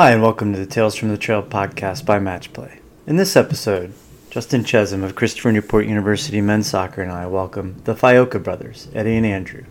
Hi, 0.00 0.12
and 0.12 0.22
welcome 0.22 0.54
to 0.54 0.58
the 0.58 0.64
Tales 0.64 0.94
from 0.94 1.10
the 1.10 1.18
Trail 1.18 1.42
podcast 1.42 2.06
by 2.06 2.18
Matchplay. 2.18 2.78
In 3.06 3.16
this 3.16 3.36
episode, 3.36 3.92
Justin 4.30 4.64
Chezem 4.64 5.04
of 5.04 5.14
Christopher 5.14 5.52
Newport 5.52 5.84
University 5.84 6.40
men's 6.40 6.68
soccer 6.68 7.02
and 7.02 7.12
I 7.12 7.26
welcome 7.26 7.82
the 7.84 7.94
Fiocca 7.94 8.42
brothers, 8.42 8.88
Eddie 8.94 9.16
and 9.16 9.26
Andrew, 9.26 9.64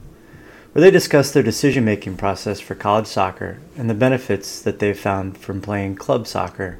where 0.71 0.83
they 0.83 0.91
discuss 0.91 1.31
their 1.31 1.41
decision 1.41 1.83
making 1.83 2.17
process 2.17 2.59
for 2.59 2.75
college 2.75 3.07
soccer 3.07 3.57
and 3.75 3.89
the 3.89 3.95
benefits 3.95 4.61
that 4.61 4.77
they've 4.77 4.95
found 4.95 5.35
from 5.35 5.61
playing 5.61 5.95
club 5.95 6.27
soccer. 6.27 6.77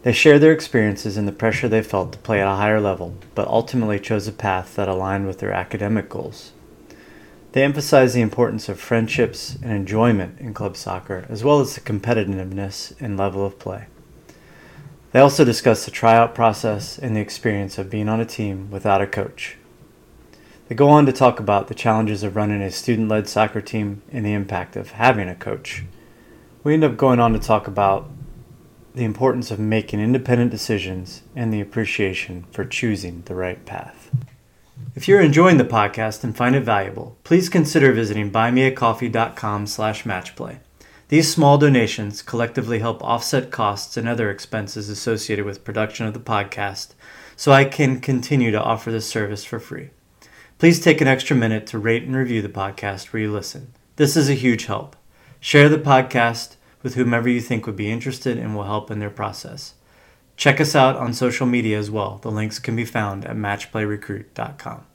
They 0.00 0.14
share 0.14 0.38
their 0.38 0.52
experiences 0.52 1.18
and 1.18 1.28
the 1.28 1.32
pressure 1.32 1.68
they 1.68 1.82
felt 1.82 2.12
to 2.12 2.18
play 2.18 2.40
at 2.40 2.50
a 2.50 2.56
higher 2.56 2.80
level, 2.80 3.12
but 3.34 3.46
ultimately 3.46 4.00
chose 4.00 4.26
a 4.26 4.32
path 4.32 4.74
that 4.76 4.88
aligned 4.88 5.26
with 5.26 5.40
their 5.40 5.52
academic 5.52 6.08
goals. 6.08 6.52
They 7.52 7.64
emphasize 7.64 8.12
the 8.12 8.20
importance 8.20 8.68
of 8.68 8.78
friendships 8.78 9.56
and 9.62 9.72
enjoyment 9.72 10.38
in 10.38 10.52
club 10.52 10.76
soccer, 10.76 11.24
as 11.30 11.42
well 11.42 11.60
as 11.60 11.74
the 11.74 11.80
competitiveness 11.80 12.92
and 13.00 13.16
level 13.16 13.44
of 13.44 13.58
play. 13.58 13.86
They 15.12 15.20
also 15.20 15.44
discuss 15.44 15.84
the 15.84 15.90
tryout 15.90 16.34
process 16.34 16.98
and 16.98 17.16
the 17.16 17.20
experience 17.20 17.78
of 17.78 17.88
being 17.88 18.08
on 18.08 18.20
a 18.20 18.26
team 18.26 18.70
without 18.70 19.00
a 19.00 19.06
coach. 19.06 19.56
They 20.68 20.74
go 20.74 20.90
on 20.90 21.06
to 21.06 21.12
talk 21.12 21.40
about 21.40 21.68
the 21.68 21.74
challenges 21.74 22.22
of 22.22 22.36
running 22.36 22.60
a 22.60 22.70
student 22.70 23.08
led 23.08 23.26
soccer 23.26 23.62
team 23.62 24.02
and 24.12 24.26
the 24.26 24.34
impact 24.34 24.76
of 24.76 24.90
having 24.90 25.28
a 25.28 25.34
coach. 25.34 25.84
We 26.62 26.74
end 26.74 26.84
up 26.84 26.98
going 26.98 27.20
on 27.20 27.32
to 27.32 27.38
talk 27.38 27.66
about 27.66 28.10
the 28.94 29.04
importance 29.04 29.50
of 29.50 29.58
making 29.58 30.00
independent 30.00 30.50
decisions 30.50 31.22
and 31.34 31.54
the 31.54 31.62
appreciation 31.62 32.44
for 32.50 32.66
choosing 32.66 33.22
the 33.24 33.34
right 33.34 33.64
path. 33.64 33.97
If 34.94 35.06
you're 35.06 35.20
enjoying 35.20 35.58
the 35.58 35.64
podcast 35.64 36.24
and 36.24 36.36
find 36.36 36.56
it 36.56 36.64
valuable, 36.64 37.18
please 37.22 37.48
consider 37.48 37.92
visiting 37.92 38.30
buymeacoffee.com 38.32 39.66
slash 39.66 40.04
matchplay. 40.04 40.58
These 41.08 41.32
small 41.32 41.56
donations 41.56 42.20
collectively 42.20 42.80
help 42.80 43.02
offset 43.02 43.50
costs 43.50 43.96
and 43.96 44.08
other 44.08 44.30
expenses 44.30 44.88
associated 44.88 45.44
with 45.44 45.64
production 45.64 46.06
of 46.06 46.14
the 46.14 46.20
podcast 46.20 46.94
so 47.36 47.52
I 47.52 47.64
can 47.64 48.00
continue 48.00 48.50
to 48.50 48.60
offer 48.60 48.90
this 48.90 49.08
service 49.08 49.44
for 49.44 49.58
free. 49.58 49.90
Please 50.58 50.80
take 50.80 51.00
an 51.00 51.06
extra 51.06 51.36
minute 51.36 51.66
to 51.68 51.78
rate 51.78 52.02
and 52.02 52.16
review 52.16 52.42
the 52.42 52.48
podcast 52.48 53.12
where 53.12 53.22
you 53.22 53.32
listen. 53.32 53.72
This 53.96 54.16
is 54.16 54.28
a 54.28 54.34
huge 54.34 54.66
help. 54.66 54.96
Share 55.40 55.68
the 55.68 55.78
podcast 55.78 56.56
with 56.82 56.94
whomever 56.94 57.28
you 57.28 57.40
think 57.40 57.64
would 57.64 57.76
be 57.76 57.90
interested 57.90 58.36
and 58.36 58.54
will 58.54 58.64
help 58.64 58.90
in 58.90 58.98
their 58.98 59.08
process. 59.08 59.74
Check 60.38 60.60
us 60.60 60.76
out 60.76 60.94
on 60.94 61.12
social 61.14 61.46
media 61.48 61.76
as 61.76 61.90
well. 61.90 62.18
The 62.22 62.30
links 62.30 62.60
can 62.60 62.76
be 62.76 62.84
found 62.84 63.24
at 63.24 63.34
matchplayrecruit.com. 63.34 64.86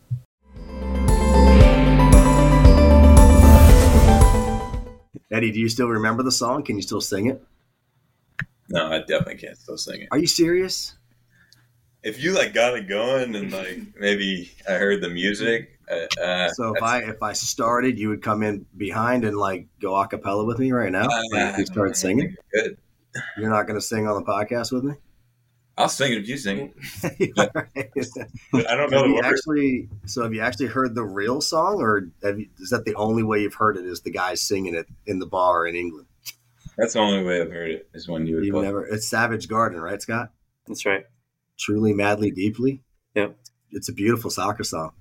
Eddie, 5.29 5.51
do 5.51 5.59
you 5.59 5.67
still 5.67 5.89
remember 5.89 6.23
the 6.23 6.31
song? 6.31 6.63
Can 6.63 6.77
you 6.77 6.81
still 6.81 7.01
sing 7.01 7.27
it? 7.27 7.43
No, 8.69 8.87
I 8.87 8.99
definitely 8.99 9.35
can't 9.35 9.57
still 9.57 9.77
sing 9.77 10.03
it. 10.03 10.07
Are 10.11 10.17
you 10.17 10.27
serious? 10.27 10.95
If 12.03 12.23
you 12.23 12.31
like 12.33 12.53
got 12.53 12.77
it 12.77 12.87
going 12.87 13.35
and 13.35 13.51
like 13.51 13.79
maybe 13.99 14.49
I 14.67 14.73
heard 14.73 15.01
the 15.01 15.09
music. 15.09 15.77
Uh, 15.91 16.21
uh, 16.21 16.49
so 16.51 16.73
if 16.73 16.81
I 16.81 16.99
if 16.99 17.21
I 17.21 17.33
started, 17.33 17.99
you 17.99 18.07
would 18.09 18.21
come 18.21 18.43
in 18.43 18.65
behind 18.77 19.25
and 19.25 19.35
like 19.35 19.67
go 19.81 19.93
a 19.95 20.07
cappella 20.07 20.45
with 20.45 20.59
me 20.59 20.71
right 20.71 20.91
now. 20.91 21.05
Uh, 21.05 21.21
like 21.33 21.51
if 21.51 21.57
we 21.57 21.65
start 21.65 21.97
singing, 21.97 22.33
good. 22.53 22.77
You're 23.37 23.49
not 23.49 23.67
going 23.67 23.77
to 23.77 23.85
sing 23.85 24.07
on 24.07 24.15
the 24.15 24.25
podcast 24.25 24.71
with 24.71 24.85
me. 24.85 24.93
I'll 25.77 25.89
sing 25.89 26.13
it 26.13 26.19
if 26.19 26.27
you 26.27 26.37
sing 26.37 26.73
it. 27.03 27.33
But 28.51 28.69
I 28.69 28.75
don't 28.75 28.91
know 28.91 29.07
the 29.07 29.13
words. 29.15 29.27
Actually, 29.27 29.89
so 30.05 30.23
have 30.23 30.33
you 30.33 30.41
actually 30.41 30.67
heard 30.67 30.93
the 30.93 31.03
real 31.03 31.41
song, 31.41 31.81
or 31.81 32.09
have 32.21 32.39
you, 32.39 32.47
is 32.59 32.69
that 32.69 32.85
the 32.85 32.93
only 32.95 33.23
way 33.23 33.41
you've 33.41 33.55
heard 33.55 33.77
it? 33.77 33.85
Is 33.85 34.01
the 34.01 34.11
guy 34.11 34.35
singing 34.35 34.75
it 34.75 34.87
in 35.07 35.19
the 35.19 35.25
bar 35.25 35.65
in 35.65 35.75
England? 35.75 36.07
That's 36.77 36.93
the 36.93 36.99
only 36.99 37.23
way 37.23 37.41
I've 37.41 37.51
heard 37.51 37.71
it 37.71 37.89
is 37.93 38.07
when 38.07 38.27
you 38.27 38.35
would 38.35 38.45
You've 38.45 38.63
never. 38.63 38.85
It's 38.85 39.07
Savage 39.07 39.47
Garden, 39.47 39.79
right, 39.79 40.01
Scott? 40.01 40.31
That's 40.67 40.85
right. 40.85 41.05
Truly, 41.57 41.93
madly, 41.93 42.31
deeply. 42.31 42.81
Yep. 43.15 43.37
It's 43.71 43.89
a 43.89 43.93
beautiful 43.93 44.29
soccer 44.29 44.63
song. 44.63 44.93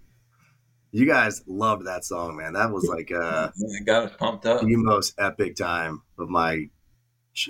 You 0.91 1.07
guys 1.07 1.43
loved 1.47 1.87
that 1.87 2.05
song, 2.05 2.37
man. 2.37 2.53
That 2.53 2.71
was 2.71 2.85
like 2.85 3.11
uh, 3.11 3.49
I 3.51 3.83
got 3.85 4.05
us 4.05 4.13
pumped 4.19 4.45
up. 4.45 4.61
the 4.61 4.77
most 4.77 5.15
epic 5.19 5.57
time 5.57 6.03
of 6.19 6.29
my 6.29 6.69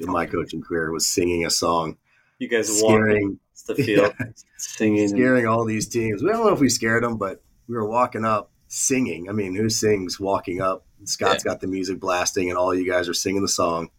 my 0.03 0.27
coaching 0.27 0.63
career 0.63 0.93
was 0.93 1.07
singing 1.07 1.45
a 1.45 1.51
song, 1.51 1.97
You 2.43 2.49
guys 2.49 2.77
scaring 2.77 3.39
the 3.69 3.75
field, 3.87 4.13
singing. 4.57 5.07
scaring 5.07 5.47
all 5.47 5.65
these 5.65 5.87
teams. 5.87 6.25
We 6.25 6.31
don't 6.31 6.45
know 6.45 6.53
if 6.53 6.59
we 6.59 6.69
scared 6.69 7.05
them, 7.05 7.17
but 7.17 7.41
we 7.69 7.77
were 7.77 7.89
walking 7.89 8.25
up 8.25 8.51
singing. 8.67 9.29
I 9.29 9.33
mean, 9.33 9.55
who 9.55 9.71
sings 9.71 10.19
walking 10.19 10.61
up? 10.61 10.85
Scott's 11.05 11.45
got 11.45 11.61
the 11.61 11.69
music 11.69 12.01
blasting, 12.01 12.49
and 12.49 12.59
all 12.59 12.75
you 12.75 12.91
guys 12.91 13.09
are 13.09 13.15
singing 13.15 13.43
the 13.43 13.49
song. 13.49 13.91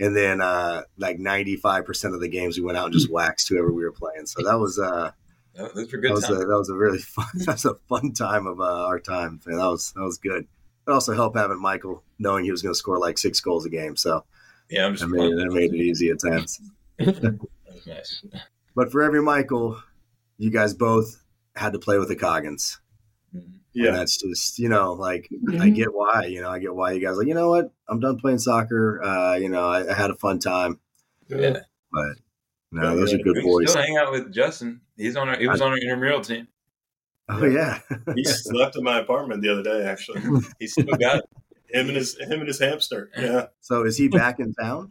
And 0.00 0.16
then, 0.16 0.40
uh, 0.40 0.84
like 0.96 1.18
ninety 1.18 1.56
five 1.56 1.84
percent 1.84 2.14
of 2.14 2.20
the 2.22 2.28
games, 2.28 2.56
we 2.56 2.64
went 2.64 2.78
out 2.78 2.86
and 2.86 2.94
just 2.94 3.10
waxed 3.10 3.46
whoever 3.50 3.70
we 3.70 3.84
were 3.84 3.92
playing. 3.92 4.24
So 4.24 4.42
that 4.42 4.58
was 4.58 4.78
uh, 4.78 5.10
Those 5.54 5.74
were 5.74 5.82
that 5.84 5.96
good 6.00 6.12
was 6.12 6.30
a, 6.30 6.34
that 6.34 6.46
was 6.46 6.70
a 6.70 6.74
really 6.74 7.00
fun 7.00 7.26
that 7.34 7.52
was 7.52 7.66
a 7.66 7.74
fun 7.90 8.14
time 8.14 8.46
of 8.46 8.58
uh, 8.58 8.86
our 8.86 9.00
time. 9.00 9.42
Man, 9.44 9.58
that 9.58 9.66
was 9.66 9.92
that 9.92 10.02
was 10.02 10.16
good. 10.16 10.46
It 10.88 10.90
also 10.90 11.12
helped 11.12 11.36
having 11.36 11.60
Michael 11.60 12.02
knowing 12.18 12.46
he 12.46 12.50
was 12.50 12.62
going 12.62 12.72
to 12.72 12.78
score 12.78 12.98
like 12.98 13.18
six 13.18 13.38
goals 13.40 13.66
a 13.66 13.68
game. 13.68 13.96
So 13.96 14.24
Yeah, 14.70 14.86
I'm 14.86 14.94
just 14.94 15.02
that 15.02 15.08
made, 15.08 15.36
that 15.36 15.52
made 15.52 15.74
it 15.74 15.82
easy 15.82 16.08
at 16.08 16.20
times. 16.20 16.58
That 17.86 17.94
nice. 17.94 18.24
But 18.74 18.92
for 18.92 19.02
every 19.02 19.22
Michael, 19.22 19.80
you 20.38 20.50
guys 20.50 20.74
both 20.74 21.22
had 21.54 21.72
to 21.72 21.78
play 21.78 21.98
with 21.98 22.08
the 22.08 22.16
Coggins. 22.16 22.80
Yeah, 23.72 23.88
And 23.88 23.96
that's 23.96 24.16
just, 24.16 24.58
you 24.58 24.68
know, 24.70 24.94
like 24.94 25.28
I 25.60 25.68
get 25.68 25.92
why, 25.92 26.24
you 26.24 26.40
know, 26.40 26.48
I 26.50 26.58
get 26.58 26.74
why 26.74 26.92
you 26.92 27.00
guys 27.00 27.10
are 27.14 27.18
like, 27.18 27.26
you 27.28 27.34
know 27.34 27.50
what, 27.50 27.70
I'm 27.88 28.00
done 28.00 28.18
playing 28.18 28.38
soccer. 28.38 29.02
Uh, 29.02 29.34
you 29.36 29.50
know, 29.50 29.68
I, 29.68 29.90
I 29.90 29.94
had 29.94 30.10
a 30.10 30.14
fun 30.14 30.38
time, 30.38 30.80
Yeah. 31.28 31.58
but 31.92 32.16
no, 32.72 32.96
those 32.96 33.12
are 33.12 33.18
good 33.18 33.36
we 33.36 33.42
boys. 33.42 33.70
still 33.70 33.82
hang 33.82 33.98
out 33.98 34.12
with 34.12 34.32
Justin. 34.32 34.80
He's 34.96 35.14
on 35.16 35.28
our. 35.28 35.36
He 35.38 35.46
was 35.46 35.60
on 35.60 35.72
our 35.72 35.76
intramural 35.78 36.22
team. 36.22 36.48
Oh 37.28 37.44
yeah, 37.44 37.80
He 38.14 38.24
slept 38.24 38.76
in 38.76 38.82
my 38.84 38.98
apartment 39.00 39.42
the 39.42 39.50
other 39.52 39.62
day. 39.62 39.84
Actually, 39.84 40.22
He 40.58 40.66
still 40.66 40.84
got. 40.98 41.22
Him 41.70 41.88
and 41.88 41.96
his 41.96 42.16
him 42.18 42.32
and 42.40 42.46
his 42.48 42.58
hamster. 42.58 43.10
Yeah, 43.16 43.46
so 43.60 43.84
is 43.84 43.96
he 43.96 44.08
back 44.22 44.38
in 44.40 44.52
town? 44.54 44.90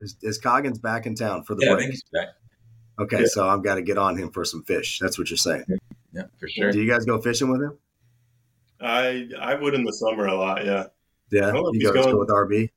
Is, 0.00 0.16
is 0.22 0.38
Coggins 0.38 0.78
back 0.78 1.06
in 1.06 1.14
town 1.14 1.44
for 1.44 1.54
the 1.54 1.64
yeah, 1.66 1.70
I 1.72 1.74
break? 1.74 1.80
think 1.84 1.90
he's 1.92 2.04
back. 2.12 2.28
Okay, 2.98 3.20
Yeah. 3.20 3.26
so 3.26 3.48
I've 3.48 3.62
got 3.64 3.74
to 3.76 3.82
get 3.82 3.98
on 3.98 4.16
him 4.16 4.30
for 4.30 4.44
some 4.44 4.62
fish. 4.62 4.98
That's 5.00 5.18
what 5.18 5.28
you're 5.30 5.36
saying. 5.36 5.64
Yeah, 6.12 6.22
for 6.38 6.48
sure. 6.48 6.70
Do 6.70 6.80
you 6.80 6.88
guys 6.88 7.04
go 7.04 7.20
fishing 7.20 7.50
with 7.50 7.60
him? 7.60 7.76
I 8.80 9.28
I 9.40 9.54
would 9.54 9.74
in 9.74 9.84
the 9.84 9.92
summer 9.92 10.26
a 10.26 10.34
lot. 10.36 10.64
Yeah, 10.64 10.84
Yeah, 11.30 11.52
you 11.52 11.70
he's 11.74 11.84
guys 11.84 11.94
go 11.94 12.04
going- 12.04 12.18
with 12.18 12.28
RB. 12.28 12.70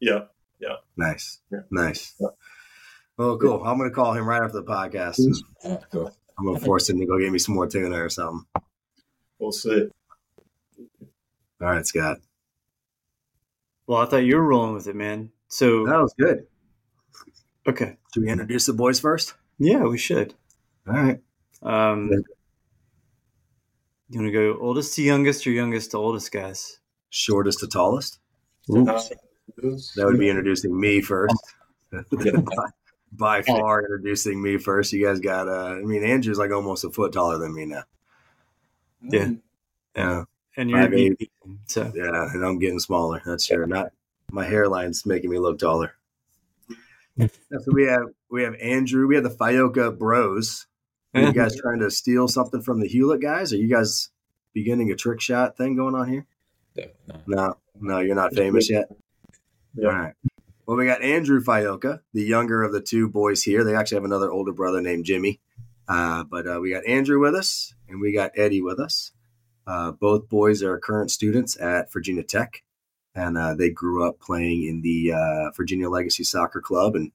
yeah. 0.00 0.20
Nice, 0.96 1.38
Yeah. 1.52 1.60
nice. 1.70 2.16
Yeah. 2.20 2.28
Oh, 3.20 3.36
cool. 3.38 3.62
I'm 3.64 3.78
gonna 3.78 3.90
call 3.92 4.12
him 4.14 4.28
right 4.28 4.42
after 4.42 4.58
the 4.60 4.64
podcast. 4.64 5.18
Yeah, 5.64 5.76
cool. 5.92 6.12
I'm 6.36 6.44
gonna 6.44 6.58
force 6.60 6.90
him 6.90 6.98
to 6.98 7.06
go 7.06 7.18
get 7.20 7.30
me 7.32 7.38
some 7.38 7.54
more 7.54 7.68
tuna 7.68 8.02
or 8.02 8.08
something. 8.08 8.44
We'll 9.38 9.52
see. 9.52 9.86
All 11.60 11.68
right, 11.68 11.86
Scott. 11.86 12.18
Well, 13.88 14.00
I 14.00 14.04
thought 14.06 14.18
you 14.18 14.36
were 14.36 14.46
rolling 14.46 14.74
with 14.74 14.86
it, 14.86 14.94
man. 14.94 15.30
So 15.48 15.86
That 15.86 15.98
was 16.00 16.14
good. 16.18 16.46
okay, 17.66 17.96
Should 18.12 18.22
we 18.22 18.28
introduce 18.30 18.66
the 18.66 18.74
boys 18.74 19.00
first? 19.00 19.34
yeah, 19.58 19.82
we 19.82 19.96
should. 19.96 20.34
All 20.86 20.92
right. 20.94 21.20
Um, 21.62 22.10
you 24.10 24.20
want 24.20 24.28
to 24.28 24.30
go 24.32 24.58
oldest 24.60 24.94
to 24.96 25.02
youngest 25.02 25.46
or 25.46 25.50
youngest 25.52 25.92
to 25.92 25.96
oldest, 25.96 26.30
guys? 26.30 26.80
Shortest 27.08 27.60
to 27.60 27.66
tallest. 27.66 28.18
That 28.68 30.04
would 30.04 30.18
be 30.18 30.28
introducing 30.28 30.78
me 30.78 31.00
first. 31.00 31.34
by, 31.90 32.66
by 33.10 33.42
far, 33.42 33.80
introducing 33.80 34.42
me 34.42 34.58
first. 34.58 34.92
You 34.92 35.06
guys 35.06 35.18
got. 35.18 35.48
Uh, 35.48 35.76
I 35.76 35.80
mean, 35.80 36.04
Andrew's 36.04 36.38
like 36.38 36.50
almost 36.52 36.84
a 36.84 36.90
foot 36.90 37.14
taller 37.14 37.38
than 37.38 37.54
me 37.54 37.64
now. 37.64 37.84
Yeah. 39.02 39.30
Yeah, 39.96 40.24
And 40.58 40.68
you're 40.68 40.82
Five 40.82 40.92
eight. 40.94 41.30
so 41.66 41.92
yeah, 41.94 42.30
and 42.34 42.44
I'm 42.44 42.58
getting 42.58 42.80
smaller. 42.80 43.22
That's 43.24 43.44
sure. 43.44 43.64
Not 43.64 43.92
my 44.32 44.44
hairline's 44.44 45.06
making 45.06 45.30
me 45.30 45.38
look 45.38 45.58
taller. 45.58 45.94
So 47.18 47.72
we 47.72 47.84
have 47.86 48.04
we 48.30 48.44
have 48.44 48.54
Andrew. 48.60 49.08
We 49.08 49.16
have 49.16 49.24
the 49.24 49.30
Fiocca 49.30 49.98
Bros. 49.98 50.66
Are 51.14 51.22
you 51.22 51.32
guys 51.42 51.56
trying 51.60 51.80
to 51.80 51.90
steal 51.90 52.28
something 52.28 52.62
from 52.62 52.78
the 52.78 52.86
Hewlett 52.86 53.20
guys? 53.20 53.52
Are 53.52 53.56
you 53.56 53.68
guys 53.68 54.10
beginning 54.52 54.92
a 54.92 54.94
trick 54.94 55.20
shot 55.20 55.56
thing 55.56 55.74
going 55.74 55.96
on 55.96 56.08
here? 56.08 56.26
No. 56.76 56.86
No, 57.26 57.56
no, 57.80 57.98
you're 57.98 58.14
not 58.14 58.36
famous 58.36 58.70
yet. 58.70 58.88
Yeah. 59.74 59.88
All 59.88 59.98
right. 59.98 60.14
Well, 60.64 60.76
we 60.76 60.86
got 60.86 61.02
Andrew 61.02 61.42
Fiocca, 61.42 62.02
the 62.12 62.22
younger 62.22 62.62
of 62.62 62.72
the 62.72 62.80
two 62.80 63.08
boys 63.08 63.42
here. 63.42 63.64
They 63.64 63.74
actually 63.74 63.96
have 63.96 64.04
another 64.04 64.30
older 64.30 64.52
brother 64.52 64.80
named 64.80 65.04
Jimmy. 65.04 65.40
Uh, 65.88 66.22
but 66.22 66.46
uh, 66.46 66.60
we 66.60 66.70
got 66.70 66.86
Andrew 66.86 67.18
with 67.18 67.34
us, 67.34 67.74
and 67.88 68.00
we 68.00 68.12
got 68.12 68.30
Eddie 68.36 68.62
with 68.62 68.78
us. 68.78 69.10
Uh, 69.68 69.92
both 69.92 70.28
boys 70.30 70.62
are 70.62 70.78
current 70.78 71.10
students 71.10 71.60
at 71.60 71.92
Virginia 71.92 72.22
Tech, 72.22 72.62
and 73.14 73.36
uh, 73.36 73.54
they 73.54 73.68
grew 73.70 74.08
up 74.08 74.18
playing 74.18 74.64
in 74.64 74.80
the 74.80 75.12
uh, 75.12 75.50
Virginia 75.54 75.90
Legacy 75.90 76.24
Soccer 76.24 76.60
Club. 76.62 76.96
And 76.96 77.12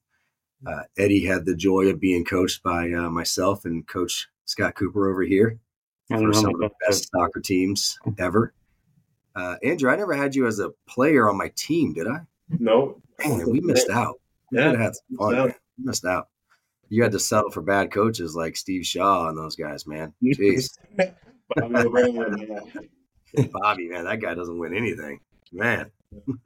uh, 0.67 0.83
Eddie 0.97 1.25
had 1.25 1.45
the 1.45 1.55
joy 1.55 1.87
of 1.87 1.99
being 1.99 2.23
coached 2.23 2.61
by 2.61 2.91
uh, 2.91 3.09
myself 3.09 3.65
and 3.65 3.87
Coach 3.87 4.27
Scott 4.45 4.75
Cooper 4.75 5.09
over 5.09 5.23
here 5.23 5.59
for 6.09 6.31
some 6.33 6.45
of 6.45 6.51
the 6.53 6.57
much 6.59 6.71
best 6.87 7.09
soccer 7.11 7.39
teams 7.39 7.97
ever. 8.19 8.53
Uh, 9.35 9.55
Andrew, 9.63 9.89
I 9.89 9.95
never 9.95 10.13
had 10.13 10.35
you 10.35 10.45
as 10.45 10.59
a 10.59 10.69
player 10.87 11.27
on 11.27 11.37
my 11.37 11.51
team, 11.55 11.93
did 11.93 12.05
I? 12.07 12.19
No. 12.59 13.01
Man, 13.25 13.49
we 13.49 13.61
missed 13.61 13.89
out. 13.91 14.19
We 14.51 14.59
Yeah. 14.59 14.75
had 14.77 14.93
some 14.95 15.17
fun. 15.17 15.31
Missed 15.31 15.39
out. 15.39 15.47
man. 15.47 15.55
We 15.79 15.85
missed 15.85 16.05
out. 16.05 16.27
You 16.89 17.01
had 17.01 17.13
to 17.13 17.19
settle 17.19 17.49
for 17.49 17.61
bad 17.63 17.91
coaches 17.91 18.35
like 18.35 18.55
Steve 18.55 18.85
Shaw 18.85 19.29
and 19.29 19.35
those 19.37 19.55
guys, 19.55 19.87
man. 19.87 20.13
Jeez. 20.23 20.77
Bobby 21.55 21.75
O'Brien, 21.75 22.37
yeah. 23.35 23.45
Bobby, 23.51 23.87
man, 23.89 24.05
that 24.05 24.21
guy 24.21 24.33
doesn't 24.33 24.57
win 24.57 24.73
anything. 24.75 25.19
Man. 25.51 25.91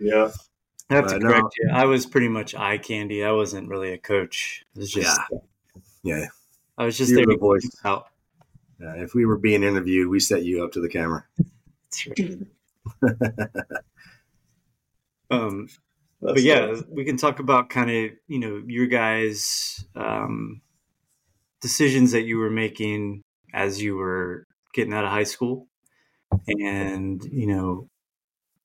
Yeah. 0.00 0.30
I 0.90 0.94
have 0.96 1.06
to 1.08 1.16
Uh, 1.16 1.18
no. 1.18 1.50
you. 1.58 1.70
I 1.72 1.84
was 1.84 2.06
pretty 2.06 2.28
much 2.28 2.54
eye 2.54 2.78
candy. 2.78 3.24
I 3.24 3.32
wasn't 3.32 3.68
really 3.68 3.92
a 3.92 3.98
coach. 3.98 4.64
It 4.74 4.78
was 4.80 4.90
just 4.90 5.20
Yeah. 5.32 5.38
yeah. 6.18 6.26
I 6.78 6.84
was 6.84 6.96
just 6.98 7.10
You 7.10 7.16
there 7.16 7.24
to 7.26 7.32
the 7.32 7.38
voice. 7.38 7.68
out. 7.84 8.06
Yeah, 8.80 8.94
if 8.96 9.14
we 9.14 9.24
were 9.24 9.38
being 9.38 9.62
interviewed, 9.62 10.08
we 10.08 10.20
set 10.20 10.44
you 10.44 10.62
up 10.64 10.72
to 10.72 10.80
the 10.80 10.88
camera. 10.88 11.24
Um, 15.30 15.68
but 16.20 16.40
yeah, 16.42 16.66
nice. 16.66 16.82
we 16.88 17.04
can 17.04 17.16
talk 17.16 17.40
about 17.40 17.68
kind 17.68 17.90
of 17.90 18.10
you 18.28 18.38
know 18.38 18.62
your 18.66 18.86
guys' 18.86 19.84
um, 19.96 20.60
decisions 21.60 22.12
that 22.12 22.22
you 22.22 22.38
were 22.38 22.50
making 22.50 23.22
as 23.56 23.82
you 23.82 23.96
were 23.96 24.46
getting 24.74 24.92
out 24.94 25.04
of 25.04 25.10
high 25.10 25.24
school, 25.24 25.68
and 26.48 27.24
you 27.24 27.46
know 27.48 27.88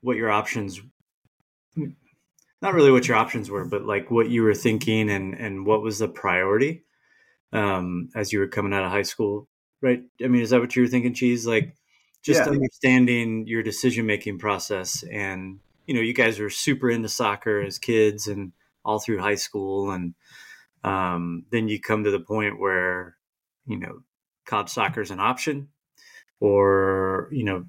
what 0.02 0.18
your 0.18 0.30
options. 0.32 0.82
Not 2.62 2.76
really 2.76 2.92
what 2.92 3.08
your 3.08 3.18
options 3.18 3.50
were, 3.50 3.66
but 3.66 3.86
like 3.86 4.12
what 4.12 4.30
you 4.30 4.44
were 4.44 4.54
thinking 4.54 5.10
and 5.10 5.34
and 5.34 5.66
what 5.66 5.82
was 5.82 5.98
the 6.00 6.08
priority 6.08 6.84
um, 7.54 8.10
as 8.16 8.32
you 8.32 8.40
were 8.40 8.48
coming 8.48 8.74
out 8.74 8.84
of 8.84 8.92
high 8.92 9.02
school, 9.02 9.48
right? 9.82 10.04
I 10.24 10.28
mean, 10.28 10.42
is 10.44 10.52
that 10.52 10.60
what 10.62 10.76
you 10.76 10.84
were 10.84 10.88
thinking, 10.88 11.14
Cheese? 11.16 11.48
Like 11.48 11.76
just 12.22 12.42
Yeah. 12.42 12.50
understanding 12.50 13.48
your 13.48 13.64
decision 13.64 14.06
making 14.06 14.40
process 14.40 15.04
and 15.12 15.60
you 15.88 15.94
know 15.96 16.02
you 16.02 16.14
guys 16.14 16.40
were 16.40 16.50
super 16.50 16.90
into 16.90 17.10
soccer 17.10 17.62
as 17.62 17.80
kids 17.80 18.28
and 18.28 18.52
all 18.86 19.00
through 19.00 19.20
high 19.20 19.36
school 19.36 19.92
and 19.92 20.14
um, 20.84 21.46
then 21.52 21.68
you 21.68 21.80
come 21.80 22.04
to 22.04 22.12
the 22.12 22.20
point 22.20 22.60
where 22.60 23.18
you 23.66 23.78
know 23.78 24.04
college 24.46 24.70
soccer 24.70 25.02
is 25.02 25.12
an 25.12 25.20
option 25.20 25.68
or 26.40 27.30
you 27.32 27.44
know 27.44 27.66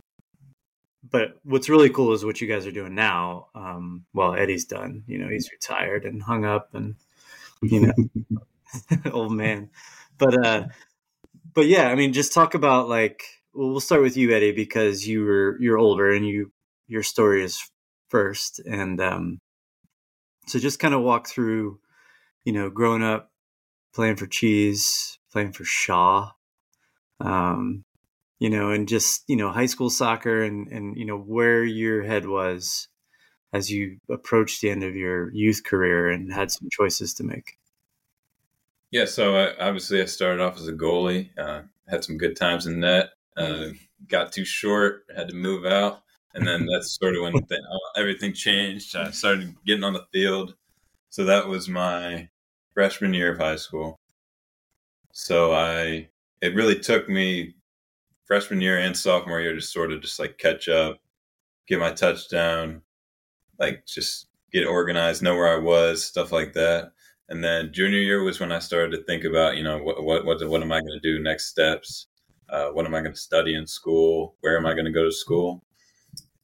but 1.11 1.39
what's 1.43 1.69
really 1.69 1.91
cool 1.91 2.13
is 2.13 2.25
what 2.25 2.41
you 2.41 2.49
guys 2.49 2.67
are 2.67 2.73
doing 2.73 2.95
now 2.95 3.49
um, 3.55 4.05
well 4.15 4.35
eddie's 4.35 4.65
done 4.65 5.03
you 5.07 5.19
know 5.19 5.29
he's 5.29 5.51
retired 5.51 6.05
and 6.05 6.23
hung 6.23 6.45
up 6.45 6.75
and 6.75 6.95
you 7.63 7.81
know 7.81 7.93
old 9.13 9.33
man. 9.33 9.71
But 10.19 10.47
uh 10.47 10.65
but 11.55 11.67
yeah 11.67 11.89
i 11.89 11.95
mean 11.95 12.13
just 12.13 12.33
talk 12.33 12.55
about 12.55 12.89
like 12.89 13.23
well 13.55 13.71
we'll 13.71 13.81
start 13.81 14.03
with 14.03 14.17
you 14.17 14.33
eddie 14.33 14.53
because 14.53 15.07
you 15.07 15.25
were 15.25 15.57
you're 15.61 15.79
older 15.79 16.11
and 16.11 16.27
you 16.27 16.53
your 16.89 17.03
story 17.03 17.43
is 17.43 17.71
first 18.09 18.61
and 18.61 19.01
um 19.01 19.39
so 20.47 20.59
just 20.59 20.79
kind 20.79 20.95
of 20.95 21.03
walk 21.03 21.29
through 21.29 21.79
you 22.45 22.53
know 22.53 22.71
growing 22.71 23.03
up 23.03 23.31
playing 23.95 24.17
for 24.17 24.27
cheese 24.27 25.19
playing 25.31 25.53
for 25.53 25.65
shaw 25.65 26.31
um 27.23 27.85
you 28.39 28.51
know 28.51 28.71
and 28.71 28.89
just 28.89 29.23
you 29.29 29.37
know 29.37 29.51
high 29.51 29.67
school 29.67 29.91
soccer 29.91 30.43
and 30.43 30.69
and 30.69 30.97
you 30.97 31.05
know 31.05 31.19
where 31.19 31.65
your 31.65 32.03
head 32.03 32.27
was 32.27 32.89
as 33.53 33.71
you 33.71 33.99
approached 34.11 34.61
the 34.61 34.71
end 34.71 34.83
of 34.83 34.97
your 34.97 35.33
youth 35.33 35.63
career 35.65 36.11
and 36.11 36.33
had 36.33 36.51
some 36.51 36.69
choices 36.71 37.15
to 37.15 37.25
make 37.25 37.59
Yeah, 38.91 39.05
so 39.05 39.37
I, 39.37 39.57
obviously 39.59 40.03
I 40.03 40.07
started 40.07 40.43
off 40.43 40.57
as 40.57 40.69
a 40.69 40.73
goalie. 40.73 41.31
Uh, 41.39 41.63
had 41.89 42.05
some 42.05 42.19
good 42.19 42.37
times 42.37 42.67
in 42.67 42.81
net. 42.81 43.11
Uh, 43.37 43.69
got 44.09 44.33
too 44.33 44.45
short, 44.45 45.05
had 45.15 45.29
to 45.29 45.35
move 45.35 45.65
out, 45.65 46.03
and 46.35 46.47
then 46.47 46.67
that's 46.67 46.99
sort 47.01 47.17
of 47.17 47.23
when 47.23 47.35
everything 47.97 48.33
changed. 48.33 48.97
I 48.97 49.11
started 49.11 49.55
getting 49.65 49.85
on 49.85 49.93
the 49.93 50.07
field. 50.13 50.55
So 51.11 51.25
that 51.25 51.47
was 51.47 51.69
my 51.69 52.29
freshman 52.75 53.15
year 53.15 53.33
of 53.33 53.39
high 53.39 53.57
school. 53.57 53.99
So 55.13 55.53
I, 55.53 56.09
it 56.43 56.57
really 56.57 56.79
took 56.79 57.09
me 57.09 57.55
freshman 58.25 58.61
year 58.61 58.79
and 58.79 58.97
sophomore 58.97 59.41
year 59.41 59.55
to 59.55 59.61
sort 59.61 59.93
of 59.93 60.03
just 60.03 60.19
like 60.19 60.37
catch 60.39 60.69
up, 60.69 60.99
get 61.69 61.79
my 61.79 61.93
touchdown, 61.93 62.83
like 63.59 63.87
just 63.87 64.27
get 64.53 64.67
organized, 64.67 65.23
know 65.23 65.37
where 65.37 65.55
I 65.55 65.59
was, 65.59 66.05
stuff 66.05 66.33
like 66.33 66.53
that. 66.55 66.91
And 67.29 67.43
then 67.43 67.73
junior 67.73 68.01
year 68.01 68.23
was 68.25 68.41
when 68.41 68.53
I 68.53 68.59
started 68.59 68.91
to 68.97 69.05
think 69.05 69.25
about, 69.25 69.57
you 69.57 69.63
know, 69.63 69.79
what 69.79 70.03
what 70.03 70.27
what, 70.27 70.47
what 70.49 70.63
am 70.63 70.73
I 70.73 70.81
going 70.81 70.99
to 71.01 71.01
do 71.01 71.23
next 71.23 71.47
steps? 71.47 72.09
Uh, 72.51 72.69
what 72.71 72.85
am 72.85 72.95
I 72.95 73.01
going 73.01 73.15
to 73.15 73.19
study 73.21 73.55
in 73.55 73.67
school? 73.67 74.35
Where 74.41 74.59
am 74.59 74.67
I 74.67 74.75
going 74.75 74.85
to 74.85 74.91
go 74.91 75.05
to 75.05 75.13
school? 75.13 75.63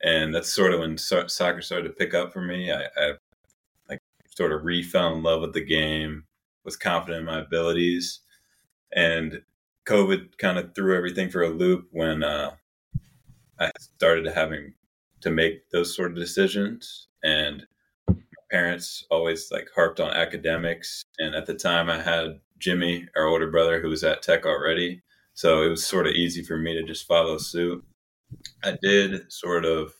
And 0.02 0.32
that's 0.32 0.52
sort 0.52 0.72
of 0.72 0.80
when 0.80 0.96
so- 0.96 1.26
soccer 1.26 1.60
started 1.60 1.88
to 1.88 1.94
pick 1.94 2.14
up 2.14 2.32
for 2.32 2.40
me. 2.40 2.70
I, 2.70 2.84
I 2.96 3.12
like 3.88 4.00
sort 4.34 4.52
of 4.52 4.64
re 4.64 4.88
in 4.94 5.22
love 5.24 5.40
with 5.40 5.54
the 5.54 5.64
game, 5.64 6.22
was 6.64 6.76
confident 6.76 7.20
in 7.20 7.26
my 7.26 7.40
abilities, 7.40 8.20
and 8.92 9.42
COVID 9.88 10.37
kind 10.38 10.58
of 10.58 10.75
threw 10.75 10.96
everything 10.96 11.31
for 11.31 11.43
a 11.43 11.49
loop 11.49 11.88
when 11.90 12.23
uh, 12.23 12.50
I 13.58 13.70
started 13.79 14.26
having 14.26 14.75
to 15.23 15.31
make 15.31 15.70
those 15.70 15.96
sort 15.96 16.11
of 16.11 16.17
decisions. 16.19 17.08
And 17.25 17.64
my 18.06 18.14
parents 18.50 19.05
always 19.11 19.49
like 19.50 19.69
harped 19.75 19.99
on 19.99 20.11
academics. 20.11 21.02
And 21.19 21.35
at 21.35 21.46
the 21.46 21.55
time 21.55 21.90
i 21.90 22.00
had 22.00 22.40
jimmy 22.58 23.06
our 23.17 23.26
older 23.26 23.50
brother 23.50 23.81
who 23.81 23.88
was 23.88 24.05
at 24.05 24.23
tech 24.23 24.44
already. 24.44 25.02
So 25.35 25.62
it 25.62 25.69
was 25.69 25.87
sort 25.87 26.06
of 26.06 26.14
easy 26.14 26.43
for 26.43 26.58
me 26.58 26.75
to 26.75 26.82
just 26.82 27.06
follow 27.06 27.38
suit. 27.38 27.84
I 28.64 28.76
did 28.82 29.32
sort 29.32 29.64
of 29.64 29.93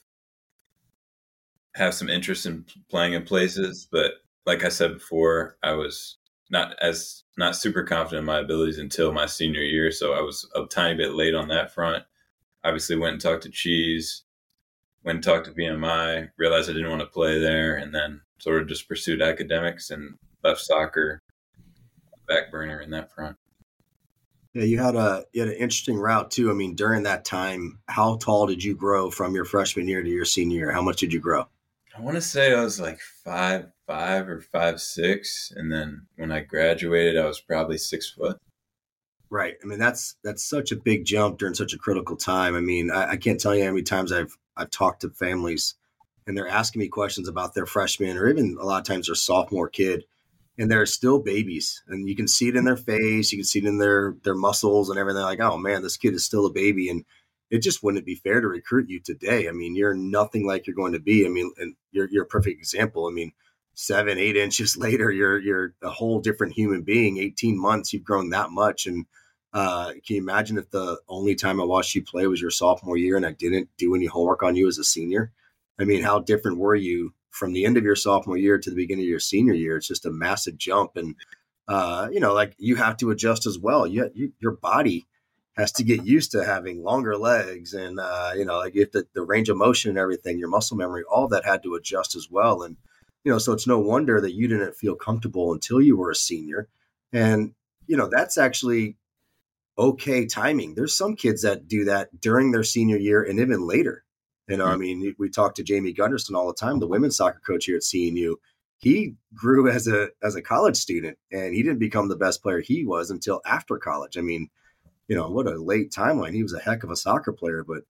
have 1.77 1.95
some 1.95 2.09
interest 2.09 2.45
in 2.47 2.65
playing 2.91 3.15
in 3.15 3.23
places. 3.25 3.89
But 3.91 4.13
like 4.49 4.65
i 4.65 4.69
said 4.69 4.95
before 4.95 5.59
i 5.63 5.73
was 5.73 6.18
not 6.51 6.75
as 6.81 7.25
not 7.37 7.57
super 7.57 7.83
confident 7.83 8.21
in 8.21 8.25
my 8.25 8.39
abilities 8.39 8.79
until 8.79 9.13
my 9.13 9.27
senior 9.27 9.63
year 9.63 9.91
so 9.91 10.13
i 10.13 10.21
was 10.21 10.49
a 10.55 10.65
tiny 10.67 10.97
bit 10.97 11.15
late 11.15 11.35
on 11.35 11.49
that 11.49 11.73
front 11.73 12.05
obviously 12.65 12.97
went 12.97 13.13
and 13.13 13.23
talked 13.23 13.43
to 13.43 13.51
cheese 13.51 14.25
went 15.05 15.17
and 15.17 15.25
talked 15.25 15.47
to 15.47 15.53
VMI, 15.53 16.29
realized 16.37 16.69
I 16.69 16.75
didn't 16.75 16.91
want 16.91 17.01
to 17.01 17.07
play 17.07 17.39
there, 17.39 17.77
and 17.77 17.95
then 17.95 18.21
sort 18.39 18.61
of 18.61 18.69
just 18.69 18.89
pursued 18.89 19.23
academics 19.23 19.91
and 19.91 20.17
left 20.45 20.61
soccer 20.61 21.23
back 22.29 22.51
burner 22.51 22.81
in 22.81 22.91
that 22.91 23.13
front. 23.13 23.37
Yeah, 24.55 24.65
you 24.65 24.79
had 24.79 24.97
a 24.97 25.25
you 25.33 25.43
had 25.43 25.51
an 25.51 25.57
interesting 25.57 25.97
route 25.97 26.31
too. 26.31 26.51
I 26.51 26.55
mean, 26.55 26.75
during 26.75 27.05
that 27.05 27.25
time, 27.25 27.79
how 27.87 28.17
tall 28.17 28.47
did 28.47 28.63
you 28.63 28.75
grow 28.75 29.11
from 29.11 29.35
your 29.35 29.45
freshman 29.45 29.89
year 29.89 30.03
to 30.03 30.09
your 30.09 30.25
senior 30.25 30.59
year? 30.59 30.73
How 30.73 30.83
much 30.83 31.01
did 31.01 31.13
you 31.13 31.21
grow? 31.21 31.47
I 31.97 32.01
want 32.01 32.17
to 32.17 32.23
say 32.23 32.55
I 32.55 32.63
was 32.63 32.81
like 32.81 33.01
five 33.25 33.67
five 33.89 34.29
or 34.29 34.41
five 34.41 34.81
six, 34.81 35.53
and 35.57 35.73
then 35.73 36.07
when 36.17 36.31
I 36.31 36.41
graduated, 36.41 37.17
I 37.17 37.27
was 37.27 37.41
probably 37.41 37.79
six 37.79 38.09
foot. 38.09 38.39
Right. 39.31 39.55
I 39.63 39.67
mean, 39.67 39.81
that's 39.81 40.15
that's 40.23 40.49
such 40.49 40.71
a 40.71 40.77
big 40.77 41.05
jump 41.05 41.39
during 41.39 41.55
such 41.55 41.75
a 41.75 41.79
critical 41.79 42.17
time. 42.17 42.55
I 42.55 42.61
mean, 42.61 42.93
I, 42.93 43.13
I 43.13 43.17
can't 43.17 43.41
tell 43.41 43.57
you 43.57 43.65
how 43.65 43.71
many 43.71 43.83
times 43.83 44.13
I've 44.13 44.39
I've 44.57 44.71
talked 44.71 45.01
to 45.01 45.11
families 45.11 45.75
and 46.29 46.37
they're 46.37 46.47
asking 46.47 46.81
me 46.81 46.89
questions 46.89 47.27
about 47.27 47.55
their 47.55 47.67
freshman 47.67 48.19
or 48.19 48.29
even 48.29 48.59
a 48.61 48.65
lot 48.65 48.79
of 48.79 48.85
times 48.85 49.07
their 49.07 49.15
sophomore 49.15 49.69
kid, 49.69 50.05
and 50.59 50.71
they're 50.71 50.85
still 50.85 51.19
babies, 51.19 51.83
and 51.89 52.09
you 52.09 52.15
can 52.15 52.29
see 52.29 52.49
it 52.49 52.57
in 52.57 52.65
their 52.65 52.77
face, 52.77 53.33
you 53.33 53.39
can 53.39 53.45
see 53.45 53.61
it 53.61 53.65
in 53.65 53.79
their 53.79 54.15
their 54.23 54.35
muscles 54.35 54.91
and 54.91 54.99
everything. 54.99 55.23
Like, 55.23 55.41
oh 55.41 55.57
man, 55.57 55.83
this 55.83 55.97
kid 55.97 56.15
is 56.15 56.25
still 56.25 56.47
a 56.47 56.53
baby, 56.53 56.91
and 56.91 57.05
it 57.51 57.63
just 57.63 57.83
wouldn't 57.83 58.05
be 58.05 58.15
fair 58.15 58.41
to 58.43 58.47
recruit 58.47 58.91
you 58.91 59.01
today. 59.01 59.49
I 59.49 59.53
mean, 59.53 59.75
you're 59.75 59.95
nothing 59.95 60.47
like 60.47 60.67
you're 60.67 60.77
going 60.77 60.93
to 60.93 61.01
be. 61.01 61.25
I 61.25 61.31
mean, 61.31 61.51
and 61.59 61.75
you're 61.93 62.09
you're 62.11 62.25
a 62.25 62.27
perfect 62.27 62.59
example. 62.59 63.09
I 63.09 63.13
mean, 63.13 63.33
seven, 63.79 64.19
eight 64.19 64.37
inches 64.37 64.77
later, 64.77 65.11
you're 65.11 65.39
you're 65.39 65.75
a 65.83 65.91
whole 65.91 66.21
different 66.21 66.53
human 66.53 66.83
being. 66.83 67.19
Eighteen 67.19 67.59
months, 67.59 67.93
you've 67.93 68.05
grown 68.05 68.31
that 68.31 68.51
much, 68.51 68.87
and 68.87 69.07
uh, 69.55 69.93
can 70.07 70.17
you 70.17 70.23
imagine 70.23 70.59
if 70.59 70.71
the 70.71 70.99
only 71.09 71.35
time 71.35 71.61
I 71.61 71.65
watched 71.65 71.95
you 71.95 72.03
play 72.03 72.27
was 72.27 72.41
your 72.41 72.51
sophomore 72.51 72.99
year 72.99 73.17
and 73.17 73.25
I 73.25 73.33
didn't 73.33 73.71
do 73.79 73.95
any 73.95 74.07
homework 74.07 74.43
on 74.43 74.57
you 74.57 74.69
as 74.69 74.79
a 74.79 74.85
senior? 74.85 75.33
I 75.81 75.85
mean, 75.85 76.03
how 76.03 76.19
different 76.19 76.59
were 76.59 76.75
you 76.75 77.15
from 77.31 77.53
the 77.53 77.65
end 77.65 77.77
of 77.77 77.85
your 77.85 77.97
sophomore 77.97 78.37
year 78.37 78.59
to 78.59 78.71
the 78.71 78.77
beginning 78.77 79.05
of 79.05 79.11
your 79.11 79.21
senior 79.21 79.55
year? 79.55 79.77
It's 79.77 79.89
just 79.89 80.05
a 80.07 80.11
massive 80.11 80.59
jump, 80.59 80.97
and 80.97 81.15
uh, 81.69 82.09
you 82.13 82.21
know, 82.21 82.35
like 82.35 82.55
you 82.59 82.77
have 82.77 82.97
to 82.99 83.11
adjust 83.11 83.47
as 83.47 83.59
well. 83.59 83.87
You, 83.87 84.11
you 84.13 84.33
your 84.41 84.53
body 84.53 85.07
has 85.57 85.73
to 85.73 85.83
get 85.83 86.05
used 86.05 86.33
to 86.33 86.45
having 86.45 86.83
longer 86.83 87.17
legs, 87.17 87.75
and 87.75 88.01
uh, 88.01 88.33
you 88.37 88.45
know, 88.45 88.59
like 88.59 88.75
if 88.75 88.91
the, 88.91 89.07
the 89.15 89.23
range 89.23 89.49
of 89.49 89.57
motion 89.57 89.89
and 89.89 89.99
everything, 89.99 90.39
your 90.39 90.49
muscle 90.49 90.77
memory, 90.77 91.05
all 91.05 91.29
that 91.29 91.45
had 91.45 91.63
to 91.63 91.75
adjust 91.75 92.17
as 92.17 92.29
well, 92.29 92.63
and 92.63 92.77
you 93.25 93.33
know, 93.33 93.39
so 93.39 93.53
it's 93.53 93.67
no 93.67 93.79
wonder 93.79 94.21
that 94.21 94.35
you 94.35 94.49
didn't 94.49 94.77
feel 94.77 94.95
comfortable 94.95 95.53
until 95.53 95.81
you 95.81 95.97
were 95.97 96.11
a 96.11 96.17
senior, 96.17 96.69
and 97.13 97.55
you 97.87 97.97
know, 97.97 98.09
that's 98.11 98.39
actually 98.39 98.97
okay 99.79 100.27
timing. 100.27 100.75
There's 100.75 100.97
some 100.97 101.17
kids 101.17 101.43
that 101.43 101.69
do 101.69 101.85
that 101.85 102.21
during 102.21 102.51
their 102.51 102.65
senior 102.65 102.97
year 102.97 103.23
and 103.23 103.39
even 103.39 103.67
later. 103.67 104.05
You 104.49 104.57
know, 104.57 104.67
I 104.67 104.71
mm-hmm. 104.71 104.81
mean, 104.81 105.15
we 105.19 105.29
talk 105.29 105.55
to 105.57 105.63
Jamie 105.63 105.93
Gunderson 105.93 106.35
all 106.35 106.47
the 106.47 106.55
time, 106.55 106.79
the 106.79 106.87
women's 106.87 107.17
soccer 107.17 107.41
coach 107.47 107.67
here 107.67 107.77
at 107.77 107.83
CNU. 107.83 108.35
He 108.79 109.15
grew 109.35 109.69
as 109.69 109.89
a 109.89 110.09
as 110.23 110.37
a 110.37 110.43
college 110.43 110.77
student, 110.77 111.19
and 111.33 111.55
he 111.55 111.63
didn't 111.63 111.81
become 111.81 112.09
the 112.09 112.17
best 112.17 112.43
player 112.43 112.61
he 112.61 112.85
was 112.85 113.11
until 113.11 113.41
after 113.45 113.77
college. 113.77 114.17
I 114.17 114.21
mean, 114.21 114.49
you 115.09 115.17
know, 115.17 115.29
what 115.31 115.47
a 115.47 115.61
late 115.61 115.91
timeline. 115.91 116.33
He 116.33 116.43
was 116.43 116.55
a 116.55 116.61
heck 116.61 116.85
of 116.85 116.91
a 116.91 116.97
soccer 116.97 117.33
player, 117.33 117.65
but 117.67 117.83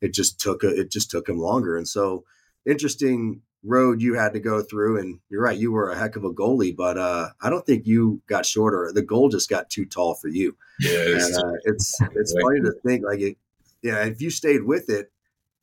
it 0.00 0.14
just 0.14 0.40
took 0.40 0.62
a, 0.62 0.68
it 0.68 0.90
just 0.90 1.10
took 1.10 1.28
him 1.28 1.38
longer. 1.38 1.76
And 1.76 1.88
so, 1.88 2.24
interesting 2.64 3.42
road 3.66 4.00
you 4.00 4.14
had 4.14 4.32
to 4.32 4.40
go 4.40 4.62
through. 4.62 4.98
And 4.98 5.18
you're 5.28 5.42
right, 5.42 5.58
you 5.58 5.72
were 5.72 5.90
a 5.90 5.98
heck 5.98 6.16
of 6.16 6.24
a 6.24 6.32
goalie, 6.32 6.74
but 6.74 6.96
uh, 6.96 7.30
I 7.40 7.50
don't 7.50 7.66
think 7.66 7.86
you 7.86 8.22
got 8.26 8.46
shorter. 8.46 8.90
The 8.94 9.02
goal 9.02 9.28
just 9.28 9.50
got 9.50 9.68
too 9.68 9.84
tall 9.84 10.14
for 10.14 10.28
you. 10.28 10.56
Yeah, 10.80 11.16
and, 11.16 11.34
uh, 11.34 11.52
it's 11.64 11.98
it's 12.14 12.34
funny 12.40 12.60
to 12.60 12.72
think 12.84 13.04
like 13.04 13.20
it. 13.20 13.36
Yeah, 13.82 14.04
if 14.04 14.22
you 14.22 14.30
stayed 14.30 14.62
with 14.62 14.88
it, 14.88 15.10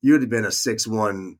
you 0.01 0.12
would 0.12 0.22
have 0.22 0.29
been 0.29 0.45
a 0.45 0.51
six 0.51 0.86
one, 0.86 1.39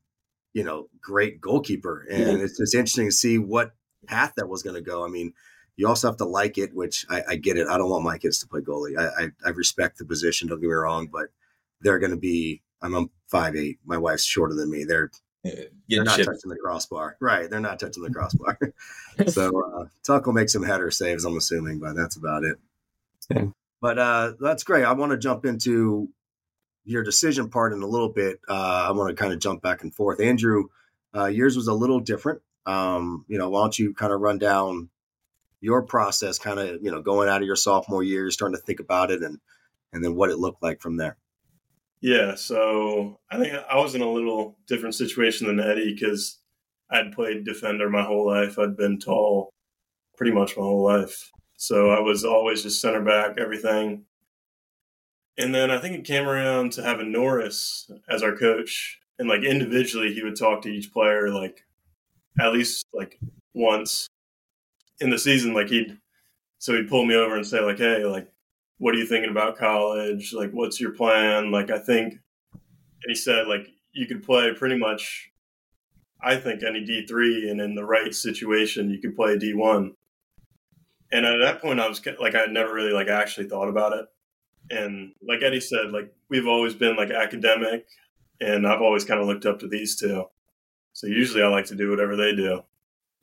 you 0.52 0.64
know, 0.64 0.88
great 1.00 1.40
goalkeeper. 1.40 2.06
And 2.10 2.40
it's 2.40 2.58
just 2.58 2.74
interesting 2.74 3.06
to 3.06 3.12
see 3.12 3.38
what 3.38 3.72
path 4.06 4.32
that 4.36 4.48
was 4.48 4.62
going 4.62 4.74
to 4.74 4.82
go. 4.82 5.04
I 5.04 5.08
mean, 5.08 5.32
you 5.76 5.88
also 5.88 6.08
have 6.08 6.16
to 6.18 6.24
like 6.24 6.58
it, 6.58 6.74
which 6.74 7.06
I, 7.08 7.22
I, 7.30 7.36
get 7.36 7.56
it. 7.56 7.68
I 7.68 7.78
don't 7.78 7.90
want 7.90 8.04
my 8.04 8.18
kids 8.18 8.38
to 8.40 8.46
play 8.46 8.60
goalie. 8.60 8.98
I, 8.98 9.24
I, 9.24 9.28
I 9.46 9.48
respect 9.50 9.98
the 9.98 10.04
position. 10.04 10.48
Don't 10.48 10.60
get 10.60 10.68
me 10.68 10.74
wrong, 10.74 11.08
but 11.12 11.28
they're 11.80 11.98
going 11.98 12.12
to 12.12 12.16
be. 12.16 12.62
I'm, 12.82 12.94
I'm 12.94 13.10
five 13.28 13.56
eight. 13.56 13.78
My 13.84 13.96
wife's 13.96 14.24
shorter 14.24 14.54
than 14.54 14.70
me. 14.70 14.84
They're 14.84 15.10
they're 15.88 16.04
not 16.04 16.18
touching 16.18 16.50
the 16.50 16.56
crossbar. 16.56 17.16
Right. 17.20 17.50
They're 17.50 17.60
not 17.60 17.78
touching 17.78 18.02
the 18.02 18.10
crossbar. 18.10 18.58
so 19.28 19.62
uh, 19.62 19.84
Tuck 20.02 20.26
will 20.26 20.32
make 20.32 20.48
some 20.48 20.62
header 20.62 20.90
saves, 20.90 21.24
I'm 21.24 21.36
assuming, 21.36 21.78
but 21.78 21.94
that's 21.94 22.16
about 22.16 22.44
it. 22.44 22.58
Yeah. 23.30 23.46
But 23.80 23.98
uh, 23.98 24.32
that's 24.40 24.64
great. 24.64 24.84
I 24.84 24.92
want 24.92 25.12
to 25.12 25.18
jump 25.18 25.44
into 25.44 26.08
your 26.84 27.02
decision 27.02 27.50
part 27.50 27.72
in 27.72 27.82
a 27.82 27.86
little 27.86 28.08
bit. 28.08 28.40
Uh, 28.48 28.86
I 28.88 28.92
want 28.92 29.10
to 29.10 29.20
kind 29.20 29.32
of 29.32 29.38
jump 29.40 29.62
back 29.62 29.82
and 29.82 29.94
forth. 29.94 30.20
Andrew, 30.20 30.68
uh, 31.14 31.26
yours 31.26 31.56
was 31.56 31.68
a 31.68 31.74
little 31.74 32.00
different. 32.00 32.40
Um, 32.66 33.26
you 33.28 33.38
know, 33.38 33.50
why 33.50 33.60
don't 33.60 33.78
you 33.78 33.92
kind 33.92 34.12
of 34.12 34.20
run 34.20 34.38
down 34.38 34.88
your 35.60 35.82
process, 35.82 36.38
kind 36.38 36.58
of, 36.58 36.82
you 36.82 36.90
know, 36.90 37.02
going 37.02 37.28
out 37.28 37.42
of 37.42 37.46
your 37.46 37.56
sophomore 37.56 38.02
year, 38.02 38.30
starting 38.30 38.56
to 38.56 38.62
think 38.62 38.80
about 38.80 39.10
it 39.10 39.22
and, 39.22 39.38
and 39.92 40.04
then 40.04 40.14
what 40.14 40.30
it 40.30 40.38
looked 40.38 40.62
like 40.62 40.80
from 40.80 40.96
there. 40.96 41.16
Yeah, 42.04 42.34
so 42.34 43.18
I 43.30 43.38
think 43.38 43.54
I 43.54 43.78
was 43.78 43.94
in 43.94 44.02
a 44.02 44.12
little 44.12 44.58
different 44.68 44.94
situation 44.94 45.46
than 45.46 45.58
Eddie 45.58 45.94
because 45.94 46.38
I'd 46.90 47.12
played 47.12 47.46
defender 47.46 47.88
my 47.88 48.02
whole 48.02 48.26
life. 48.26 48.58
I'd 48.58 48.76
been 48.76 48.98
tall 48.98 49.48
pretty 50.14 50.30
much 50.32 50.54
my 50.54 50.64
whole 50.64 50.84
life. 50.84 51.30
So 51.56 51.88
I 51.88 52.00
was 52.00 52.22
always 52.22 52.62
just 52.62 52.82
center 52.82 53.00
back, 53.00 53.38
everything. 53.38 54.04
And 55.38 55.54
then 55.54 55.70
I 55.70 55.78
think 55.78 55.96
it 55.96 56.04
came 56.04 56.28
around 56.28 56.72
to 56.72 56.82
having 56.82 57.10
Norris 57.10 57.90
as 58.06 58.22
our 58.22 58.36
coach. 58.36 58.98
And 59.18 59.26
like 59.26 59.42
individually, 59.42 60.12
he 60.12 60.22
would 60.22 60.36
talk 60.36 60.60
to 60.64 60.68
each 60.68 60.92
player 60.92 61.30
like 61.30 61.64
at 62.38 62.52
least 62.52 62.84
like 62.92 63.18
once 63.54 64.08
in 65.00 65.08
the 65.08 65.18
season. 65.18 65.54
Like 65.54 65.68
he'd, 65.70 65.96
so 66.58 66.74
he'd 66.74 66.90
pull 66.90 67.06
me 67.06 67.14
over 67.14 67.34
and 67.34 67.46
say, 67.46 67.60
like, 67.60 67.78
hey, 67.78 68.04
like, 68.04 68.28
what 68.78 68.94
are 68.94 68.98
you 68.98 69.06
thinking 69.06 69.30
about 69.30 69.56
college? 69.56 70.32
Like, 70.32 70.50
what's 70.50 70.80
your 70.80 70.92
plan? 70.92 71.50
Like, 71.50 71.70
I 71.70 71.78
think, 71.78 72.14
and 72.52 73.08
he 73.08 73.14
said, 73.14 73.46
like, 73.46 73.68
you 73.92 74.06
could 74.06 74.22
play 74.22 74.52
pretty 74.52 74.76
much, 74.76 75.30
I 76.22 76.36
think, 76.36 76.62
any 76.62 76.84
D3, 76.84 77.50
and 77.50 77.60
in 77.60 77.74
the 77.74 77.84
right 77.84 78.14
situation, 78.14 78.90
you 78.90 78.98
could 78.98 79.14
play 79.14 79.36
D1. 79.36 79.92
And 81.12 81.26
at 81.26 81.38
that 81.38 81.62
point, 81.62 81.80
I 81.80 81.88
was 81.88 82.04
like, 82.18 82.34
I 82.34 82.40
had 82.40 82.50
never 82.50 82.74
really 82.74 82.92
like 82.92 83.08
actually 83.08 83.48
thought 83.48 83.68
about 83.68 83.92
it. 83.92 84.06
And 84.70 85.12
like 85.22 85.42
Eddie 85.42 85.60
said, 85.60 85.92
like 85.92 86.12
we've 86.28 86.48
always 86.48 86.74
been 86.74 86.96
like 86.96 87.10
academic, 87.10 87.86
and 88.40 88.66
I've 88.66 88.82
always 88.82 89.04
kind 89.04 89.20
of 89.20 89.26
looked 89.26 89.46
up 89.46 89.60
to 89.60 89.68
these 89.68 89.94
two. 89.96 90.24
So 90.92 91.06
usually, 91.06 91.42
I 91.42 91.48
like 91.48 91.66
to 91.66 91.76
do 91.76 91.90
whatever 91.90 92.16
they 92.16 92.34
do. 92.34 92.62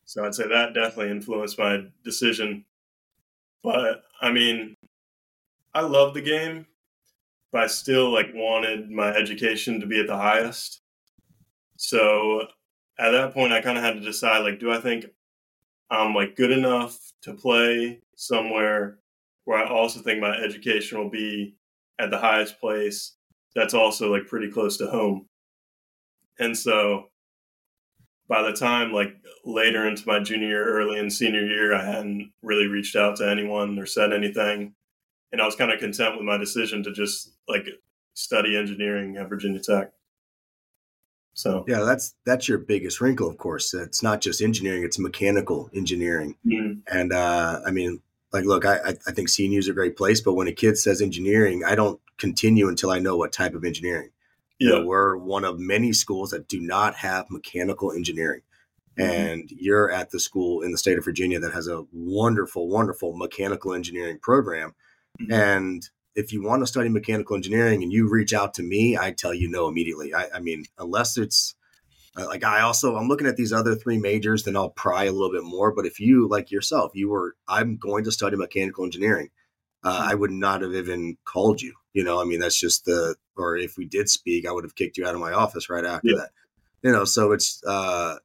So 0.05 0.23
I'd 0.23 0.35
say 0.35 0.47
that 0.47 0.73
definitely 0.73 1.11
influenced 1.11 1.59
my 1.59 1.85
decision. 2.03 2.65
But 3.63 4.03
I 4.21 4.31
mean, 4.31 4.77
I 5.73 5.81
love 5.81 6.13
the 6.13 6.21
game, 6.21 6.65
but 7.51 7.63
I 7.63 7.67
still 7.67 8.11
like 8.11 8.31
wanted 8.33 8.89
my 8.91 9.09
education 9.09 9.79
to 9.79 9.87
be 9.87 9.99
at 9.99 10.07
the 10.07 10.17
highest. 10.17 10.81
So 11.77 12.47
at 12.99 13.11
that 13.11 13.33
point, 13.33 13.53
I 13.53 13.61
kind 13.61 13.77
of 13.77 13.83
had 13.83 13.93
to 13.95 14.01
decide 14.01 14.39
like, 14.39 14.59
do 14.59 14.71
I 14.71 14.79
think 14.79 15.05
I'm 15.89 16.13
like 16.13 16.35
good 16.35 16.51
enough 16.51 16.97
to 17.23 17.33
play 17.33 18.01
somewhere 18.15 18.99
where 19.45 19.59
I 19.59 19.69
also 19.69 20.01
think 20.01 20.19
my 20.19 20.35
education 20.37 20.97
will 20.97 21.09
be 21.09 21.55
at 21.99 22.11
the 22.11 22.17
highest 22.17 22.59
place 22.59 23.15
that's 23.55 23.73
also 23.73 24.11
like 24.11 24.27
pretty 24.27 24.49
close 24.49 24.77
to 24.77 24.87
home. 24.87 25.27
And 26.39 26.57
so 26.57 27.07
by 28.27 28.43
the 28.43 28.53
time 28.53 28.91
like 28.91 29.15
later 29.45 29.87
into 29.87 30.07
my 30.07 30.19
junior 30.19 30.47
year, 30.47 30.65
early 30.65 30.99
in 30.99 31.09
senior 31.09 31.45
year, 31.45 31.73
I 31.73 31.83
hadn't 31.83 32.31
really 32.41 32.67
reached 32.67 32.95
out 32.95 33.17
to 33.17 33.29
anyone 33.29 33.77
or 33.79 33.85
said 33.85 34.13
anything 34.13 34.73
and 35.31 35.41
I 35.41 35.45
was 35.45 35.55
kind 35.55 35.71
of 35.71 35.79
content 35.79 36.15
with 36.15 36.25
my 36.25 36.37
decision 36.37 36.83
to 36.83 36.91
just 36.91 37.31
like 37.47 37.65
study 38.13 38.57
engineering 38.57 39.17
at 39.17 39.29
Virginia 39.29 39.59
Tech. 39.59 39.91
So 41.33 41.63
yeah, 41.67 41.83
that's 41.83 42.13
that's 42.25 42.49
your 42.49 42.57
biggest 42.57 42.99
wrinkle, 42.99 43.29
of 43.29 43.37
course. 43.37 43.73
It's 43.73 44.03
not 44.03 44.21
just 44.21 44.41
engineering; 44.41 44.83
it's 44.83 44.99
mechanical 44.99 45.69
engineering. 45.73 46.35
Mm-hmm. 46.45 46.79
And 46.87 47.13
uh, 47.13 47.61
I 47.65 47.71
mean, 47.71 48.01
like, 48.33 48.45
look, 48.45 48.65
I 48.65 48.95
I 49.07 49.11
think 49.11 49.29
CNU 49.29 49.57
is 49.57 49.69
a 49.69 49.73
great 49.73 49.95
place, 49.95 50.19
but 50.19 50.33
when 50.33 50.47
a 50.47 50.51
kid 50.51 50.77
says 50.77 51.01
engineering, 51.01 51.63
I 51.65 51.75
don't 51.75 52.01
continue 52.17 52.67
until 52.67 52.91
I 52.91 52.99
know 52.99 53.15
what 53.15 53.31
type 53.31 53.55
of 53.55 53.63
engineering. 53.63 54.09
Yeah, 54.59 54.67
you 54.67 54.75
know, 54.75 54.85
we're 54.85 55.15
one 55.15 55.45
of 55.45 55.57
many 55.57 55.93
schools 55.93 56.31
that 56.31 56.49
do 56.49 56.59
not 56.59 56.95
have 56.95 57.31
mechanical 57.31 57.93
engineering. 57.93 58.41
Mm-hmm. 58.99 59.09
And 59.09 59.51
you're 59.51 59.89
at 59.89 60.11
the 60.11 60.19
school 60.19 60.61
in 60.61 60.73
the 60.73 60.77
state 60.77 60.97
of 60.97 61.05
Virginia 61.05 61.39
that 61.39 61.53
has 61.53 61.69
a 61.69 61.85
wonderful, 61.93 62.67
wonderful 62.67 63.15
mechanical 63.15 63.73
engineering 63.73 64.19
program 64.21 64.75
Mm-hmm. 65.21 65.33
And 65.33 65.89
if 66.15 66.33
you 66.33 66.43
want 66.43 66.61
to 66.61 66.67
study 66.67 66.89
mechanical 66.89 67.35
engineering 67.35 67.83
and 67.83 67.91
you 67.91 68.09
reach 68.09 68.33
out 68.33 68.53
to 68.55 68.63
me, 68.63 68.97
I 68.97 69.11
tell 69.11 69.33
you 69.33 69.49
no 69.49 69.67
immediately. 69.67 70.13
I, 70.13 70.27
I 70.35 70.39
mean, 70.39 70.65
unless 70.77 71.17
it's 71.17 71.55
uh, 72.17 72.25
like 72.25 72.43
I 72.43 72.61
also 72.61 72.97
I'm 72.97 73.07
looking 73.07 73.27
at 73.27 73.37
these 73.37 73.53
other 73.53 73.75
three 73.75 73.97
majors, 73.97 74.43
then 74.43 74.57
I'll 74.57 74.69
pry 74.69 75.05
a 75.05 75.11
little 75.11 75.31
bit 75.31 75.43
more. 75.43 75.73
But 75.73 75.85
if 75.85 75.99
you 75.99 76.27
like 76.27 76.51
yourself, 76.51 76.91
you 76.93 77.09
were 77.09 77.35
I'm 77.47 77.77
going 77.77 78.03
to 78.05 78.11
study 78.11 78.35
mechanical 78.35 78.83
engineering, 78.83 79.29
uh, 79.83 79.93
mm-hmm. 79.93 80.09
I 80.09 80.15
would 80.15 80.31
not 80.31 80.61
have 80.61 80.73
even 80.73 81.17
called 81.23 81.61
you. 81.61 81.73
You 81.93 82.03
know, 82.03 82.19
I 82.19 82.25
mean 82.25 82.39
that's 82.39 82.59
just 82.59 82.85
the 82.85 83.15
or 83.37 83.55
if 83.57 83.77
we 83.77 83.85
did 83.85 84.09
speak, 84.09 84.45
I 84.45 84.51
would 84.51 84.65
have 84.65 84.75
kicked 84.75 84.97
you 84.97 85.05
out 85.05 85.15
of 85.15 85.21
my 85.21 85.31
office 85.31 85.69
right 85.69 85.85
after 85.85 86.09
yeah. 86.09 86.17
that. 86.17 86.29
You 86.83 86.91
know, 86.91 87.05
so 87.05 87.31
it's 87.31 87.63
uh, 87.65 88.17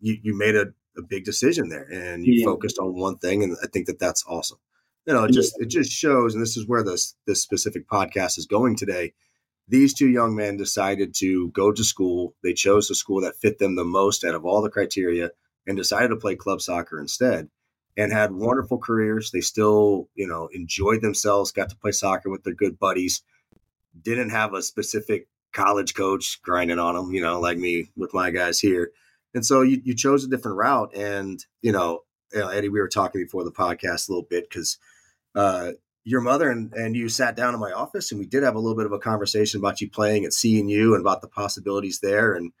you 0.00 0.16
you 0.22 0.36
made 0.36 0.56
a, 0.56 0.68
a 0.96 1.02
big 1.02 1.24
decision 1.24 1.68
there 1.68 1.86
and 1.90 2.24
you 2.24 2.40
yeah. 2.40 2.44
focused 2.46 2.78
on 2.78 2.94
one 2.94 3.18
thing, 3.18 3.42
and 3.42 3.56
I 3.62 3.66
think 3.66 3.86
that 3.86 3.98
that's 3.98 4.24
awesome 4.26 4.58
you 5.08 5.14
know, 5.14 5.24
it 5.24 5.32
just 5.32 5.58
it 5.58 5.70
just 5.70 5.90
shows, 5.90 6.34
and 6.34 6.42
this 6.42 6.58
is 6.58 6.68
where 6.68 6.84
this 6.84 7.14
this 7.26 7.42
specific 7.42 7.88
podcast 7.88 8.36
is 8.36 8.44
going 8.44 8.76
today. 8.76 9.14
These 9.66 9.94
two 9.94 10.08
young 10.08 10.36
men 10.36 10.58
decided 10.58 11.14
to 11.16 11.48
go 11.52 11.72
to 11.72 11.82
school. 11.82 12.34
They 12.42 12.52
chose 12.52 12.88
the 12.88 12.94
school 12.94 13.22
that 13.22 13.36
fit 13.36 13.58
them 13.58 13.74
the 13.74 13.84
most 13.84 14.22
out 14.22 14.34
of 14.34 14.44
all 14.44 14.60
the 14.60 14.68
criteria, 14.68 15.30
and 15.66 15.78
decided 15.78 16.08
to 16.08 16.16
play 16.16 16.36
club 16.36 16.60
soccer 16.60 17.00
instead, 17.00 17.48
and 17.96 18.12
had 18.12 18.32
wonderful 18.32 18.76
careers. 18.76 19.30
They 19.30 19.40
still, 19.40 20.10
you 20.14 20.26
know, 20.26 20.50
enjoyed 20.52 21.00
themselves, 21.00 21.52
got 21.52 21.70
to 21.70 21.76
play 21.76 21.92
soccer 21.92 22.28
with 22.28 22.44
their 22.44 22.52
good 22.54 22.78
buddies. 22.78 23.22
Didn't 24.02 24.28
have 24.30 24.52
a 24.52 24.60
specific 24.60 25.26
college 25.54 25.94
coach 25.94 26.38
grinding 26.42 26.78
on 26.78 26.96
them, 26.96 27.14
you 27.14 27.22
know, 27.22 27.40
like 27.40 27.56
me 27.56 27.90
with 27.96 28.12
my 28.12 28.30
guys 28.30 28.60
here. 28.60 28.92
And 29.32 29.44
so 29.44 29.62
you, 29.62 29.80
you 29.82 29.94
chose 29.94 30.22
a 30.22 30.28
different 30.28 30.58
route. 30.58 30.94
And, 30.94 31.42
you 31.62 31.72
know, 31.72 32.00
Eddie, 32.34 32.68
we 32.68 32.78
were 32.78 32.88
talking 32.88 33.22
before 33.22 33.44
the 33.44 33.50
podcast 33.50 34.08
a 34.08 34.12
little 34.12 34.26
bit 34.28 34.50
because 34.50 34.76
uh, 35.34 35.72
your 36.08 36.20
mother 36.22 36.50
and, 36.50 36.72
and 36.72 36.96
you 36.96 37.08
sat 37.08 37.36
down 37.36 37.52
in 37.52 37.60
my 37.60 37.72
office 37.72 38.10
and 38.10 38.18
we 38.18 38.26
did 38.26 38.42
have 38.42 38.54
a 38.54 38.58
little 38.58 38.76
bit 38.76 38.86
of 38.86 38.92
a 38.92 38.98
conversation 38.98 39.60
about 39.60 39.80
you 39.80 39.90
playing 39.90 40.24
at 40.24 40.30
CNU 40.30 40.94
and 40.94 41.00
about 41.00 41.20
the 41.20 41.28
possibilities 41.28 42.00
there. 42.00 42.32
And, 42.32 42.52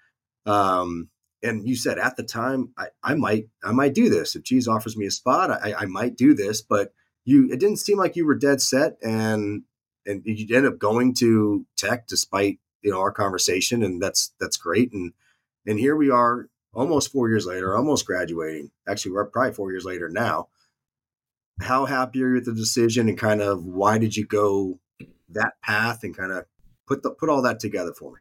um, 0.44 1.08
and 1.42 1.66
you 1.66 1.74
said 1.74 1.98
at 1.98 2.16
the 2.16 2.24
time, 2.24 2.74
I, 2.76 2.88
I 3.02 3.14
might, 3.14 3.48
I 3.64 3.72
might 3.72 3.94
do 3.94 4.10
this. 4.10 4.36
If 4.36 4.44
Cheese 4.44 4.68
offers 4.68 4.98
me 4.98 5.06
a 5.06 5.10
spot, 5.10 5.50
I, 5.50 5.72
I 5.78 5.84
might 5.86 6.16
do 6.16 6.34
this, 6.34 6.60
but 6.60 6.92
you, 7.24 7.48
it 7.50 7.58
didn't 7.58 7.78
seem 7.78 7.96
like 7.96 8.16
you 8.16 8.26
were 8.26 8.34
dead 8.34 8.60
set 8.60 8.98
and, 9.02 9.62
and 10.04 10.22
you 10.26 10.54
end 10.54 10.66
up 10.66 10.78
going 10.78 11.14
to 11.14 11.64
tech 11.76 12.06
despite, 12.06 12.58
you 12.82 12.90
know, 12.90 13.00
our 13.00 13.12
conversation 13.12 13.82
and 13.82 14.02
that's, 14.02 14.34
that's 14.38 14.58
great. 14.58 14.92
And, 14.92 15.14
and 15.66 15.78
here 15.78 15.96
we 15.96 16.10
are 16.10 16.48
almost 16.74 17.12
four 17.12 17.30
years 17.30 17.46
later, 17.46 17.74
almost 17.74 18.04
graduating. 18.04 18.72
Actually, 18.86 19.12
we're 19.12 19.24
probably 19.24 19.54
four 19.54 19.72
years 19.72 19.86
later 19.86 20.10
now 20.10 20.48
how 21.60 21.86
happy 21.86 22.22
are 22.22 22.28
you 22.28 22.34
with 22.34 22.44
the 22.46 22.54
decision 22.54 23.08
and 23.08 23.18
kind 23.18 23.40
of 23.40 23.64
why 23.64 23.98
did 23.98 24.16
you 24.16 24.26
go 24.26 24.78
that 25.30 25.54
path 25.62 26.02
and 26.02 26.16
kind 26.16 26.32
of 26.32 26.44
put 26.86 27.02
the, 27.02 27.10
put 27.10 27.28
all 27.28 27.42
that 27.42 27.60
together 27.60 27.92
for 27.92 28.12
me? 28.12 28.18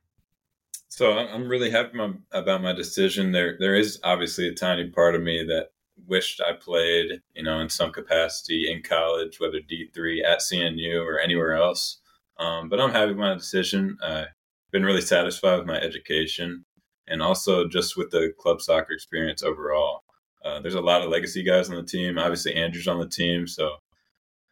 So 0.89 1.13
I'm 1.13 1.48
really 1.48 1.70
happy 1.70 2.00
about 2.32 2.63
my 2.63 2.74
decision. 2.74 3.32
There, 3.32 3.56
there 3.60 3.75
is 3.75 4.00
obviously 4.03 4.48
a 4.48 4.53
tiny 4.53 4.89
part 4.89 5.15
of 5.15 5.22
me 5.22 5.44
that 5.44 5.70
wished 6.08 6.41
I 6.41 6.53
played, 6.53 7.22
you 7.36 7.44
know, 7.44 7.60
in 7.60 7.70
some 7.70 7.91
capacity 7.91 8.72
in 8.72 8.82
college, 8.82 9.39
whether 9.39 9.60
D3 9.60 10.24
at 10.24 10.39
CNU 10.39 11.03
or 11.06 11.20
anywhere 11.20 11.53
else. 11.53 12.00
Um, 12.39 12.70
but 12.70 12.79
I'm 12.79 12.91
happy 12.91 13.10
with 13.10 13.17
my 13.17 13.34
decision. 13.34 13.98
I've 14.03 14.27
been 14.72 14.86
really 14.86 15.01
satisfied 15.01 15.58
with 15.58 15.67
my 15.67 15.79
education 15.79 16.65
and 17.08 17.22
also 17.22 17.67
just 17.67 17.98
with 17.98 18.12
the 18.12 18.34
club 18.38 18.62
soccer 18.62 18.94
experience 18.94 19.44
overall. 19.44 20.03
Uh, 20.44 20.60
there's 20.62 20.75
a 20.75 20.82
lot 20.82 21.01
of 21.01 21.10
legacy 21.10 21.44
guys 21.44 21.70
on 21.70 21.75
the 21.75 21.84
team. 21.84 22.17
Obviously, 22.17 22.56
Andrew's 22.56 22.88
on 22.88 23.00
the 23.00 23.08
team, 23.08 23.48
so 23.48 23.77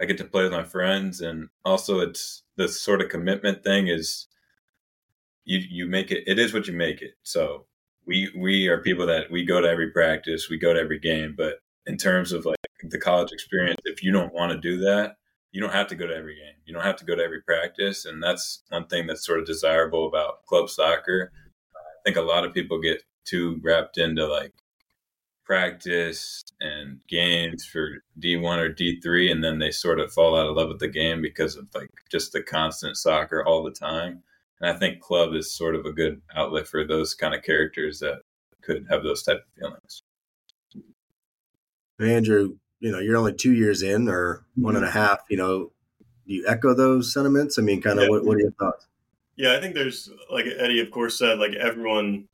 I 0.02 0.06
get 0.06 0.18
to 0.18 0.26
play 0.26 0.44
with 0.44 0.52
my 0.52 0.64
friends, 0.64 1.22
and 1.22 1.48
also 1.64 2.00
it's 2.00 2.44
the 2.58 2.68
sort 2.68 3.02
of 3.02 3.10
commitment 3.10 3.64
thing 3.64 3.88
is 3.88 4.28
you 5.46 5.60
you 5.70 5.86
make 5.86 6.12
it. 6.12 6.24
It 6.28 6.40
is 6.40 6.54
what 6.54 6.68
you 6.68 6.74
make 6.74 7.02
it. 7.02 7.14
So 7.24 7.66
we 8.06 8.32
we 8.38 8.68
are 8.68 8.82
people 8.82 9.06
that 9.08 9.32
we 9.32 9.46
go 9.46 9.62
to 9.62 9.70
every 9.70 9.92
practice, 9.92 10.50
we 10.50 10.58
go 10.58 10.74
to 10.74 10.80
every 10.80 11.00
game, 11.00 11.36
but 11.38 11.56
in 11.86 11.98
terms 11.98 12.32
of 12.32 12.46
like 12.46 12.58
the 12.84 13.00
college 13.00 13.32
experience, 13.32 13.80
if 13.86 14.04
you 14.04 14.12
don't 14.12 14.34
want 14.34 14.52
to 14.52 14.58
do 14.58 14.78
that, 14.80 15.16
you 15.52 15.62
don't 15.62 15.72
have 15.74 15.88
to 15.88 15.96
go 15.96 16.08
to 16.08 16.16
every 16.16 16.36
game. 16.36 16.56
You 16.66 16.74
don't 16.74 16.84
have 16.84 16.98
to 16.98 17.06
go 17.06 17.16
to 17.16 17.24
every 17.24 17.42
practice, 17.42 18.06
and 18.06 18.22
that's 18.22 18.64
one 18.70 18.88
thing 18.88 19.08
that's 19.08 19.26
sort 19.26 19.40
of 19.40 19.46
desirable 19.46 20.08
about 20.08 20.46
club 20.46 20.70
soccer. 20.70 21.32
I 21.76 22.02
think 22.04 22.18
a 22.18 22.22
lot 22.22 22.44
of 22.44 22.54
people 22.54 22.82
get 22.82 23.04
too 23.26 23.60
wrapped 23.64 23.98
into 23.98 24.28
like 24.28 24.54
practice 25.46 26.44
and 26.60 27.00
games 27.08 27.66
for 27.66 28.04
D1 28.20 28.58
or 28.58 28.74
D3 28.74 29.32
and 29.32 29.44
then 29.44 29.60
they 29.60 29.72
sort 29.72 30.00
of 30.00 30.12
fall 30.12 30.38
out 30.38 30.48
of 30.48 30.56
love 30.56 30.70
with 30.70 30.80
the 30.80 30.88
game 30.88 31.22
because 31.22 31.56
of 31.56 31.68
like 31.76 31.90
just 32.10 32.34
the 32.34 32.42
constant 32.42 32.98
soccer 32.98 33.46
all 33.46 33.64
the 33.64 33.72
time. 33.72 34.24
And 34.60 34.70
I 34.70 34.78
think 34.78 35.02
club 35.02 35.34
is 35.36 35.56
sort 35.56 35.76
of 35.76 35.86
a 35.86 35.92
good 35.92 36.22
outlet 36.36 36.68
for 36.68 36.86
those 36.86 37.14
kind 37.14 37.36
of 37.36 37.44
characters 37.44 38.00
that 38.00 38.22
could 38.62 38.88
have 38.90 39.04
those 39.04 39.22
type 39.22 39.38
of 39.38 39.60
feelings. 39.60 40.04
Andrew, 42.00 42.58
you 42.80 42.92
know, 42.92 43.00
you're 43.00 43.18
only 43.18 43.34
two 43.34 43.54
years 43.54 43.82
in 43.82 44.10
or 44.10 44.46
one 44.56 44.76
and 44.76 44.84
a 44.84 44.88
mm-hmm. 44.88 44.98
half, 44.98 45.20
you 45.30 45.38
know, 45.38 45.72
do 46.28 46.34
you 46.34 46.46
echo 46.48 46.74
those 46.74 47.14
sentiments? 47.14 47.60
I 47.60 47.62
mean, 47.62 47.82
kind 47.82 48.00
of 48.00 48.06
yeah. 48.06 48.10
what, 48.10 48.26
what 48.26 48.38
are 48.38 48.42
your 48.42 48.52
thoughts? 48.52 48.88
Yeah, 49.36 49.56
I 49.56 49.62
think 49.62 49.76
there's, 49.76 50.10
like 50.32 50.46
Eddie, 50.58 50.80
of 50.80 50.90
course, 50.92 51.20
said, 51.20 51.40
like 51.40 51.54
everyone 51.54 52.28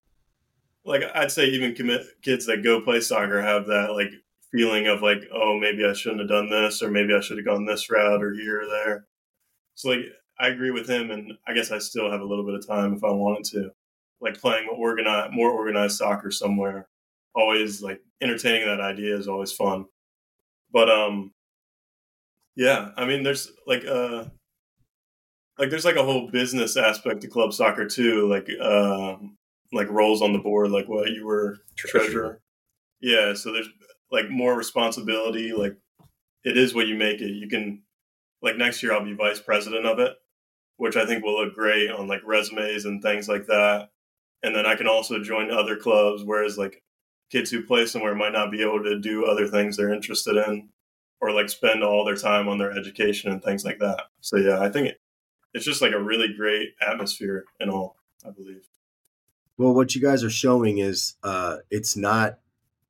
like 0.85 1.03
I'd 1.13 1.31
say 1.31 1.47
even 1.47 1.75
commit 1.75 2.05
kids 2.21 2.45
that 2.47 2.63
go 2.63 2.81
play 2.81 3.01
soccer 3.01 3.41
have 3.41 3.67
that 3.67 3.91
like 3.91 4.11
feeling 4.51 4.88
of 4.88 5.01
like, 5.01 5.23
oh, 5.33 5.57
maybe 5.59 5.85
I 5.85 5.93
shouldn't 5.93 6.21
have 6.21 6.29
done 6.29 6.50
this, 6.50 6.81
or 6.81 6.91
maybe 6.91 7.13
I 7.13 7.21
should 7.21 7.38
have 7.38 7.45
gone 7.45 7.65
this 7.65 7.89
route, 7.89 8.23
or 8.23 8.33
here 8.33 8.61
or 8.63 8.67
there. 8.67 9.05
So 9.75 9.89
like 9.89 10.05
I 10.39 10.47
agree 10.47 10.71
with 10.71 10.89
him, 10.89 11.11
and 11.11 11.33
I 11.47 11.53
guess 11.53 11.71
I 11.71 11.79
still 11.79 12.11
have 12.11 12.21
a 12.21 12.25
little 12.25 12.45
bit 12.45 12.55
of 12.55 12.67
time 12.67 12.93
if 12.93 13.03
I 13.03 13.11
wanted 13.11 13.45
to, 13.51 13.71
like 14.21 14.39
playing 14.39 14.69
organized, 14.69 15.33
more 15.33 15.51
organized 15.51 15.97
soccer 15.97 16.31
somewhere. 16.31 16.88
Always 17.35 17.81
like 17.81 18.01
entertaining 18.21 18.67
that 18.67 18.81
idea 18.81 19.15
is 19.17 19.27
always 19.27 19.53
fun, 19.53 19.85
but 20.73 20.89
um, 20.89 21.31
yeah, 22.55 22.89
I 22.97 23.05
mean, 23.05 23.23
there's 23.23 23.51
like 23.67 23.85
uh 23.85 24.25
like 25.57 25.69
there's 25.69 25.85
like 25.85 25.95
a 25.95 26.03
whole 26.03 26.29
business 26.31 26.75
aspect 26.75 27.21
to 27.21 27.27
club 27.27 27.53
soccer 27.53 27.85
too 27.88 28.27
like 28.27 28.50
um 28.59 29.38
like 29.74 29.90
roles 29.90 30.22
on 30.22 30.34
the 30.34 30.40
board, 30.40 30.72
like 30.72 30.88
what 30.88 31.10
you 31.10 31.25
were 31.25 31.58
treasurer. 31.75 32.01
treasurer. 32.01 32.42
Yeah, 33.01 33.34
so 33.34 33.51
there's 33.51 33.70
like 34.12 34.30
more 34.30 34.56
responsibility. 34.56 35.54
Like 35.54 35.75
it 36.44 36.58
is 36.58 36.74
what 36.74 36.88
you 36.88 36.96
make 36.96 37.22
it. 37.22 37.32
You 37.32 37.48
can 37.48 37.84
like 38.42 38.58
next 38.58 38.82
year 38.84 38.94
I'll 38.94 39.04
be 39.04 39.13
vice 39.13 39.40
president 39.40 39.86
of 39.86 40.00
it, 40.00 40.16
which 40.78 40.96
I 40.96 41.06
think 41.06 41.24
will 41.24 41.44
look 41.44 41.56
great 41.56 41.90
on 41.90 42.08
like 42.08 42.22
resumes 42.25 42.86
and 42.86 43.01
things 43.01 43.28
like 43.28 43.48
that. 43.48 43.90
And 44.44 44.56
then 44.56 44.66
I 44.66 44.75
can 44.75 44.88
also 44.88 45.22
join 45.22 45.51
other 45.51 45.75
clubs, 45.75 46.24
whereas 46.24 46.58
like 46.58 46.84
kids 47.32 47.50
who 47.51 47.63
play 47.63 47.86
somewhere 47.86 48.16
might 48.16 48.34
not 48.34 48.51
be 48.51 48.62
able 48.62 48.84
to 48.84 49.00
do 49.00 49.25
other 49.25 49.48
things 49.48 49.78
they're 49.78 49.94
interested 49.94 50.36
in 50.36 50.70
or 51.22 51.32
like 51.32 51.50
spend 51.50 51.84
all 51.84 52.04
their 52.04 52.16
time 52.16 52.48
on 52.48 52.58
their 52.58 52.72
education 52.72 53.32
and 53.32 53.44
things 53.44 53.63
like 53.63 53.80
that. 53.80 54.06
So 54.20 54.38
yeah, 54.38 54.60
I 54.60 54.70
think 54.70 54.88
it, 54.88 54.98
it's 55.54 55.66
just 55.66 55.82
like 55.82 55.94
a 55.94 56.01
really 56.01 56.34
great 56.34 56.70
atmosphere 56.86 57.46
and 57.60 57.70
all, 57.70 57.96
I 58.25 58.32
believe. 58.32 58.68
Well, 59.62 59.75
what 59.75 59.94
you 59.94 60.01
guys 60.01 60.24
are 60.24 60.30
showing 60.30 60.80
is 60.80 61.15
uh, 61.24 61.58
it's 61.70 61.96
not 61.96 62.39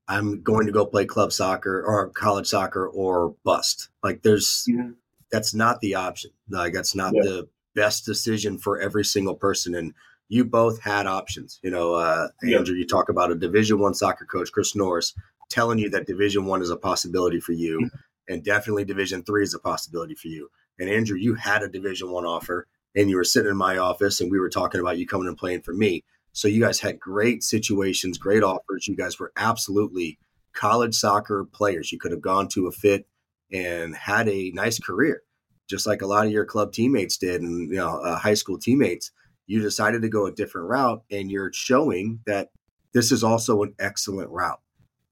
I'm 0.07 0.41
going 0.41 0.65
to 0.65 0.71
go 0.71 0.85
play 0.85 1.05
club 1.05 1.31
soccer 1.31 1.81
or 1.81 2.09
college 2.09 2.47
soccer 2.47 2.87
or 2.87 3.35
bust. 3.43 3.89
Like 4.03 4.21
there's 4.23 4.67
mm-hmm. 4.69 4.91
that's 5.31 5.53
not 5.53 5.81
the 5.81 5.95
option. 5.95 6.31
Like 6.49 6.73
that's 6.73 6.95
not 6.95 7.13
yeah. 7.13 7.23
the 7.23 7.49
best 7.75 8.05
decision 8.05 8.57
for 8.57 8.79
every 8.79 9.05
single 9.05 9.35
person. 9.35 9.75
And 9.75 9.93
you 10.29 10.45
both 10.45 10.81
had 10.81 11.07
options. 11.07 11.59
You 11.61 11.71
know, 11.71 11.93
uh, 11.93 12.29
yeah. 12.41 12.57
Andrew, 12.57 12.75
you 12.75 12.87
talk 12.87 13.09
about 13.09 13.31
a 13.31 13.35
Division 13.35 13.79
One 13.79 13.93
soccer 13.93 14.25
coach, 14.25 14.51
Chris 14.53 14.73
Norris, 14.73 15.13
telling 15.49 15.77
you 15.77 15.89
that 15.89 16.07
Division 16.07 16.45
One 16.45 16.61
is 16.61 16.69
a 16.69 16.77
possibility 16.77 17.41
for 17.41 17.51
you, 17.51 17.79
mm-hmm. 17.79 18.33
and 18.33 18.43
definitely 18.43 18.85
Division 18.85 19.23
Three 19.23 19.43
is 19.43 19.53
a 19.53 19.59
possibility 19.59 20.15
for 20.15 20.29
you. 20.29 20.49
And 20.79 20.89
Andrew, 20.89 21.17
you 21.17 21.35
had 21.35 21.63
a 21.63 21.67
Division 21.67 22.11
One 22.11 22.25
offer, 22.25 22.67
and 22.95 23.09
you 23.09 23.17
were 23.17 23.25
sitting 23.25 23.51
in 23.51 23.57
my 23.57 23.77
office, 23.77 24.21
and 24.21 24.31
we 24.31 24.39
were 24.39 24.49
talking 24.49 24.79
about 24.79 24.97
you 24.97 25.05
coming 25.05 25.27
and 25.27 25.37
playing 25.37 25.61
for 25.63 25.73
me. 25.73 26.03
So 26.33 26.47
you 26.47 26.61
guys 26.61 26.79
had 26.79 26.99
great 26.99 27.43
situations, 27.43 28.17
great 28.17 28.43
offers. 28.43 28.87
You 28.87 28.95
guys 28.95 29.19
were 29.19 29.33
absolutely 29.35 30.17
college 30.53 30.95
soccer 30.95 31.45
players. 31.45 31.91
You 31.91 31.99
could 31.99 32.11
have 32.11 32.21
gone 32.21 32.47
to 32.49 32.67
a 32.67 32.71
fit 32.71 33.07
and 33.51 33.95
had 33.95 34.29
a 34.29 34.51
nice 34.51 34.79
career, 34.79 35.23
just 35.69 35.85
like 35.85 36.01
a 36.01 36.07
lot 36.07 36.25
of 36.25 36.31
your 36.31 36.45
club 36.45 36.71
teammates 36.71 37.17
did, 37.17 37.41
and 37.41 37.69
you 37.69 37.77
know, 37.77 38.01
uh, 38.01 38.17
high 38.17 38.33
school 38.33 38.57
teammates. 38.57 39.11
You 39.47 39.61
decided 39.61 40.01
to 40.03 40.09
go 40.09 40.25
a 40.25 40.31
different 40.31 40.69
route, 40.69 41.03
and 41.11 41.29
you're 41.29 41.51
showing 41.53 42.21
that 42.25 42.49
this 42.93 43.11
is 43.11 43.23
also 43.23 43.63
an 43.63 43.73
excellent 43.79 44.29
route. 44.29 44.61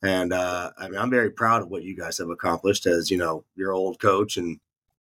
And 0.02 0.32
uh, 0.32 0.72
I 0.78 0.88
mean, 0.88 0.98
I'm 0.98 1.10
very 1.10 1.32
proud 1.32 1.62
of 1.62 1.70
what 1.70 1.84
you 1.84 1.96
guys 1.98 2.18
have 2.20 2.30
accomplished 2.30 2.86
as 2.86 3.12
you 3.12 3.18
know 3.18 3.44
your 3.56 3.74
old 3.74 4.00
coach 4.00 4.38
and 4.38 4.60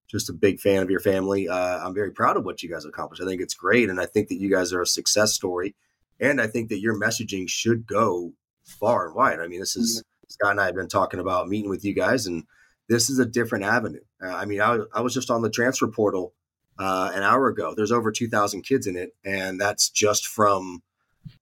just 0.10 0.29
a 0.29 0.34
big 0.34 0.60
fan 0.60 0.82
of 0.82 0.89
your 0.89 0.99
family. 0.99 1.47
Uh, 1.47 1.86
I'm 1.86 1.93
very 1.93 2.12
proud 2.12 2.36
of 2.36 2.43
what 2.43 2.62
you 2.62 2.69
guys 2.69 2.84
accomplished. 2.84 3.21
I 3.21 3.25
think 3.25 3.41
it's 3.41 3.53
great, 3.53 3.89
and 3.89 4.01
I 4.01 4.05
think 4.05 4.27
that 4.27 4.39
you 4.41 4.49
guys 4.49 4.73
are 4.73 4.82
a 4.82 4.88
success 4.88 5.34
story 5.34 5.75
and 6.19 6.41
I 6.41 6.47
think 6.47 6.69
that 6.69 6.79
your 6.79 6.99
messaging 6.99 7.49
should 7.49 7.88
go 7.88 8.34
far 8.63 9.08
and 9.08 9.15
wide. 9.15 9.39
I 9.39 9.47
mean, 9.47 9.60
this 9.60 9.75
is. 9.75 10.03
Scott 10.32 10.51
and 10.51 10.62
I 10.62 10.65
have 10.67 10.75
been 10.75 10.88
talking 10.88 11.19
about 11.19 11.47
meeting 11.47 11.71
with 11.71 11.84
you 11.84 11.93
guys, 11.95 12.27
and 12.27 12.43
this 12.88 13.10
is 13.10 13.17
a 13.17 13.25
different 13.25 13.65
avenue. 13.65 14.01
Uh, 14.23 14.27
I 14.27 14.45
mean, 14.45 14.62
I, 14.62 14.79
I, 14.93 15.01
was 15.01 15.13
just 15.13 15.32
on 15.32 15.41
the 15.41 15.49
transfer 15.49 15.88
portal 15.88 16.36
uh, 16.77 17.12
an 17.13 17.23
hour 17.23 17.47
ago. 17.47 17.73
There's 17.75 17.91
over 17.91 18.12
2,000 18.12 18.62
kids 18.62 18.86
in 18.86 18.95
it, 18.95 19.15
and 19.25 19.60
that's 19.60 19.89
just 19.89 20.27
from, 20.27 20.84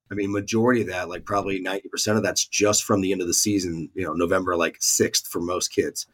I 0.09 0.15
mean, 0.15 0.31
majority 0.31 0.81
of 0.81 0.87
that, 0.87 1.09
like 1.09 1.25
probably 1.25 1.61
90% 1.61 2.15
of 2.15 2.23
that's 2.23 2.47
just 2.47 2.85
from 2.85 3.01
the 3.01 3.11
end 3.11 3.21
of 3.21 3.27
the 3.27 3.33
season, 3.33 3.89
you 3.93 4.05
know, 4.05 4.13
November 4.13 4.55
like 4.55 4.79
6th 4.79 5.27
for 5.27 5.41
most 5.41 5.69
kids. 5.69 6.07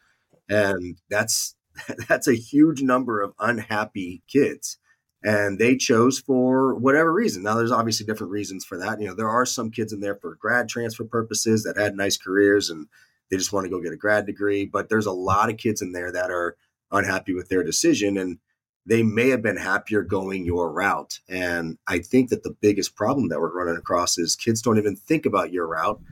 And 0.48 0.98
that's 1.08 1.54
that's 2.08 2.28
a 2.28 2.34
huge 2.34 2.82
number 2.82 3.20
of 3.20 3.34
unhappy 3.38 4.22
kids 4.28 4.78
and 5.24 5.58
they 5.58 5.74
chose 5.74 6.18
for 6.18 6.74
whatever 6.74 7.10
reason. 7.10 7.42
Now, 7.42 7.54
there's 7.54 7.72
obviously 7.72 8.04
different 8.04 8.30
reasons 8.30 8.62
for 8.64 8.76
that. 8.76 9.00
You 9.00 9.08
know, 9.08 9.14
there 9.14 9.30
are 9.30 9.46
some 9.46 9.70
kids 9.70 9.92
in 9.92 10.00
there 10.00 10.16
for 10.16 10.36
grad 10.36 10.68
transfer 10.68 11.04
purposes 11.04 11.64
that 11.64 11.78
had 11.78 11.96
nice 11.96 12.18
careers 12.18 12.68
and 12.68 12.86
they 13.30 13.38
just 13.38 13.52
want 13.52 13.64
to 13.64 13.70
go 13.70 13.80
get 13.80 13.94
a 13.94 13.96
grad 13.96 14.26
degree. 14.26 14.66
But 14.66 14.90
there's 14.90 15.06
a 15.06 15.12
lot 15.12 15.48
of 15.48 15.56
kids 15.56 15.80
in 15.80 15.92
there 15.92 16.12
that 16.12 16.30
are 16.30 16.56
unhappy 16.92 17.32
with 17.32 17.48
their 17.48 17.64
decision 17.64 18.18
and 18.18 18.38
they 18.84 19.02
may 19.02 19.30
have 19.30 19.40
been 19.40 19.56
happier 19.56 20.02
going 20.02 20.44
your 20.44 20.70
route. 20.70 21.20
And 21.26 21.78
I 21.88 22.00
think 22.00 22.28
that 22.28 22.42
the 22.42 22.54
biggest 22.60 22.94
problem 22.94 23.28
that 23.30 23.40
we're 23.40 23.56
running 23.56 23.78
across 23.78 24.18
is 24.18 24.36
kids 24.36 24.60
don't 24.60 24.76
even 24.76 24.94
think 24.94 25.24
about 25.24 25.54
your 25.54 25.66
route. 25.66 26.02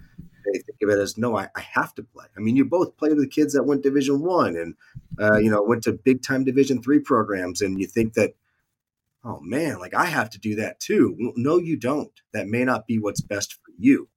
They 0.46 0.58
think 0.58 0.78
of 0.82 0.88
it 0.88 0.98
as 0.98 1.18
no, 1.18 1.36
I, 1.36 1.48
I 1.54 1.60
have 1.60 1.94
to 1.96 2.02
play. 2.02 2.24
I 2.34 2.40
mean, 2.40 2.56
you 2.56 2.64
both 2.64 2.96
played 2.96 3.16
with 3.16 3.30
kids 3.30 3.52
that 3.52 3.64
went 3.64 3.82
Division 3.82 4.22
One 4.22 4.56
and 4.56 4.74
uh, 5.20 5.36
you 5.38 5.50
know 5.50 5.62
went 5.62 5.84
to 5.84 5.92
big 5.92 6.22
time 6.22 6.42
Division 6.42 6.82
Three 6.82 6.98
programs, 6.98 7.60
and 7.60 7.78
you 7.78 7.86
think 7.86 8.14
that 8.14 8.34
oh 9.24 9.40
man, 9.40 9.78
like 9.78 9.94
I 9.94 10.06
have 10.06 10.30
to 10.30 10.38
do 10.38 10.56
that 10.56 10.80
too. 10.80 11.16
No, 11.36 11.58
you 11.58 11.76
don't. 11.76 12.12
That 12.32 12.48
may 12.48 12.64
not 12.64 12.86
be 12.86 12.98
what's 12.98 13.20
best 13.20 13.54
for 13.54 13.72
you. 13.78 14.08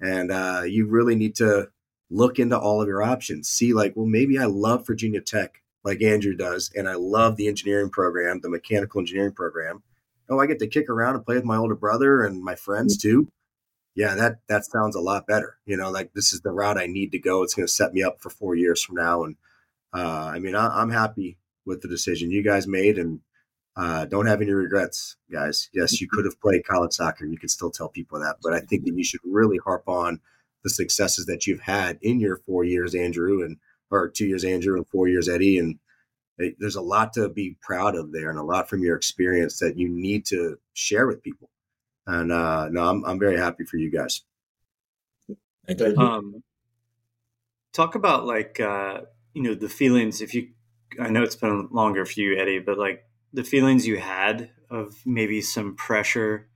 And 0.00 0.30
uh, 0.30 0.62
you 0.66 0.86
really 0.86 1.14
need 1.14 1.36
to 1.36 1.68
look 2.10 2.38
into 2.38 2.58
all 2.58 2.82
of 2.82 2.88
your 2.88 3.02
options. 3.02 3.48
See, 3.48 3.72
like, 3.72 3.94
well, 3.96 4.06
maybe 4.06 4.38
I 4.38 4.44
love 4.44 4.86
Virginia 4.86 5.20
Tech 5.20 5.62
like 5.84 6.02
Andrew 6.02 6.34
does, 6.34 6.70
and 6.74 6.88
I 6.88 6.94
love 6.94 7.36
the 7.36 7.46
engineering 7.46 7.90
program, 7.90 8.40
the 8.40 8.48
mechanical 8.48 9.00
engineering 9.00 9.32
program. 9.32 9.82
Oh, 10.28 10.38
I 10.38 10.46
get 10.46 10.58
to 10.60 10.66
kick 10.66 10.88
around 10.88 11.16
and 11.16 11.24
play 11.24 11.36
with 11.36 11.44
my 11.44 11.56
older 11.56 11.74
brother 11.74 12.22
and 12.22 12.42
my 12.42 12.54
friends 12.54 12.96
too. 12.96 13.28
Yeah, 13.94 14.14
that 14.14 14.38
that 14.48 14.64
sounds 14.64 14.96
a 14.96 15.00
lot 15.00 15.26
better. 15.26 15.58
You 15.66 15.76
know, 15.76 15.90
like 15.90 16.14
this 16.14 16.32
is 16.32 16.40
the 16.40 16.52
route 16.52 16.78
I 16.78 16.86
need 16.86 17.12
to 17.12 17.18
go. 17.18 17.42
It's 17.42 17.54
going 17.54 17.66
to 17.66 17.72
set 17.72 17.92
me 17.92 18.02
up 18.02 18.20
for 18.20 18.30
four 18.30 18.54
years 18.54 18.82
from 18.82 18.96
now. 18.96 19.24
And 19.24 19.36
uh, 19.92 20.30
I 20.34 20.38
mean, 20.38 20.54
I, 20.56 20.80
I'm 20.80 20.90
happy 20.90 21.38
with 21.66 21.82
the 21.82 21.88
decision 21.88 22.30
you 22.30 22.42
guys 22.42 22.66
made, 22.66 22.98
and 22.98 23.20
uh, 23.76 24.04
don't 24.04 24.26
have 24.26 24.40
any 24.40 24.52
regrets, 24.52 25.16
guys. 25.32 25.68
Yes, 25.72 26.00
you 26.00 26.08
could 26.08 26.24
have 26.24 26.40
played 26.40 26.64
college 26.64 26.92
soccer. 26.92 27.26
You 27.26 27.38
can 27.38 27.48
still 27.48 27.70
tell 27.70 27.88
people 27.88 28.20
that, 28.20 28.36
but 28.42 28.52
I 28.52 28.60
think 28.60 28.84
that 28.84 28.94
you 28.94 29.02
should 29.02 29.20
really 29.24 29.58
harp 29.58 29.88
on 29.88 30.20
the 30.62 30.70
successes 30.70 31.26
that 31.26 31.46
you've 31.46 31.60
had 31.60 31.98
in 32.00 32.20
your 32.20 32.36
four 32.36 32.64
years, 32.64 32.94
Andrew, 32.94 33.42
and 33.42 33.58
or 33.90 34.08
two 34.08 34.26
years, 34.26 34.44
Andrew, 34.44 34.76
and 34.76 34.86
four 34.88 35.08
years, 35.08 35.28
Eddie. 35.28 35.58
And 35.58 35.78
it, 36.38 36.56
there's 36.58 36.76
a 36.76 36.80
lot 36.80 37.12
to 37.14 37.28
be 37.28 37.56
proud 37.60 37.96
of 37.96 38.12
there, 38.12 38.30
and 38.30 38.38
a 38.38 38.44
lot 38.44 38.68
from 38.68 38.82
your 38.82 38.96
experience 38.96 39.58
that 39.58 39.76
you 39.76 39.88
need 39.88 40.24
to 40.26 40.58
share 40.72 41.06
with 41.06 41.22
people. 41.22 41.50
And 42.06 42.30
uh, 42.30 42.68
no, 42.70 42.88
I'm 42.88 43.04
I'm 43.04 43.18
very 43.18 43.38
happy 43.38 43.64
for 43.64 43.76
you 43.76 43.90
guys. 43.90 44.22
Um, 45.96 46.42
talk 47.72 47.94
about 47.94 48.24
like 48.24 48.60
uh, 48.60 49.02
you 49.32 49.42
know 49.42 49.54
the 49.54 49.68
feelings. 49.68 50.20
If 50.20 50.34
you, 50.34 50.50
I 51.00 51.08
know 51.08 51.22
it's 51.22 51.36
been 51.36 51.68
longer 51.72 52.04
for 52.06 52.20
you, 52.20 52.38
Eddie, 52.38 52.60
but 52.60 52.78
like 52.78 53.04
the 53.34 53.44
feelings 53.44 53.86
you 53.86 53.98
had 53.98 54.50
of 54.70 54.96
maybe 55.04 55.42
some 55.42 55.76
pressure 55.76 56.48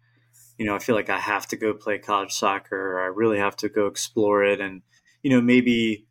you 0.58 0.64
know 0.64 0.74
i 0.74 0.78
feel 0.78 0.94
like 0.94 1.10
i 1.10 1.18
have 1.18 1.46
to 1.46 1.56
go 1.56 1.74
play 1.74 1.98
college 1.98 2.32
soccer 2.32 2.94
or 2.94 3.00
i 3.00 3.06
really 3.06 3.38
have 3.38 3.56
to 3.56 3.68
go 3.68 3.86
explore 3.86 4.44
it. 4.44 4.60
And 4.60 4.82
you 5.22 5.30
know 5.30 5.40
maybe 5.40 6.06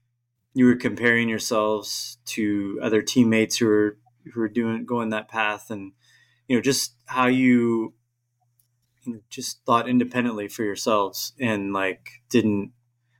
you 0.53 0.65
were 0.65 0.75
comparing 0.75 1.29
yourselves 1.29 2.17
to 2.25 2.79
other 2.81 3.03
teammates 3.03 3.57
who 3.57 3.69
are 3.69 3.97
who 4.33 4.41
are 4.41 4.49
doing 4.49 4.85
going 4.85 5.09
that 5.09 5.29
path. 5.29 5.69
And 5.69 5.93
you 6.47 6.55
know 6.55 6.61
just 6.61 6.95
how 7.05 7.27
you 7.27 7.93
you 9.03 9.13
know, 9.13 9.19
just 9.29 9.61
thought 9.65 9.87
independently 9.87 10.47
for 10.47 10.63
yourselves 10.63 11.33
and 11.39 11.73
like 11.73 12.09
didn't 12.29 12.71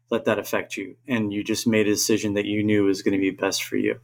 let 0.10 0.25
that 0.25 0.39
affect 0.39 0.77
you, 0.77 0.95
and 1.07 1.33
you 1.33 1.43
just 1.43 1.67
made 1.67 1.88
a 1.88 1.91
decision 1.91 2.33
that 2.33 2.45
you 2.45 2.63
knew 2.63 2.86
was 2.86 3.01
going 3.03 3.13
to 3.13 3.19
be 3.19 3.31
best 3.31 3.63
for 3.63 3.77
you? 3.77 3.99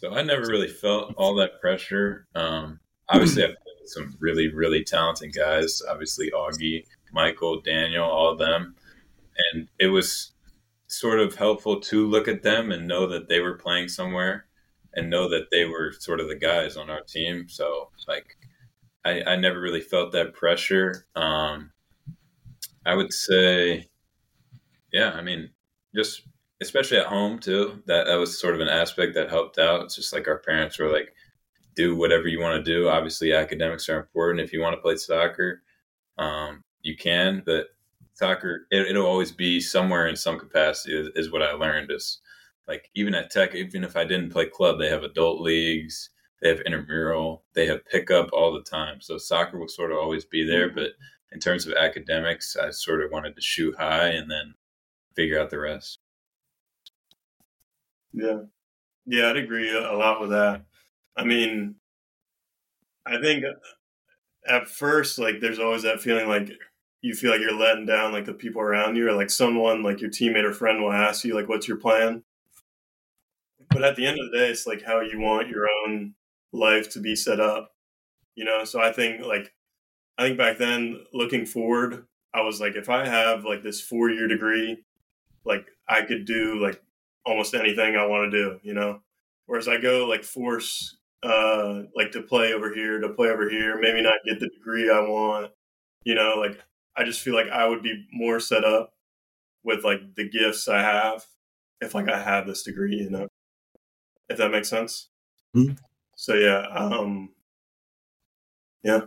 So 0.00 0.14
I 0.14 0.22
never 0.22 0.46
really 0.46 0.66
felt 0.66 1.12
all 1.18 1.34
that 1.34 1.60
pressure. 1.60 2.26
Um, 2.34 2.80
obviously, 3.10 3.42
I 3.44 3.48
played 3.48 3.76
with 3.82 3.90
some 3.90 4.16
really, 4.18 4.48
really 4.48 4.82
talented 4.82 5.34
guys. 5.34 5.82
Obviously, 5.86 6.30
Augie, 6.30 6.86
Michael, 7.12 7.60
Daniel, 7.60 8.04
all 8.04 8.32
of 8.32 8.38
them, 8.38 8.76
and 9.52 9.68
it 9.78 9.88
was 9.88 10.32
sort 10.86 11.20
of 11.20 11.34
helpful 11.34 11.80
to 11.80 12.06
look 12.06 12.28
at 12.28 12.42
them 12.42 12.72
and 12.72 12.88
know 12.88 13.06
that 13.08 13.28
they 13.28 13.40
were 13.40 13.58
playing 13.58 13.88
somewhere 13.88 14.46
and 14.94 15.10
know 15.10 15.28
that 15.28 15.48
they 15.52 15.66
were 15.66 15.92
sort 15.92 16.18
of 16.18 16.28
the 16.28 16.34
guys 16.34 16.78
on 16.78 16.88
our 16.88 17.02
team. 17.02 17.46
So 17.50 17.90
like 18.08 18.38
I, 19.04 19.22
I 19.24 19.36
never 19.36 19.60
really 19.60 19.82
felt 19.82 20.12
that 20.12 20.32
pressure. 20.32 21.04
Um, 21.14 21.72
I 22.86 22.94
would 22.94 23.12
say, 23.12 23.90
yeah, 24.94 25.10
I 25.10 25.20
mean, 25.20 25.50
just 25.94 26.22
especially 26.62 26.98
at 26.98 27.06
home 27.06 27.38
too. 27.38 27.82
That 27.86 28.06
that 28.06 28.16
was 28.16 28.38
sort 28.38 28.54
of 28.54 28.60
an 28.60 28.68
aspect 28.68 29.14
that 29.14 29.30
helped 29.30 29.58
out. 29.58 29.82
It's 29.82 29.96
just 29.96 30.12
like 30.12 30.28
our 30.28 30.38
parents 30.38 30.78
were 30.78 30.92
like, 30.92 31.14
do 31.74 31.96
whatever 31.96 32.28
you 32.28 32.40
want 32.40 32.64
to 32.64 32.72
do. 32.72 32.88
Obviously, 32.88 33.32
academics 33.32 33.88
are 33.88 34.00
important. 34.00 34.40
If 34.40 34.52
you 34.52 34.60
want 34.60 34.74
to 34.74 34.82
play 34.82 34.96
soccer, 34.96 35.62
um, 36.18 36.64
you 36.82 36.96
can, 36.96 37.42
but 37.44 37.68
soccer 38.14 38.66
it, 38.70 38.94
will 38.94 39.06
always 39.06 39.32
be 39.32 39.60
somewhere 39.60 40.06
in 40.06 40.16
some 40.16 40.38
capacity. 40.38 40.96
Is, 40.96 41.08
is 41.14 41.32
what 41.32 41.42
I 41.42 41.52
learned. 41.52 41.90
Is 41.90 42.20
like 42.68 42.90
even 42.94 43.14
at 43.14 43.30
Tech, 43.30 43.54
even 43.54 43.84
if 43.84 43.96
I 43.96 44.04
didn't 44.04 44.30
play 44.30 44.46
club, 44.46 44.78
they 44.78 44.88
have 44.88 45.02
adult 45.02 45.40
leagues 45.40 46.10
they 46.40 46.48
have 46.48 46.60
intramural, 46.60 47.44
they 47.54 47.66
have 47.66 47.84
pickup 47.86 48.30
all 48.32 48.52
the 48.52 48.62
time. 48.62 49.00
So 49.00 49.18
soccer 49.18 49.58
will 49.58 49.68
sort 49.68 49.92
of 49.92 49.98
always 49.98 50.24
be 50.24 50.44
there. 50.44 50.68
Mm-hmm. 50.68 50.78
But 50.78 50.90
in 51.32 51.38
terms 51.38 51.66
of 51.66 51.74
academics, 51.74 52.56
I 52.56 52.70
sort 52.70 53.02
of 53.02 53.10
wanted 53.10 53.36
to 53.36 53.42
shoot 53.42 53.76
high 53.78 54.08
and 54.08 54.30
then 54.30 54.54
figure 55.14 55.40
out 55.40 55.50
the 55.50 55.60
rest. 55.60 55.98
Yeah. 58.12 58.40
Yeah, 59.06 59.30
I'd 59.30 59.36
agree 59.38 59.70
a 59.76 59.92
lot 59.94 60.20
with 60.20 60.30
that. 60.30 60.64
I 61.16 61.24
mean, 61.24 61.76
I 63.06 63.20
think 63.20 63.44
uh, 63.44 63.52
at 64.48 64.68
first, 64.68 65.18
like, 65.18 65.40
there's 65.40 65.58
always 65.58 65.82
that 65.82 66.00
feeling 66.00 66.28
like 66.28 66.50
you 67.02 67.14
feel 67.14 67.30
like 67.30 67.40
you're 67.40 67.58
letting 67.58 67.86
down, 67.86 68.12
like, 68.12 68.26
the 68.26 68.34
people 68.34 68.62
around 68.62 68.96
you, 68.96 69.08
or 69.08 69.12
like 69.12 69.30
someone, 69.30 69.82
like 69.82 70.00
your 70.00 70.10
teammate 70.10 70.44
or 70.44 70.52
friend 70.52 70.82
will 70.82 70.92
ask 70.92 71.24
you, 71.24 71.34
like, 71.34 71.48
what's 71.48 71.68
your 71.68 71.78
plan? 71.78 72.22
But 73.70 73.84
at 73.84 73.96
the 73.96 74.06
end 74.06 74.18
of 74.18 74.30
the 74.30 74.36
day, 74.38 74.48
it's 74.50 74.66
like 74.66 74.82
how 74.82 75.00
you 75.00 75.20
want 75.20 75.48
your 75.48 75.68
own 75.86 76.14
life 76.52 76.90
to 76.90 77.00
be 77.00 77.14
set 77.14 77.38
up 77.38 77.72
you 78.36 78.44
know 78.44 78.64
so 78.64 78.80
i 78.80 78.92
think 78.92 79.24
like 79.26 79.52
i 80.18 80.22
think 80.24 80.38
back 80.38 80.58
then 80.58 80.98
looking 81.12 81.46
forward 81.46 82.06
i 82.34 82.40
was 82.42 82.60
like 82.60 82.76
if 82.76 82.88
i 82.88 83.06
have 83.06 83.44
like 83.44 83.62
this 83.62 83.80
four 83.80 84.10
year 84.10 84.28
degree 84.28 84.78
like 85.44 85.66
i 85.88 86.02
could 86.02 86.24
do 86.26 86.60
like 86.62 86.82
almost 87.26 87.54
anything 87.54 87.96
i 87.96 88.06
want 88.06 88.30
to 88.30 88.38
do 88.38 88.58
you 88.62 88.74
know 88.74 89.00
whereas 89.46 89.68
i 89.68 89.78
go 89.80 90.06
like 90.06 90.24
force 90.24 90.96
uh 91.22 91.82
like 91.94 92.12
to 92.12 92.22
play 92.22 92.52
over 92.52 92.72
here 92.72 92.98
to 93.00 93.10
play 93.10 93.28
over 93.28 93.48
here 93.48 93.78
maybe 93.80 94.02
not 94.02 94.18
get 94.26 94.40
the 94.40 94.48
degree 94.48 94.90
i 94.90 95.00
want 95.00 95.50
you 96.04 96.14
know 96.14 96.34
like 96.36 96.58
i 96.96 97.04
just 97.04 97.20
feel 97.20 97.34
like 97.34 97.48
i 97.50 97.66
would 97.66 97.82
be 97.82 98.06
more 98.12 98.40
set 98.40 98.64
up 98.64 98.92
with 99.64 99.84
like 99.84 100.00
the 100.16 100.28
gifts 100.28 100.68
i 100.68 100.80
have 100.80 101.26
if 101.80 101.94
like 101.94 102.08
i 102.08 102.18
have 102.20 102.46
this 102.46 102.62
degree 102.62 102.96
you 102.96 103.10
know 103.10 103.28
if 104.28 104.38
that 104.38 104.50
makes 104.50 104.68
sense 104.68 105.08
mm-hmm. 105.54 105.74
So 106.20 106.34
yeah, 106.34 106.66
um, 106.74 107.30
yeah. 108.82 109.00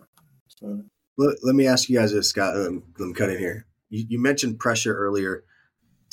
So. 0.47 0.81
Let, 1.15 1.35
let 1.43 1.53
me 1.53 1.67
ask 1.67 1.87
you 1.87 1.99
guys 1.99 2.11
this, 2.11 2.29
Scott. 2.29 2.55
Um, 2.55 2.81
I'm 2.99 3.13
cutting 3.13 3.37
here. 3.37 3.67
You, 3.91 4.05
you 4.09 4.19
mentioned 4.19 4.57
pressure 4.57 4.95
earlier. 4.95 5.43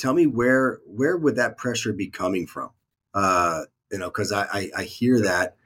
Tell 0.01 0.15
me 0.15 0.27
where 0.27 0.81
where 0.87 1.17
would 1.17 1.37
that 1.37 1.59
pressure 1.59 1.93
be 1.93 2.09
coming 2.09 2.47
from? 2.47 2.71
Uh, 3.13 3.65
you 3.93 3.99
know, 3.99 4.07
because 4.07 4.33
I, 4.33 4.47
I, 4.51 4.71
I 4.79 4.85
hear 4.85 5.21
that, 5.21 5.57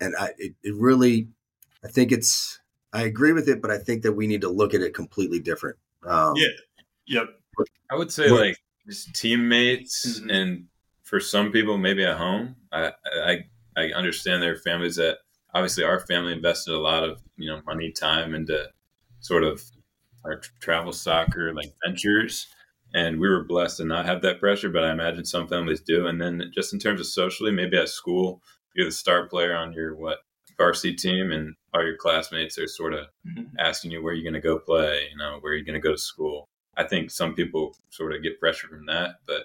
and 0.00 0.14
I 0.16 0.30
it, 0.38 0.54
it 0.62 0.74
really, 0.76 1.28
I 1.84 1.88
think 1.88 2.12
it's 2.12 2.60
I 2.92 3.02
agree 3.02 3.32
with 3.32 3.48
it, 3.48 3.60
but 3.60 3.72
I 3.72 3.78
think 3.78 4.02
that 4.02 4.12
we 4.12 4.28
need 4.28 4.42
to 4.42 4.48
look 4.48 4.72
at 4.72 4.82
it 4.82 4.94
completely 4.94 5.40
different. 5.40 5.78
Um, 6.06 6.34
yeah. 6.36 6.48
Yep. 7.08 7.26
I 7.90 7.96
would 7.96 8.12
say 8.12 8.28
like 8.28 8.56
just 8.86 9.14
teammates, 9.14 10.20
mm-hmm. 10.20 10.30
and 10.30 10.66
for 11.02 11.18
some 11.18 11.50
people 11.50 11.76
maybe 11.76 12.04
at 12.04 12.16
home. 12.16 12.54
I 12.72 12.92
I 13.24 13.44
I 13.76 13.92
understand 13.92 14.42
their 14.42 14.56
families 14.56 14.96
that 14.96 15.18
obviously 15.54 15.82
our 15.82 15.98
family 15.98 16.32
invested 16.32 16.72
a 16.74 16.78
lot 16.78 17.02
of 17.02 17.20
you 17.36 17.50
know 17.50 17.62
money, 17.66 17.90
time 17.90 18.32
into 18.32 18.68
sort 19.18 19.42
of 19.42 19.60
our 20.24 20.40
travel 20.60 20.92
soccer 20.92 21.52
like 21.52 21.72
ventures, 21.84 22.46
and 22.94 23.20
we 23.20 23.28
were 23.28 23.44
blessed 23.44 23.78
to 23.78 23.84
not 23.84 24.06
have 24.06 24.22
that 24.22 24.40
pressure. 24.40 24.68
But 24.68 24.84
I 24.84 24.92
imagine 24.92 25.24
some 25.24 25.48
families 25.48 25.80
do. 25.80 26.06
And 26.06 26.20
then 26.20 26.50
just 26.54 26.72
in 26.72 26.78
terms 26.78 27.00
of 27.00 27.06
socially, 27.06 27.50
maybe 27.50 27.76
at 27.76 27.88
school, 27.88 28.42
you're 28.74 28.86
the 28.86 28.92
star 28.92 29.26
player 29.26 29.56
on 29.56 29.72
your 29.72 29.94
what 29.94 30.18
varsity 30.56 30.94
team, 30.94 31.32
and 31.32 31.54
all 31.74 31.84
your 31.84 31.96
classmates 31.96 32.58
are 32.58 32.66
sort 32.66 32.94
of 32.94 33.06
mm-hmm. 33.26 33.44
asking 33.58 33.90
you 33.90 34.02
where 34.02 34.14
you're 34.14 34.30
going 34.30 34.40
to 34.40 34.46
go 34.46 34.58
play, 34.58 35.08
you 35.10 35.18
know, 35.18 35.38
where 35.40 35.54
you're 35.54 35.64
going 35.64 35.80
to 35.80 35.86
go 35.86 35.92
to 35.92 35.98
school. 35.98 36.48
I 36.76 36.84
think 36.84 37.10
some 37.10 37.34
people 37.34 37.76
sort 37.90 38.14
of 38.14 38.22
get 38.22 38.40
pressure 38.40 38.68
from 38.68 38.86
that, 38.86 39.16
but 39.26 39.44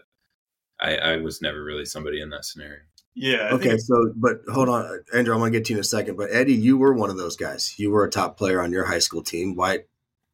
I, 0.80 0.96
I 0.96 1.18
was 1.18 1.42
never 1.42 1.64
really 1.64 1.86
somebody 1.86 2.22
in 2.22 2.30
that 2.32 2.46
scenario. 2.46 2.82
Yeah. 3.14 3.38
I 3.38 3.52
okay. 3.52 3.78
So, 3.78 4.14
but 4.16 4.42
hold 4.52 4.70
on, 4.70 5.04
Andrew. 5.14 5.34
I'm 5.34 5.42
going 5.42 5.52
to 5.52 5.60
get 5.60 5.66
to 5.66 5.74
you 5.74 5.78
in 5.78 5.82
a 5.82 5.86
second. 5.86 6.16
But 6.16 6.30
Eddie, 6.32 6.54
you 6.54 6.78
were 6.78 6.94
one 6.94 7.10
of 7.10 7.18
those 7.18 7.36
guys. 7.36 7.78
You 7.78 7.92
were 7.92 8.06
a 8.06 8.10
top 8.10 8.38
player 8.38 8.62
on 8.62 8.72
your 8.72 8.86
high 8.86 9.00
school 9.00 9.22
team. 9.22 9.56
Why? 9.56 9.80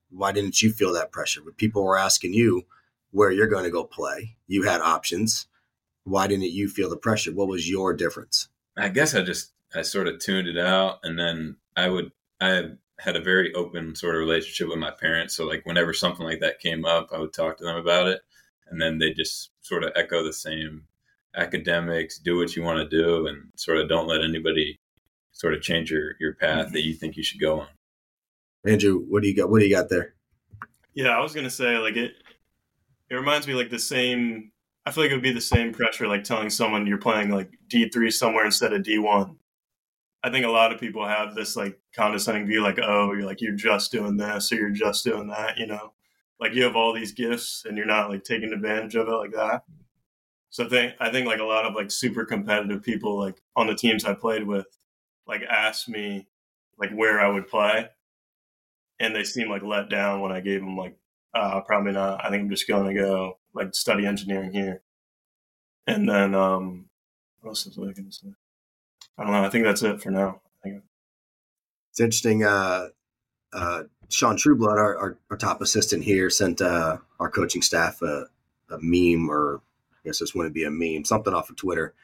Why 0.10 0.32
didn't 0.32 0.62
you 0.62 0.72
feel 0.72 0.94
that 0.94 1.12
pressure? 1.12 1.42
But 1.44 1.58
people 1.58 1.84
were 1.84 1.98
asking 1.98 2.34
you 2.34 2.66
where 3.18 3.32
you're 3.32 3.48
going 3.48 3.64
to 3.64 3.72
go 3.72 3.84
play. 3.84 4.36
You 4.46 4.62
had 4.62 4.80
options. 4.80 5.48
Why 6.04 6.28
didn't 6.28 6.52
you 6.52 6.70
feel 6.70 6.88
the 6.88 6.98
pressure? 6.98 7.34
What 7.34 7.48
was 7.48 7.68
your 7.68 7.92
difference? 7.96 8.48
I 8.78 8.90
guess 8.90 9.16
I 9.16 9.24
just 9.24 9.54
I 9.74 9.82
sort 9.82 10.08
of 10.08 10.20
tuned 10.20 10.48
it 10.48 10.58
out, 10.58 11.00
and 11.02 11.18
then 11.18 11.58
I 11.76 11.90
would 11.90 12.12
I 12.40 12.70
had 13.00 13.16
a 13.16 13.22
very 13.22 13.52
open 13.56 13.96
sort 13.96 14.14
of 14.14 14.20
relationship 14.20 14.70
with 14.70 14.78
my 14.78 14.92
parents. 14.92 15.36
So 15.36 15.46
like 15.46 15.66
whenever 15.66 15.94
something 15.94 16.28
like 16.28 16.42
that 16.42 16.60
came 16.60 16.86
up, 16.86 17.10
I 17.12 17.18
would 17.18 17.34
talk 17.34 17.58
to 17.58 17.64
them 17.64 17.78
about 17.78 18.08
it, 18.08 18.22
and 18.70 18.80
then 18.80 19.00
they 19.00 19.14
just 19.14 19.50
sort 19.62 19.84
of 19.84 19.94
echo 19.96 20.24
the 20.24 20.32
same 20.32 20.84
academics, 21.36 22.20
do 22.20 22.38
what 22.38 22.56
you 22.56 22.62
want 22.62 22.88
to 22.88 22.98
do, 22.98 23.26
and 23.26 23.50
sort 23.56 23.80
of 23.80 23.90
don't 23.90 24.08
let 24.08 24.24
anybody 24.24 24.80
sort 25.32 25.56
of 25.56 25.64
change 25.64 25.90
your 25.90 26.12
your 26.20 26.36
path 26.36 26.66
mm-hmm. 26.66 26.74
that 26.74 26.86
you 26.86 26.94
think 26.94 27.18
you 27.18 27.24
should 27.24 27.42
go 27.42 27.62
on. 27.62 27.68
Andrew, 28.64 29.04
what 29.10 29.24
do 29.24 29.28
you 29.28 29.36
got? 29.36 29.50
What 29.50 29.60
do 29.60 29.66
you 29.66 29.76
got 29.76 29.90
there? 29.90 30.14
Yeah, 30.94 31.18
I 31.18 31.20
was 31.20 31.34
gonna 31.34 31.50
say 31.50 31.80
like 31.80 31.98
it. 31.98 32.14
It 33.10 33.16
reminds 33.16 33.48
me 33.48 33.54
like 33.54 33.70
the 33.70 33.80
same. 33.80 34.52
I 34.86 34.92
feel 34.92 35.04
like 35.04 35.12
it 35.12 35.16
would 35.16 35.24
be 35.24 35.34
the 35.34 35.42
same 35.42 35.74
pressure 35.74 36.08
like 36.08 36.24
telling 36.24 36.50
someone 36.50 36.88
you're 36.88 36.98
playing 36.98 37.30
like 37.30 37.52
D 37.68 37.90
three 37.90 38.12
somewhere 38.12 38.46
instead 38.46 38.74
of 38.74 38.84
D 38.84 38.98
one. 39.00 39.38
I 40.24 40.30
think 40.30 40.46
a 40.46 40.50
lot 40.50 40.74
of 40.74 40.80
people 40.80 41.06
have 41.08 41.36
this 41.36 41.56
like 41.56 41.80
condescending 41.96 42.48
view, 42.48 42.62
like, 42.62 42.80
oh, 42.82 43.14
you're 43.14 43.26
like 43.26 43.42
you're 43.42 43.56
just 43.56 43.92
doing 43.92 44.18
this 44.18 44.52
or 44.52 44.56
you're 44.56 44.70
just 44.72 45.04
doing 45.04 45.28
that, 45.28 45.58
you 45.58 45.68
know, 45.68 45.94
like 46.40 46.54
you 46.54 46.64
have 46.64 46.76
all 46.76 46.94
these 46.94 47.14
gifts 47.14 47.64
and 47.66 47.78
you're 47.78 47.86
not 47.86 48.10
like 48.10 48.24
taking 48.24 48.52
advantage 48.52 48.96
of 48.96 49.08
it 49.08 49.12
like 49.12 49.34
that. 49.34 49.64
So 50.50 50.66
I 50.66 50.70
think 50.70 50.94
I 51.00 51.12
think 51.12 51.28
like 51.28 51.40
a 51.40 51.46
lot 51.46 51.66
of 51.66 51.76
like 51.76 51.92
super 51.92 52.26
competitive 52.26 52.84
people 52.84 53.18
like 53.20 53.42
on 53.56 53.68
the 53.68 53.76
teams 53.76 54.06
I 54.06 54.14
played 54.14 54.48
with 54.48 54.68
like 55.28 55.44
asked 55.44 55.88
me 55.90 56.28
like 56.80 56.92
where 56.92 57.20
I 57.20 57.28
would 57.28 57.48
play, 57.48 57.90
and 59.00 59.16
they 59.16 59.24
seemed 59.24 59.50
like 59.50 59.64
let 59.64 59.90
down 59.90 60.22
when 60.22 60.32
I 60.32 60.40
gave 60.40 60.62
them 60.62 60.78
like 60.78 60.98
uh, 61.34 61.62
probably 61.62 61.94
not. 61.94 62.24
I 62.24 62.30
think 62.30 62.44
I'm 62.44 62.50
just 62.50 62.68
going 62.68 62.94
to 62.94 63.00
go 63.00 63.38
like 63.54 63.74
study 63.76 64.06
engineering 64.06 64.52
here, 64.52 64.82
and 65.86 66.08
then 66.08 66.36
um, 66.36 66.86
what 67.42 67.52
else 67.52 67.66
was 67.66 67.78
I 67.78 67.82
going 67.82 68.10
to 68.10 68.12
say? 68.12 68.28
I 69.18 69.24
don't 69.24 69.32
know. 69.32 69.44
I 69.44 69.50
think 69.50 69.66
that's 69.66 69.84
it 69.84 70.02
for 70.02 70.12
now. 70.12 70.42
It's 71.98 72.04
interesting. 72.04 72.44
Uh, 72.44 72.90
uh, 73.54 73.84
Sean 74.10 74.38
Trueblood, 74.38 74.78
our, 74.78 74.96
our, 74.98 75.18
our, 75.32 75.38
top 75.38 75.62
assistant 75.62 76.04
here, 76.04 76.30
sent 76.30 76.62
uh, 76.62 76.98
our 77.20 77.32
coaching 77.32 77.64
staff 77.64 78.04
a, 78.04 78.28
a 78.70 78.78
meme 78.80 79.32
or 79.32 79.62
I 79.94 79.98
guess 80.06 80.20
this 80.20 80.36
wouldn't 80.36 80.54
be 80.54 80.66
a 80.66 80.70
meme, 80.70 81.06
something 81.06 81.34
off 81.34 81.50
of 81.50 81.56
Twitter. 81.56 81.96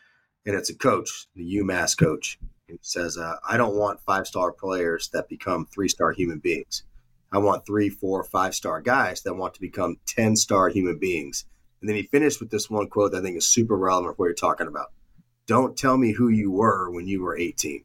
And 0.47 0.55
it's 0.55 0.71
a 0.71 0.75
coach, 0.75 1.27
the 1.35 1.57
UMass 1.57 1.95
coach. 1.95 2.39
He 2.67 2.79
says, 2.81 3.19
uh, 3.19 3.35
I 3.47 3.55
don't 3.55 3.75
want 3.75 4.01
five 4.01 4.25
star 4.25 4.51
players 4.51 5.09
that 5.09 5.29
become 5.29 5.67
three 5.67 5.89
star 5.89 6.11
human 6.11 6.39
beings. 6.39 6.83
I 7.33 7.39
want 7.39 7.65
three, 7.65 7.89
four, 7.89 8.23
five 8.23 8.55
star 8.55 8.81
guys 8.81 9.23
that 9.23 9.35
want 9.35 9.55
to 9.55 9.61
become 9.61 9.97
10 10.05 10.35
star 10.35 10.69
human 10.69 10.99
beings. 10.99 11.45
And 11.81 11.89
then 11.89 11.97
he 11.97 12.03
finished 12.03 12.39
with 12.39 12.49
this 12.49 12.69
one 12.69 12.87
quote 12.87 13.11
that 13.11 13.19
I 13.19 13.21
think 13.21 13.37
is 13.37 13.47
super 13.47 13.75
relevant 13.75 14.15
for 14.15 14.23
what 14.23 14.27
you're 14.27 14.35
talking 14.35 14.67
about. 14.67 14.91
Don't 15.47 15.75
tell 15.75 15.97
me 15.97 16.13
who 16.13 16.29
you 16.29 16.51
were 16.51 16.89
when 16.89 17.07
you 17.07 17.21
were 17.21 17.37
18. 17.37 17.83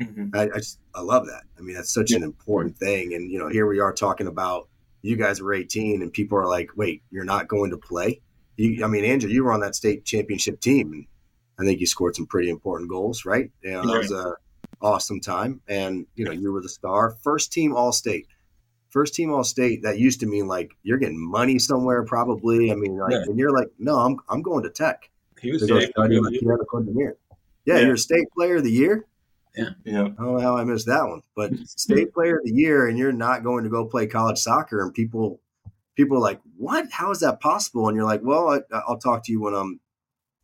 Mm-hmm. 0.00 0.28
I, 0.34 0.42
I, 0.42 0.58
just, 0.58 0.78
I 0.94 1.02
love 1.02 1.26
that. 1.26 1.42
I 1.58 1.60
mean, 1.60 1.76
that's 1.76 1.92
such 1.92 2.12
yeah. 2.12 2.18
an 2.18 2.22
important 2.22 2.78
thing. 2.78 3.12
And, 3.14 3.30
you 3.30 3.38
know, 3.38 3.48
here 3.48 3.66
we 3.66 3.80
are 3.80 3.92
talking 3.92 4.26
about 4.26 4.68
you 5.02 5.16
guys 5.16 5.42
were 5.42 5.52
18 5.52 6.00
and 6.00 6.12
people 6.12 6.38
are 6.38 6.48
like, 6.48 6.70
wait, 6.76 7.02
you're 7.10 7.24
not 7.24 7.48
going 7.48 7.70
to 7.72 7.76
play? 7.76 8.22
you, 8.56 8.84
I 8.84 8.88
mean, 8.88 9.04
Andrew, 9.04 9.30
you 9.30 9.44
were 9.44 9.52
on 9.52 9.60
that 9.60 9.74
state 9.74 10.04
championship 10.04 10.60
team, 10.60 10.92
and 10.92 11.06
I 11.58 11.64
think 11.64 11.80
you 11.80 11.86
scored 11.86 12.16
some 12.16 12.26
pretty 12.26 12.50
important 12.50 12.90
goals, 12.90 13.24
right? 13.24 13.50
You 13.62 13.72
know, 13.72 13.86
that 13.86 13.98
was 13.98 14.12
a 14.12 14.34
awesome 14.80 15.20
time, 15.20 15.60
and 15.68 16.06
you 16.14 16.24
know, 16.24 16.32
you 16.32 16.52
were 16.52 16.62
the 16.62 16.68
star, 16.68 17.16
first 17.22 17.52
team 17.52 17.74
All 17.74 17.92
State 17.92 18.26
first 18.94 19.12
team 19.12 19.32
all 19.32 19.42
state, 19.42 19.82
that 19.82 19.98
used 19.98 20.20
to 20.20 20.26
mean 20.26 20.46
like 20.46 20.70
you're 20.84 20.98
getting 20.98 21.20
money 21.20 21.58
somewhere, 21.58 22.04
probably. 22.04 22.70
I 22.70 22.76
mean, 22.76 22.96
like, 22.96 23.10
Yeah. 23.10 23.24
and 23.26 23.36
you're 23.38 23.52
like, 23.52 23.68
no, 23.78 23.96
I'm 23.98 24.16
I'm 24.28 24.40
going 24.40 24.62
to 24.62 24.70
Tech 24.70 25.10
He 25.42 25.50
was 25.50 25.60
the 25.62 25.66
study 25.66 26.20
mechanical 26.20 26.78
engineer. 26.78 27.16
Yeah, 27.66 27.74
Yeah. 27.74 27.80
you're 27.86 27.94
a 27.94 27.98
state 27.98 28.28
player 28.34 28.56
of 28.56 28.62
the 28.64 28.70
year. 28.70 29.04
Yeah. 29.56 29.70
yeah 29.84 30.02
I 30.02 30.22
don't 30.22 30.36
know 30.36 30.40
how 30.40 30.56
I 30.56 30.64
missed 30.64 30.86
that 30.86 31.06
one, 31.06 31.22
but 31.34 31.50
state 31.66 32.14
player 32.14 32.36
of 32.38 32.44
the 32.44 32.54
year, 32.54 32.86
and 32.88 32.96
you're 32.96 33.12
not 33.12 33.42
going 33.42 33.64
to 33.64 33.70
go 33.70 33.84
play 33.84 34.06
college 34.06 34.38
soccer, 34.38 34.80
and 34.80 34.94
people 34.94 35.40
people 35.96 36.16
are 36.16 36.20
like, 36.20 36.40
what? 36.56 36.90
How 36.90 37.10
is 37.10 37.20
that 37.20 37.40
possible? 37.40 37.88
And 37.88 37.96
you're 37.96 38.06
like, 38.06 38.22
well, 38.22 38.48
I, 38.50 38.60
I'll 38.88 38.98
talk 38.98 39.24
to 39.24 39.32
you 39.32 39.40
when 39.40 39.54
I'm 39.54 39.80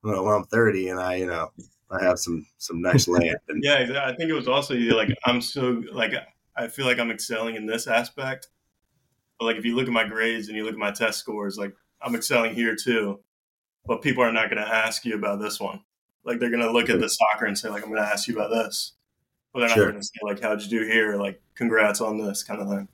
when 0.02 0.16
I'm 0.16 0.44
30, 0.44 0.88
and 0.88 1.00
I, 1.00 1.14
you 1.16 1.26
know, 1.26 1.52
I 1.88 2.02
have 2.04 2.18
some 2.18 2.46
some 2.58 2.82
nice 2.82 3.06
land. 3.06 3.36
And 3.48 3.62
Yeah, 3.68 4.02
I 4.04 4.12
think 4.16 4.28
it 4.28 4.34
was 4.34 4.48
also 4.48 4.74
like 4.74 5.16
I'm 5.24 5.40
so 5.40 5.82
like 5.92 6.14
I 6.60 6.68
feel 6.68 6.86
like 6.86 6.98
I'm 6.98 7.10
excelling 7.10 7.56
in 7.56 7.66
this 7.66 7.86
aspect. 7.86 8.48
But 9.38 9.46
like 9.46 9.56
if 9.56 9.64
you 9.64 9.74
look 9.74 9.86
at 9.86 9.92
my 9.92 10.06
grades 10.06 10.48
and 10.48 10.56
you 10.56 10.64
look 10.64 10.74
at 10.74 10.78
my 10.78 10.90
test 10.90 11.18
scores, 11.18 11.56
like 11.56 11.74
I'm 12.02 12.14
excelling 12.14 12.54
here 12.54 12.76
too. 12.76 13.20
But 13.86 14.02
people 14.02 14.22
are 14.22 14.32
not 14.32 14.50
going 14.50 14.62
to 14.62 14.68
ask 14.68 15.04
you 15.04 15.14
about 15.14 15.40
this 15.40 15.58
one. 15.58 15.80
Like 16.24 16.38
they're 16.38 16.50
going 16.50 16.62
to 16.62 16.70
look 16.70 16.90
at 16.90 17.00
the 17.00 17.08
soccer 17.08 17.46
and 17.46 17.56
say 17.56 17.70
like 17.70 17.82
I'm 17.82 17.88
going 17.88 18.02
to 18.02 18.08
ask 18.08 18.28
you 18.28 18.36
about 18.36 18.50
this. 18.50 18.92
But 19.52 19.60
they're 19.60 19.68
not 19.70 19.74
Sure. 19.74 19.90
going 19.90 20.00
to 20.00 20.06
say 20.06 20.20
like 20.22 20.40
how'd 20.40 20.62
you 20.62 20.68
do 20.68 20.86
here? 20.86 21.16
Like 21.16 21.40
congrats 21.54 22.00
on 22.00 22.18
this 22.18 22.42
kind 22.42 22.60
of 22.60 22.68
thing. 22.68 22.88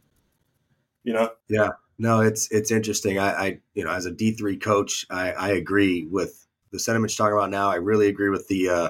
You 1.02 1.14
know? 1.14 1.31
Yeah, 1.48 1.70
no, 1.98 2.20
it's 2.20 2.50
it's 2.50 2.70
interesting. 2.70 3.18
I, 3.18 3.31
I 3.33 3.61
you 3.74 3.85
know, 3.85 3.90
as 3.90 4.07
a 4.07 4.11
D 4.12 4.33
three 4.33 4.57
coach, 4.57 5.07
I, 5.11 5.33
I 5.33 5.48
agree 5.50 6.07
with 6.07 6.46
the 6.70 6.79
sentiments 6.79 7.18
you're 7.18 7.26
talking 7.26 7.38
about 7.38 7.50
now. 7.50 7.68
I 7.68 7.76
really 7.76 8.09
agree 8.09 8.29
with 8.29 8.46
the 8.48 8.68
uh, 8.68 8.88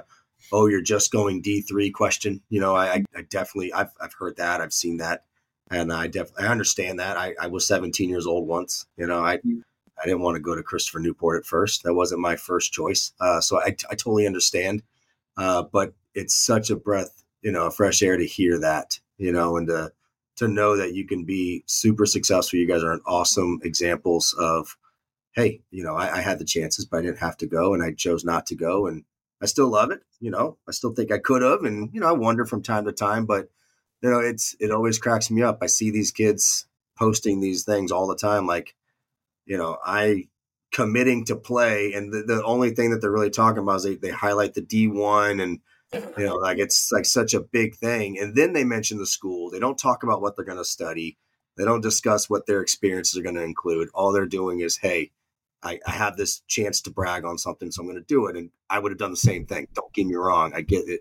oh, 0.53 0.67
you're 0.67 0.83
just 0.83 1.13
going 1.13 1.43
D 1.43 1.61
three 1.61 1.91
question. 1.91 2.43
You 2.49 2.61
know, 2.61 2.75
I, 2.75 3.05
I 3.15 3.23
definitely 3.29 3.73
I've 3.73 3.93
I've 4.01 4.15
heard 4.15 4.37
that, 4.37 4.61
I've 4.61 4.73
seen 4.73 4.99
that, 4.99 5.25
and 5.71 5.93
I 5.93 6.07
definitely 6.07 6.45
I 6.45 6.49
understand 6.49 7.01
that. 7.01 7.17
I, 7.17 7.35
I 7.41 7.47
was 7.49 7.67
17 7.67 8.09
years 8.09 8.27
old 8.27 8.47
once. 8.47 8.87
You 8.97 9.07
know, 9.07 9.25
I 9.25 9.35
I 9.35 10.05
didn't 10.05 10.21
want 10.21 10.37
to 10.37 10.43
go 10.43 10.55
to 10.55 10.63
Christopher 10.63 11.01
Newport 11.01 11.39
at 11.41 11.47
first. 11.47 11.83
That 11.85 11.95
wasn't 11.95 12.21
my 12.21 12.37
first 12.37 12.73
choice. 12.73 13.13
Uh, 13.21 13.41
so 13.41 13.61
I 13.61 13.77
I 13.91 13.95
totally 13.95 14.27
understand. 14.27 14.83
Uh, 15.37 15.63
but 15.63 15.95
it's 16.15 16.35
such 16.35 16.71
a 16.71 16.77
breath, 16.77 17.23
you 17.43 17.53
know, 17.53 17.71
fresh 17.71 18.03
air 18.03 18.17
to 18.17 18.27
hear 18.27 18.59
that, 18.59 18.99
you 19.19 19.33
know, 19.33 19.57
and 19.57 19.69
to 19.69 19.93
to 20.37 20.49
know 20.49 20.77
that 20.77 20.95
you 20.95 21.07
can 21.07 21.25
be 21.25 21.65
super 21.67 22.07
successful. 22.07 22.59
You 22.59 22.69
guys 22.69 22.83
are 22.83 22.93
an 22.93 23.01
awesome 23.07 23.59
examples 23.63 24.35
of, 24.39 24.77
hey, 25.33 25.63
you 25.71 25.83
know, 25.83 25.95
I, 25.95 26.19
I 26.19 26.21
had 26.21 26.39
the 26.39 26.45
chances, 26.45 26.85
but 26.85 26.99
I 26.99 27.03
didn't 27.03 27.19
have 27.19 27.39
to 27.39 27.47
go, 27.47 27.75
and 27.75 27.83
I 27.83 27.93
chose 27.93 28.25
not 28.25 28.47
to 28.47 28.55
go, 28.55 28.87
and 28.87 29.05
I 29.43 29.47
still 29.47 29.69
love 29.69 29.91
it. 29.91 30.01
You 30.21 30.31
know, 30.31 30.57
I 30.69 30.73
still 30.73 30.93
think 30.95 31.13
I 31.13 31.19
could 31.19 31.43
have, 31.43 31.65
and 31.65 31.91
you 31.93 32.01
know, 32.01 32.09
I 32.09 32.13
wonder 32.13 32.45
from 32.47 32.63
time 32.63 32.85
to 32.87 32.93
time, 32.93 33.27
but 33.27 33.49
you 34.03 34.11
know, 34.11 34.21
it's 34.21 34.57
it 34.61 34.71
always 34.71 34.99
cracks 34.99 35.31
me 35.31 35.43
up. 35.43 35.59
I 35.63 35.67
see 35.67 35.91
these 35.91 36.11
kids 36.11 36.67
posting 36.99 37.41
these 37.41 37.65
things 37.65 37.93
all 37.93 38.07
the 38.07 38.17
time, 38.17 38.47
like, 38.47 38.75
you 39.45 39.59
know, 39.59 39.79
I 39.85 40.29
committing 40.73 41.25
to 41.27 41.37
play, 41.37 41.93
and 41.93 42.13
the, 42.13 42.23
the 42.23 42.45
only 42.45 42.71
thing 42.71 42.91
that 42.91 43.01
they're 43.01 43.11
really 43.11 43.31
talking 43.31 43.63
about 43.63 43.77
is 43.77 43.85
they, 43.85 43.97
they 43.97 44.11
highlight 44.11 44.55
the 44.55 44.63
D 44.63 44.89
one 44.89 45.41
and 45.41 45.61
you 45.93 46.25
know 46.25 46.35
like 46.35 46.59
it's 46.59 46.91
like 46.91 47.05
such 47.05 47.35
a 47.35 47.41
big 47.41 47.75
thing 47.77 48.19
and 48.19 48.35
then 48.35 48.53
they 48.53 48.65
mention 48.65 48.99
the 48.99 49.07
school 49.07 49.51
they 49.51 49.59
don't 49.59 49.79
talk 49.79 50.03
about 50.03 50.21
what 50.21 50.35
they're 50.35 50.45
going 50.45 50.59
to 50.59 50.65
study 50.65 51.17
they 51.57 51.65
don't 51.65 51.81
discuss 51.81 52.29
what 52.29 52.47
their 52.47 52.61
experiences 52.61 53.17
are 53.19 53.23
going 53.23 53.37
to 53.37 53.43
include 53.43 53.89
all 53.95 54.13
they're 54.13 54.27
doing 54.27 54.61
is 54.61 54.77
hey 54.77 55.11
I, 55.63 55.81
I 55.87 55.91
have 55.93 56.17
this 56.17 56.41
chance 56.47 56.81
to 56.83 56.91
brag 56.91 57.25
on 57.25 57.39
something 57.39 57.71
so 57.71 57.81
i'm 57.83 57.87
going 57.89 57.99
to 57.99 58.05
do 58.07 58.27
it 58.27 58.37
and 58.37 58.51
i 58.71 58.79
would 58.79 58.93
have 58.93 58.99
done 58.99 59.11
the 59.11 59.17
same 59.17 59.47
thing 59.47 59.67
don't 59.75 59.93
get 59.93 60.07
me 60.07 60.15
wrong 60.15 60.53
i 60.55 60.61
get 60.61 60.89
it 60.89 61.01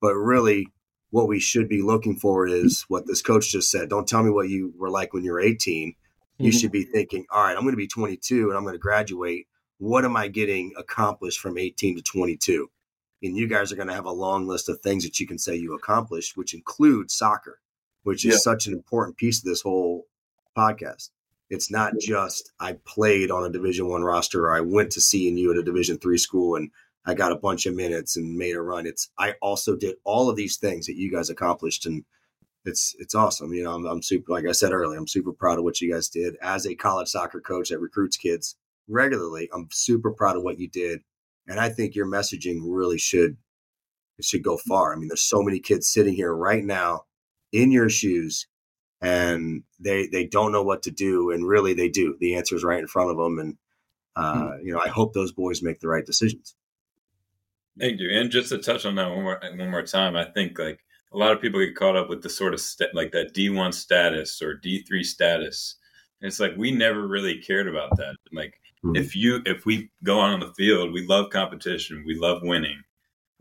but 0.00 0.14
really 0.14 0.68
what 1.10 1.28
we 1.28 1.38
should 1.38 1.68
be 1.68 1.82
looking 1.82 2.16
for 2.16 2.46
is 2.46 2.82
what 2.88 3.06
this 3.06 3.22
coach 3.22 3.50
just 3.52 3.70
said 3.70 3.88
don't 3.88 4.08
tell 4.08 4.22
me 4.22 4.30
what 4.30 4.48
you 4.48 4.72
were 4.76 4.90
like 4.90 5.12
when 5.12 5.24
you 5.24 5.32
were 5.32 5.40
18 5.40 5.94
you 6.38 6.50
Mhm. 6.50 6.60
should 6.60 6.72
be 6.72 6.84
thinking 6.84 7.24
all 7.30 7.42
right 7.44 7.56
i'm 7.56 7.62
going 7.62 7.72
to 7.72 7.76
be 7.76 7.86
22 7.86 8.48
and 8.48 8.56
i'm 8.56 8.64
going 8.64 8.74
to 8.74 8.78
graduate 8.78 9.46
what 9.78 10.04
am 10.04 10.16
i 10.16 10.28
getting 10.28 10.72
accomplished 10.76 11.38
from 11.40 11.56
18 11.58 11.96
to 11.96 12.02
22 12.02 12.68
and 13.24 13.36
you 13.36 13.46
guys 13.46 13.70
are 13.70 13.76
going 13.76 13.88
to 13.88 13.94
have 13.94 14.04
a 14.06 14.10
long 14.10 14.48
list 14.48 14.68
of 14.68 14.80
things 14.80 15.04
that 15.04 15.20
you 15.20 15.28
can 15.28 15.38
say 15.38 15.54
you 15.54 15.74
accomplished, 15.74 16.36
which 16.36 16.54
includes 16.54 17.14
soccer, 17.14 17.60
which 18.02 18.24
is 18.24 18.32
Yeah. 18.32 18.38
such 18.38 18.66
an 18.66 18.72
important 18.72 19.16
piece 19.16 19.38
of 19.38 19.44
this 19.44 19.60
whole 19.62 20.08
podcast. 20.58 21.10
It's 21.52 21.70
not 21.70 21.94
just 22.00 22.52
I 22.60 22.78
played 22.84 23.30
on 23.30 23.44
a 23.44 23.50
Division 23.50 23.88
One 23.88 24.02
roster 24.02 24.46
or 24.46 24.56
I 24.56 24.60
went 24.60 24.90
to 24.92 25.00
CNU 25.00 25.50
at 25.50 25.58
a 25.58 25.62
Division 25.62 25.98
Three 25.98 26.18
school 26.18 26.56
and 26.56 26.70
I 27.04 27.14
got 27.14 27.32
a 27.32 27.36
bunch 27.36 27.66
of 27.66 27.74
minutes 27.74 28.16
and 28.16 28.36
made 28.36 28.56
a 28.56 28.62
run. 28.62 28.86
It's 28.86 29.10
I 29.18 29.34
also 29.42 29.76
did 29.76 29.96
all 30.04 30.30
of 30.30 30.36
these 30.36 30.56
things 30.56 30.86
that 30.86 30.96
you 30.96 31.10
guys 31.10 31.30
accomplished, 31.30 31.86
and 31.86 32.04
it's 32.64 32.94
it's 32.98 33.14
awesome. 33.14 33.52
You 33.52 33.64
know, 33.64 33.74
I'm, 33.74 33.86
I'm 33.86 34.02
super 34.02 34.32
like 34.32 34.46
I 34.46 34.52
said 34.52 34.72
earlier, 34.72 34.98
I'm 34.98 35.08
super 35.08 35.32
proud 35.32 35.58
of 35.58 35.64
what 35.64 35.80
you 35.80 35.92
guys 35.92 36.08
did 36.08 36.36
as 36.42 36.66
a 36.66 36.74
college 36.74 37.08
soccer 37.08 37.40
coach 37.40 37.68
that 37.70 37.80
recruits 37.80 38.16
kids 38.16 38.56
regularly. 38.88 39.48
I'm 39.52 39.68
super 39.72 40.10
proud 40.12 40.36
of 40.36 40.42
what 40.42 40.58
you 40.58 40.68
did 40.68 41.00
and 41.48 41.58
I 41.58 41.68
think 41.68 41.94
your 41.94 42.06
messaging 42.06 42.60
really 42.62 42.98
should 42.98 43.36
it 44.18 44.24
should 44.24 44.42
go 44.42 44.58
far. 44.58 44.92
I 44.92 44.96
mean, 44.96 45.08
there's 45.08 45.22
so 45.22 45.42
many 45.42 45.58
kids 45.58 45.88
sitting 45.88 46.14
here 46.14 46.34
right 46.34 46.64
now 46.64 47.04
in 47.50 47.72
your 47.72 47.88
shoes, 47.88 48.46
and 49.02 49.62
they 49.80 50.06
they 50.06 50.26
don't 50.26 50.52
know 50.52 50.62
what 50.62 50.82
to 50.84 50.90
do, 50.90 51.30
and 51.30 51.46
really 51.46 51.74
they 51.74 51.88
do. 51.88 52.16
The 52.20 52.36
answer 52.36 52.54
is 52.56 52.64
right 52.64 52.78
in 52.78 52.86
front 52.86 53.10
of 53.10 53.16
them, 53.18 53.38
and 53.38 53.56
uh, 54.16 54.52
you 54.62 54.72
know, 54.72 54.80
I 54.80 54.88
hope 54.88 55.12
those 55.12 55.32
boys 55.32 55.62
make 55.62 55.80
the 55.80 55.88
right 55.88 56.06
decisions. 56.06 56.54
Thank 57.78 58.00
you. 58.00 58.10
And 58.10 58.30
just 58.30 58.50
to 58.50 58.58
touch 58.58 58.84
on 58.86 58.94
that 58.96 59.08
one 59.10 59.22
more 59.22 59.40
one 59.56 59.70
more 59.70 59.82
time, 59.82 60.14
I 60.16 60.24
think 60.24 60.58
like 60.58 60.80
a 61.12 61.16
lot 61.16 61.32
of 61.32 61.40
people 61.40 61.60
get 61.60 61.74
caught 61.74 61.96
up 61.96 62.08
with 62.08 62.22
the 62.22 62.28
sort 62.30 62.54
of 62.54 62.60
st- 62.60 62.94
like 62.94 63.12
that 63.12 63.34
D 63.34 63.50
one 63.50 63.72
status 63.72 64.40
or 64.42 64.54
D 64.54 64.82
three 64.82 65.04
status. 65.04 65.76
And 66.20 66.28
it's 66.28 66.38
like 66.40 66.52
we 66.56 66.70
never 66.70 67.06
really 67.08 67.40
cared 67.40 67.68
about 67.68 67.96
that. 67.96 68.16
Like 68.32 68.54
Mhm. 68.84 68.96
if 68.98 69.16
you 69.16 69.40
if 69.46 69.64
we 69.64 69.90
go 70.04 70.20
out 70.20 70.34
on 70.34 70.40
the 70.40 70.52
field, 70.54 70.92
we 70.92 71.06
love 71.06 71.30
competition, 71.30 72.04
we 72.06 72.14
love 72.14 72.42
winning. 72.42 72.82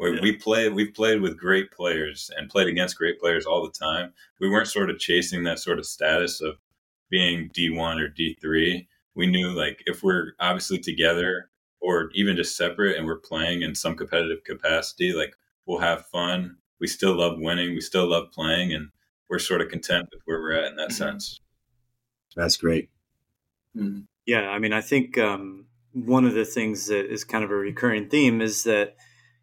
We, 0.02 0.16
Yeah. 0.16 0.22
we 0.22 0.36
play 0.36 0.68
we've 0.70 0.94
played 0.94 1.22
with 1.22 1.38
great 1.38 1.72
players 1.72 2.32
and 2.36 2.50
played 2.50 2.68
against 2.68 2.98
great 2.98 3.20
players 3.20 3.46
all 3.46 3.64
the 3.64 3.72
time. 3.72 4.14
We 4.40 4.50
weren't 4.50 4.68
sort 4.68 4.90
of 4.90 4.98
chasing 5.00 5.44
that 5.44 5.60
sort 5.60 5.78
of 5.80 5.86
status 5.86 6.42
of 6.42 6.58
being 7.10 7.50
D 7.54 7.70
one 7.70 8.00
or 8.00 8.08
D 8.08 8.36
three. 8.42 8.88
We 9.16 9.28
knew 9.28 9.50
like 9.52 9.84
if 9.86 10.02
we're 10.04 10.34
obviously 10.40 10.80
together 10.80 11.50
or 11.80 12.10
even 12.14 12.36
just 12.36 12.58
separate 12.58 12.98
and 12.98 13.06
we're 13.06 13.20
playing 13.20 13.62
in 13.62 13.76
some 13.76 13.96
competitive 13.96 14.44
capacity, 14.44 15.14
like 15.14 15.36
we'll 15.68 15.80
have 15.80 16.06
fun. 16.08 16.58
We 16.80 16.88
still 16.88 17.16
love 17.16 17.38
winning. 17.38 17.76
We 17.76 17.82
still 17.82 18.08
love 18.08 18.32
playing, 18.32 18.74
and 18.74 18.90
we're 19.30 19.38
sort 19.40 19.62
of 19.62 19.70
content 19.70 20.10
with 20.12 20.22
where 20.26 20.40
we're 20.42 20.54
at 20.54 20.66
in 20.72 20.76
that 20.78 20.90
Mhm. 20.90 20.94
sense. 20.94 21.42
That's 22.36 22.58
great. 22.58 22.90
Mm-hmm. 23.78 24.02
Yeah, 24.26 24.50
I 24.50 24.58
mean, 24.58 24.74
I 24.74 24.82
think 24.82 25.18
um, 25.20 25.68
one 25.94 26.26
of 26.26 26.34
the 26.34 26.46
things 26.46 26.88
that 26.88 27.06
is 27.12 27.24
kind 27.24 27.44
of 27.44 27.52
a 27.52 27.56
recurring 27.56 28.10
theme 28.10 28.42
is 28.42 28.64
that 28.64 28.96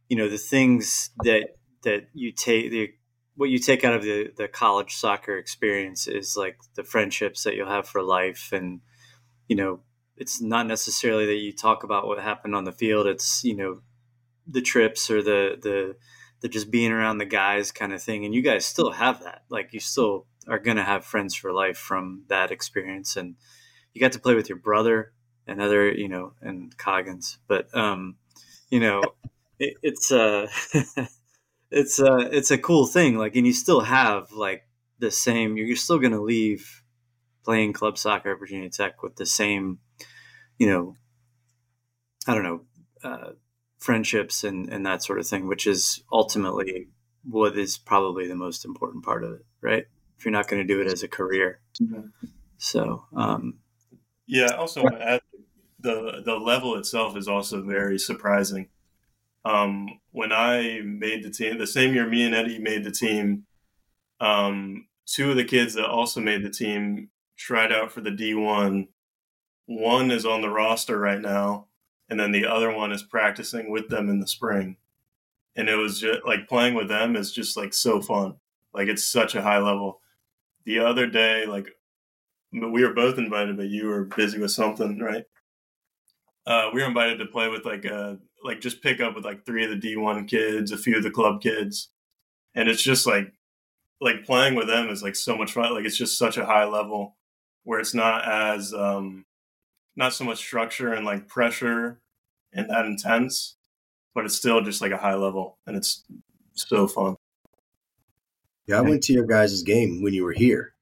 you 0.09 0.17
know 0.17 0.29
the 0.29 0.39
things 0.39 1.11
that 1.25 1.57
that 1.83 2.09
you 2.15 2.33
take 2.33 2.71
the 2.71 2.93
what 3.37 3.51
you 3.51 3.59
take 3.59 3.85
out 3.85 3.95
of 3.95 4.03
the 4.03 4.33
the 4.37 4.49
college 4.49 4.97
soccer 4.97 5.37
experience 5.39 6.09
is 6.09 6.37
like 6.37 6.59
the 6.75 6.83
friendships 6.83 7.45
that 7.45 7.55
you'll 7.55 7.69
have 7.69 7.87
for 7.87 8.03
life, 8.03 8.51
and 8.53 8.81
you 9.47 9.57
know 9.57 9.81
it's 10.17 10.41
not 10.41 10.67
necessarily 10.67 11.27
that 11.27 11.37
you 11.37 11.53
talk 11.53 11.85
about 11.85 12.07
what 12.07 12.19
happened 12.19 12.57
on 12.57 12.65
the 12.65 12.73
field. 12.73 13.07
It's 13.07 13.45
you 13.45 13.55
know 13.55 13.81
the 14.47 14.63
trips 14.63 15.11
or 15.11 15.23
the 15.23 15.57
the 15.61 15.97
the 16.41 16.49
just 16.49 16.71
being 16.71 16.93
around 16.93 17.19
the 17.19 17.25
guys 17.25 17.71
kind 17.71 17.93
of 17.93 18.03
thing, 18.03 18.25
and 18.25 18.35
you 18.35 18.43
guys 18.43 18.67
still 18.67 18.91
have 18.93 19.23
that. 19.23 19.43
Like 19.49 19.73
you 19.73 19.81
still 19.81 20.27
are 20.49 20.59
going 20.59 20.77
to 20.77 20.85
have 20.85 21.05
friends 21.05 21.35
for 21.35 21.53
life 21.53 21.79
from 21.79 22.25
that 22.29 22.51
experience, 22.51 23.17
and 23.17 23.37
you 23.93 24.01
got 24.01 24.13
to 24.13 24.21
play 24.21 24.35
with 24.35 24.49
your 24.49 24.59
brother 24.59 25.13
and 25.47 25.61
other, 25.63 25.91
you 25.91 26.09
know, 26.09 26.33
and 26.41 26.77
Coggins. 26.77 27.39
But 27.47 27.75
um, 27.77 28.17
you 28.71 28.81
know, 28.81 29.03
it, 29.59 29.75
it's 29.83 30.13
uh 30.13 30.49
it's 31.71 32.01
uh 32.01 32.29
it's 32.33 32.51
a 32.51 32.59
cool 32.59 32.87
thing. 32.87 33.17
Like, 33.17 33.37
and 33.37 33.47
you 33.47 33.53
still 33.53 33.81
have 33.81 34.33
like 34.33 34.63
the 34.99 35.11
same. 35.11 35.57
You're 35.57 35.77
still 35.77 35.99
gonna 35.99 36.21
leave 36.23 36.83
playing 37.45 37.73
club 37.73 37.97
soccer 37.99 38.33
at 38.33 38.39
Virginia 38.39 38.69
Tech 38.71 39.03
with 39.03 39.17
the 39.17 39.27
same, 39.27 39.79
you 40.59 40.67
know, 40.67 40.97
I 42.27 42.35
don't 42.35 42.43
know, 42.43 42.61
uh, 43.03 43.31
friendships 43.79 44.45
and 44.45 44.69
and 44.69 44.85
that 44.87 45.03
sort 45.03 45.19
of 45.19 45.27
thing, 45.27 45.47
which 45.47 45.67
is 45.67 46.03
ultimately 46.13 46.89
what 47.25 47.59
is 47.59 47.79
probably 47.79 48.27
the 48.27 48.35
most 48.35 48.65
important 48.65 49.05
part 49.05 49.25
of 49.25 49.33
it, 49.33 49.47
right? 49.61 49.85
If 50.19 50.25
you're 50.25 50.33
not 50.33 50.49
going 50.49 50.67
to 50.67 50.75
do 50.75 50.81
it 50.81 50.87
as 50.93 51.03
a 51.03 51.09
career. 51.09 51.61
So, 52.57 53.05
um, 53.15 53.59
Yeah. 54.27 54.49
Also, 54.57 54.83
want 54.83 54.97
to 54.97 55.09
add 55.09 55.21
the 55.81 56.23
the 56.25 56.35
level 56.37 56.77
itself 56.77 57.17
is 57.17 57.29
also 57.29 57.63
very 57.63 57.99
surprising. 57.99 58.69
Um, 59.45 60.01
when 60.11 60.33
I 60.33 60.81
made 60.85 61.23
the 61.23 61.31
team, 61.31 61.59
the 61.59 61.67
same 61.67 61.95
year 61.95 62.07
me 62.07 62.25
and 62.25 62.35
Eddie 62.35 62.59
made 62.59 62.85
the 62.85 62.91
team, 62.91 63.45
um, 64.21 64.87
two 65.07 65.31
of 65.31 65.37
the 65.37 65.45
kids 65.45 65.75
that 65.75 65.87
also 65.87 66.21
made 66.21 66.43
the 66.43 66.51
team 66.51 67.11
tried 67.37 67.73
out 67.73 67.93
for 67.93 68.01
the 68.01 68.11
D 68.11 68.35
one. 68.35 68.89
One 69.67 70.11
is 70.11 70.27
on 70.27 70.41
the 70.41 70.51
roster 70.51 70.99
right 70.99 71.21
now, 71.21 71.67
and 72.09 72.19
then 72.19 72.33
the 72.33 72.47
other 72.47 72.73
one 72.75 72.93
is 72.93 73.03
practicing 73.03 73.71
with 73.71 73.89
them 73.89 74.09
in 74.09 74.21
the 74.21 74.27
spring. 74.27 74.77
And 75.57 75.69
it 75.69 75.77
was 75.77 76.01
just 76.01 76.21
like 76.25 76.49
playing 76.49 76.75
with 76.75 76.89
them 76.89 77.17
is 77.17 77.33
just 77.33 77.57
like 77.57 77.75
so 77.75 78.01
fun. 78.01 78.37
Like 78.73 78.89
it's 78.89 79.05
such 79.05 79.35
a 79.35 79.43
high 79.43 79.59
level. 79.59 80.01
The 80.65 80.79
other 80.81 81.07
day, 81.07 81.47
like 81.47 81.69
we 82.53 82.83
were 82.83 82.95
both 82.95 83.19
invited, 83.19 83.57
but 83.57 83.69
you 83.69 83.87
were 83.87 84.05
busy 84.05 84.39
with 84.39 84.51
something, 84.51 84.99
right? 84.99 85.25
Uh, 86.47 86.71
we 86.73 86.81
were 86.81 86.89
invited 86.89 87.19
to 87.19 87.27
play 87.27 87.49
with 87.49 87.65
like 87.65 87.85
uh 87.85 88.15
like 88.43 88.61
just 88.61 88.83
pick 88.83 89.01
up 89.01 89.15
with 89.15 89.25
like 89.25 89.45
three 89.45 89.65
of 89.65 89.71
the 89.71 89.77
D 89.77 89.97
one 89.97 90.27
kids, 90.27 90.73
a 90.73 90.79
few 90.79 90.97
of 90.97 91.03
the 91.03 91.11
club 91.11 91.41
kids, 91.41 91.89
and 92.55 92.69
it's 92.69 92.83
just 92.83 93.07
like 93.07 93.33
like 94.01 94.25
playing 94.25 94.55
with 94.55 94.69
them 94.69 94.89
is 94.89 95.03
like 95.03 95.17
so 95.17 95.37
much 95.37 95.53
fun. 95.53 95.73
Like 95.75 95.85
it's 95.85 95.97
just 95.97 96.19
such 96.19 96.37
a 96.37 96.47
high 96.47 96.65
level 96.65 97.17
where 97.65 97.81
it's 97.81 97.95
not 97.95 98.27
as 98.27 98.73
um 98.73 99.25
not 99.97 100.13
so 100.13 100.25
much 100.25 100.39
structure 100.39 100.93
and 100.93 101.05
like 101.05 101.29
pressure 101.29 102.01
and 102.53 102.71
that 102.71 102.87
intense, 102.87 103.57
but 104.15 104.25
it's 104.25 104.37
still 104.37 104.61
just 104.61 104.81
like 104.81 104.93
a 104.93 104.97
high 104.97 105.15
level 105.15 105.59
and 105.67 105.77
it's 105.77 106.05
so 106.55 106.87
fun. 106.87 107.17
Yeah, 108.67 108.79
I 108.79 108.83
went 108.83 109.03
to 109.05 109.13
your 109.13 109.27
guys' 109.27 109.63
game 109.63 110.03
when 110.03 110.13
you 110.13 110.25
were 110.25 110.33
here. 110.33 110.75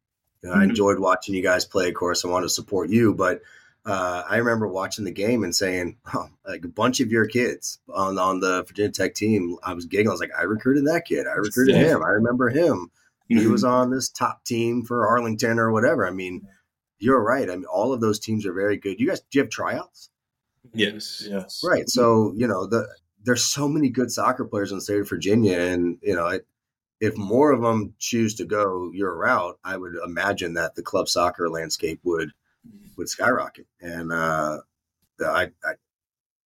You 0.43 0.51
know, 0.51 0.57
I 0.57 0.65
enjoyed 0.65 0.99
watching 0.99 1.35
you 1.35 1.43
guys 1.43 1.65
play. 1.65 1.89
Of 1.89 1.95
course, 1.95 2.25
I 2.25 2.29
want 2.29 2.45
to 2.45 2.49
support 2.49 2.91
you, 2.91 3.15
but 3.15 3.41
uh, 3.87 4.25
I 4.29 4.37
remember 4.39 4.67
watching 4.67 5.05
the 5.05 5.13
game 5.13 5.45
and 5.45 5.55
saying, 5.55 5.97
oh, 6.13 6.29
like 6.47 6.65
a 6.65 6.69
bunch 6.69 7.01
of 7.01 7.11
your 7.11 7.27
kids 7.27 7.79
on 7.95 8.19
on 8.19 8.41
the 8.41 8.65
Virginia 8.65 8.91
Tech 8.91 9.15
team. 9.15 9.57
I 9.63 9.73
was 9.75 9.87
giggling. 9.87 10.09
I 10.09 10.13
was 10.13 10.21
like, 10.21 10.37
I 10.39 10.43
recruited 10.43 10.87
that 10.87 11.07
kid. 11.07 11.27
I 11.27 11.35
recruited 11.35 11.77
Yeah. 11.77 11.95
him. 11.95 12.03
I 12.03 12.09
remember 12.09 12.49
him. 12.51 12.91
He 13.29 13.47
was 13.49 13.65
on 13.65 13.91
this 13.91 14.09
top 14.09 14.45
team 14.45 14.85
for 14.85 15.09
Arlington 15.09 15.59
or 15.59 15.73
whatever. 15.73 16.07
I 16.07 16.11
mean, 16.11 16.47
you're 16.99 17.21
right. 17.23 17.51
I 17.51 17.57
mean, 17.57 17.65
all 17.65 17.93
of 17.93 18.01
those 18.01 18.21
teams 18.21 18.47
are 18.47 18.53
very 18.53 18.77
good. 18.77 19.01
You 19.01 19.09
guys, 19.09 19.21
do 19.21 19.39
you 19.39 19.43
have 19.43 19.51
tryouts? 19.51 20.11
Yes. 20.73 21.27
Yes. 21.29 21.61
Right. 21.65 21.89
So, 21.89 22.33
you 22.37 22.47
know, 22.47 22.67
the 22.67 22.87
there's 23.25 23.45
so 23.45 23.69
many 23.69 23.89
good 23.89 24.13
soccer 24.13 24.45
players 24.45 24.71
in 24.71 24.79
the 24.79 24.83
state 24.83 25.01
of 25.01 25.09
Virginia, 25.09 25.59
and 25.59 25.99
you 26.03 26.15
know, 26.15 26.29
it, 26.29 26.47
if 27.01 27.17
more 27.17 27.51
of 27.53 27.61
them 27.63 27.95
choose 27.99 28.35
to 28.37 28.45
go 28.45 28.91
your 28.93 29.15
route, 29.17 29.59
I 29.65 29.77
would 29.77 29.95
imagine 30.05 30.55
that 30.55 30.77
the 30.77 30.83
club 30.83 31.09
soccer 31.09 31.51
landscape 31.51 31.99
would 32.05 32.31
would 32.97 33.09
skyrocket. 33.09 33.67
And 33.81 34.13
uh, 34.13 34.59
I, 35.21 35.51
I 35.65 35.73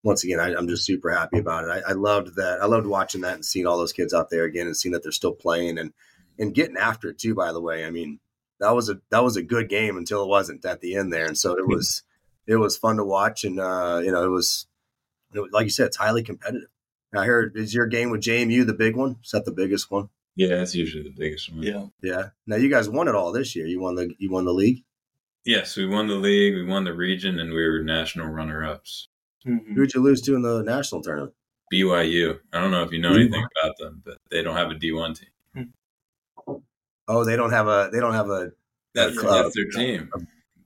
once 0.02 0.24
again, 0.24 0.40
I, 0.40 0.54
I'm 0.54 0.68
just 0.68 0.84
super 0.84 1.10
happy 1.10 1.38
about 1.38 1.64
it. 1.64 1.70
I, 1.70 1.90
I 1.90 1.92
loved 1.92 2.36
that. 2.36 2.60
I 2.62 2.66
loved 2.66 2.86
watching 2.86 3.20
that 3.22 3.34
and 3.34 3.44
seeing 3.44 3.66
all 3.66 3.78
those 3.78 3.92
kids 3.92 4.14
out 4.14 4.30
there 4.30 4.44
again, 4.44 4.66
and 4.66 4.76
seeing 4.76 4.92
that 4.92 5.02
they're 5.02 5.12
still 5.12 5.34
playing 5.34 5.78
and 5.78 5.92
and 6.38 6.54
getting 6.54 6.76
after 6.76 7.08
it 7.10 7.18
too. 7.18 7.34
By 7.34 7.52
the 7.52 7.60
way, 7.60 7.84
I 7.84 7.90
mean 7.90 8.20
that 8.60 8.74
was 8.74 8.88
a 8.88 9.00
that 9.10 9.22
was 9.24 9.36
a 9.36 9.42
good 9.42 9.68
game 9.68 9.96
until 9.96 10.22
it 10.22 10.28
wasn't 10.28 10.64
at 10.64 10.80
the 10.80 10.96
end 10.96 11.12
there, 11.12 11.26
and 11.26 11.36
so 11.38 11.56
it 11.58 11.66
was 11.66 12.02
it 12.46 12.56
was 12.56 12.76
fun 12.76 12.96
to 12.96 13.04
watch, 13.04 13.44
and 13.44 13.60
uh, 13.60 14.00
you 14.02 14.10
know, 14.10 14.24
it 14.24 14.28
was 14.30 14.66
it 15.34 15.40
was- 15.40 15.50
like 15.52 15.64
you 15.64 15.70
said, 15.70 15.86
it's 15.86 15.96
highly 15.98 16.22
competitive. 16.22 16.68
I 17.14 17.24
heard 17.26 17.56
is 17.56 17.74
your 17.74 17.86
game 17.86 18.10
with 18.10 18.20
JMU 18.22 18.64
the 18.66 18.72
big 18.72 18.96
one? 18.96 19.16
Is 19.24 19.32
that 19.32 19.44
the 19.44 19.52
biggest 19.52 19.90
one? 19.90 20.08
Yeah, 20.36 20.56
that's 20.56 20.74
usually 20.76 21.02
the 21.02 21.10
biggest 21.16 21.50
one. 21.52 21.62
Yeah. 21.62 21.86
Yeah. 22.02 22.28
Now 22.46 22.56
you 22.56 22.68
guys 22.70 22.88
won 22.88 23.08
it 23.08 23.14
all 23.16 23.32
this 23.32 23.54
year. 23.56 23.66
You 23.66 23.80
won 23.80 23.96
the 23.96 24.14
you 24.18 24.30
won 24.30 24.44
the 24.44 24.54
league. 24.54 24.84
Yes, 25.44 25.76
we 25.76 25.86
won 25.86 26.06
the 26.06 26.14
league, 26.14 26.54
we 26.54 26.64
won 26.64 26.84
the 26.84 26.92
region, 26.94 27.38
and 27.40 27.50
we 27.52 27.66
were 27.66 27.82
national 27.82 28.26
runner 28.28 28.64
ups. 28.64 29.08
Mhm. 29.46 29.74
Who'd 29.74 29.94
you 29.94 30.00
lose 30.02 30.20
to 30.22 30.34
in 30.34 30.42
the 30.42 30.62
national 30.62 31.02
tournament? 31.02 31.34
BYU. 31.72 32.38
I 32.52 32.60
don't 32.60 32.70
know 32.70 32.82
if 32.82 32.92
you 32.92 32.98
know 33.00 33.14
anything 33.14 33.46
about 33.62 33.76
them, 33.78 34.02
but 34.04 34.18
they 34.30 34.42
don't 34.42 34.56
have 34.56 34.70
a 34.70 34.74
D1 34.74 35.14
team. 35.54 35.72
Oh, 37.08 37.24
they 37.24 37.36
don't 37.36 37.50
have 37.50 37.66
a 37.68 37.88
they 37.92 38.00
don't 38.00 38.14
have 38.14 38.28
a 38.30 38.52
That's, 38.94 39.18
club. 39.18 39.44
that's 39.44 39.54
their 39.56 39.68
team. 39.70 40.10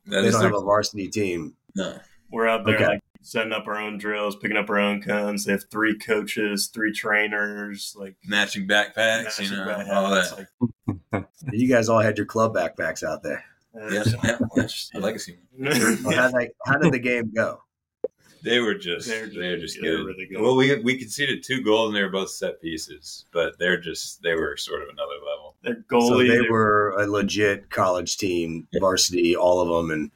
That 0.06 0.22
they 0.22 0.30
don't 0.30 0.32
their 0.40 0.50
have 0.50 0.54
a 0.54 0.60
varsity 0.60 1.08
team. 1.08 1.56
no. 1.74 1.98
We're 2.30 2.48
out 2.48 2.64
there 2.66 2.74
Okay. 2.74 2.86
like 2.86 3.00
setting 3.22 3.52
up 3.52 3.66
our 3.68 3.76
own 3.76 3.96
drills, 3.96 4.34
picking 4.34 4.56
up 4.56 4.68
our 4.68 4.78
own 4.78 5.00
cones. 5.00 5.44
They 5.44 5.52
have 5.52 5.64
three 5.70 5.96
coaches, 5.96 6.66
three 6.66 6.92
trainers, 6.92 7.94
like 7.96 8.16
matching 8.26 8.66
backpacks, 8.66 9.24
matching 9.24 9.50
you 9.52 9.56
know, 9.56 9.66
back- 9.66 9.86
all 9.88 10.10
that. 10.10 10.48
like, 11.12 11.24
You 11.52 11.68
guys 11.68 11.88
all 11.88 12.00
had 12.00 12.16
your 12.18 12.26
club 12.26 12.54
backpacks 12.54 13.04
out 13.04 13.22
there. 13.22 13.44
Yeah, 13.74 14.04
yeah, 14.24 14.38
that's 14.54 14.90
a 14.94 15.00
legacy. 15.00 15.38
Well, 15.58 15.72
how, 16.14 16.28
did 16.28 16.34
they, 16.36 16.50
how 16.66 16.78
did 16.78 16.92
the 16.92 16.98
game 16.98 17.32
go? 17.34 17.60
They 18.42 18.58
were 18.60 18.74
just 18.74 19.08
They're 19.08 19.26
they're 19.26 19.56
just- 19.56 19.74
just, 19.74 19.82
they're 19.82 19.96
good. 19.96 20.06
really 20.06 20.26
good. 20.26 20.40
Well, 20.40 20.54
we 20.54 20.76
we 20.82 20.98
conceded 20.98 21.42
two 21.42 21.62
goals 21.62 21.88
and 21.88 21.96
they 21.96 22.02
were 22.02 22.10
both 22.10 22.28
set 22.30 22.60
pieces, 22.60 23.24
but 23.32 23.58
they're 23.58 23.80
just 23.80 24.22
they 24.22 24.34
were 24.34 24.56
sort 24.58 24.82
of 24.82 24.88
another 24.90 25.14
level. 25.26 25.54
their 25.62 25.76
So 25.90 26.12
goalie, 26.12 26.28
they 26.28 26.42
they, 26.44 26.50
were 26.50 26.90
a 26.98 27.06
legit 27.06 27.70
college 27.70 28.16
team, 28.18 28.68
varsity, 28.78 29.34
all 29.34 29.60
of 29.62 29.68
them, 29.68 29.90
and 29.90 30.10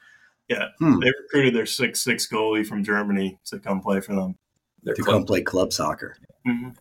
Yeah. 0.49 0.69
hmm, 0.79 1.01
they 1.01 1.11
recruited 1.23 1.55
their 1.55 1.65
six 1.67 2.05
six 2.05 2.29
goalie 2.31 2.67
from 2.67 2.85
Germany 2.85 3.39
to 3.47 3.59
come 3.59 3.81
play 3.81 4.01
for 4.01 4.15
them. 4.15 4.37
They're 4.83 4.95
to 4.95 5.03
club, 5.03 5.15
come 5.17 5.25
play 5.25 5.41
club 5.43 5.73
soccer. 5.73 6.17
Mhm. 6.47 6.77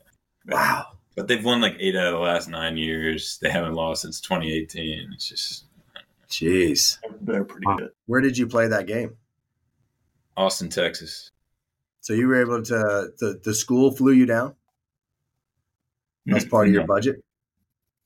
Wow. 0.47 0.85
but 1.15 1.27
they've 1.29 1.43
won 1.43 1.61
like 1.61 1.77
eight 1.79 1.95
out 1.95 2.07
of 2.07 2.13
the 2.13 2.19
last 2.19 2.49
nine 2.49 2.75
years. 2.77 3.37
They 3.41 3.49
haven't 3.49 3.73
lost 3.73 4.01
since 4.01 4.19
2018. 4.21 5.11
It's 5.13 5.27
just 5.29 5.63
Jeez. 6.29 6.99
They're, 7.01 7.17
they're 7.21 7.43
pretty 7.45 7.65
Wow. 7.67 7.77
good. 7.77 7.91
Where 8.05 8.21
did 8.21 8.37
you 8.37 8.47
play 8.47 8.67
that 8.67 8.87
game? 8.87 9.15
Austin, 10.35 10.69
Texas. 10.69 11.31
So 12.01 12.13
you 12.13 12.27
were 12.27 12.39
able 12.39 12.61
to 12.63 13.11
the 13.19 13.39
the 13.43 13.53
school 13.53 13.91
flew 13.91 14.11
you 14.13 14.25
down? 14.25 14.55
That's 16.25 16.45
part 16.45 16.67
of 16.67 16.73
your 16.73 16.85
budget? 16.85 17.23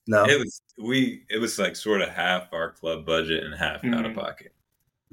No. 0.08 0.26
It 0.26 0.40
was 0.40 0.62
we. 0.78 1.24
It 1.30 1.40
was 1.40 1.58
like 1.60 1.76
sort 1.76 2.02
of 2.02 2.10
half 2.10 2.52
our 2.54 2.72
club 2.72 3.06
budget 3.06 3.44
and 3.44 3.54
half 3.54 3.84
out 3.86 4.06
of 4.06 4.12
Mhm. 4.12 4.16
pocket. 4.16 4.54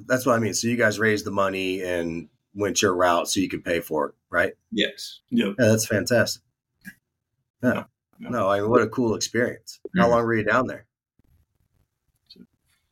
That's 0.07 0.25
what 0.27 0.37
I 0.37 0.39
mean. 0.39 0.55
So 0.55 0.69
you 0.69 0.77
guys 0.77 0.99
raised 0.99 1.25
the 1.27 1.31
money 1.31 1.83
and 1.83 2.29
went 2.55 2.81
your 2.83 2.95
route 2.95 3.29
so 3.29 3.41
you 3.41 3.49
could 3.49 3.65
pay 3.65 3.81
for 3.81 4.07
it, 4.09 4.15
right? 4.31 4.53
Yes. 4.71 5.21
Yep. 5.31 5.57
Yeah, 5.59 5.67
that's 5.67 5.87
fantastic. 5.87 6.43
Yeah. 7.63 7.85
Yeah. 8.21 8.29
No, 8.31 8.49
I 8.49 8.61
mean, 8.61 8.71
what 8.71 8.83
a 8.83 8.89
cool 8.89 9.15
experience. 9.15 9.81
How 9.97 10.07
Mhm. 10.07 10.11
long 10.11 10.25
were 10.25 10.35
you 10.35 10.45
down 10.45 10.67
there? 10.67 10.87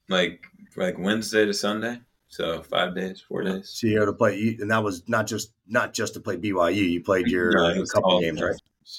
Like 0.09 0.45
like 0.77 0.99
Wednesday 0.99 1.47
to 1.47 1.55
Sunday, 1.55 2.01
so 2.29 2.62
five 2.62 2.95
days, 2.95 3.21
four 3.27 3.42
days. 3.42 3.71
So 3.71 3.87
you 3.87 3.99
had 3.99 4.07
to 4.07 4.12
play, 4.12 4.38
you, 4.38 4.57
and 4.61 4.71
that 4.71 4.83
was 4.85 5.03
not 5.09 5.27
just 5.27 5.53
not 5.66 5.92
just 5.95 6.14
to 6.14 6.21
play 6.21 6.37
BYU. 6.37 6.75
You 6.90 7.03
played 7.03 7.29
your 7.29 7.53
No, 7.53 7.83
a 7.83 7.87
couple 7.87 8.12
all 8.12 8.21
games, 8.21 8.40
right? 8.40 8.55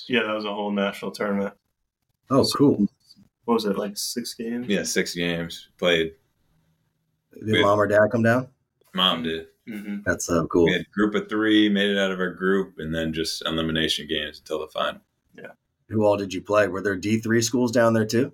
Yeah, 0.10 0.24
that 0.24 0.34
was 0.34 0.46
a 0.46 0.54
whole 0.54 0.72
national 0.72 1.12
tournament. 1.12 1.54
Oh, 2.30 2.46
cool. 2.56 2.88
What 3.46 3.54
was 3.54 3.66
it, 3.66 3.78
like 3.78 3.96
six 3.96 4.34
games? 4.34 4.68
Yeah, 4.68 4.84
six 4.84 5.16
games 5.16 5.70
played. 5.78 6.16
Did 7.46 7.62
mom 7.62 7.80
or 7.80 7.88
dad 7.88 8.10
come 8.12 8.24
down? 8.24 8.50
Mom 8.94 9.24
did. 9.24 9.48
hmm 9.66 9.98
That's 10.06 10.26
so 10.26 10.46
cool. 10.48 10.66
We 10.66 10.74
had 10.74 10.92
group 10.92 11.16
of 11.16 11.30
three, 11.30 11.70
made 11.70 11.90
it 11.90 11.98
out 11.98 12.12
of 12.12 12.20
our 12.20 12.32
group, 12.32 12.80
and 12.80 12.94
then 12.94 13.14
just 13.14 13.46
elimination 13.46 14.08
games 14.08 14.40
until 14.40 14.60
the 14.60 14.68
final. 14.68 15.00
Yeah. 15.34 15.52
Who 15.88 16.04
all 16.04 16.18
did 16.18 16.34
you 16.34 16.42
play? 16.42 16.68
Were 16.68 16.82
there 16.82 16.98
D 16.98 17.20
three 17.20 17.42
schools 17.42 17.72
down 17.72 17.94
there 17.94 18.06
too? 18.06 18.34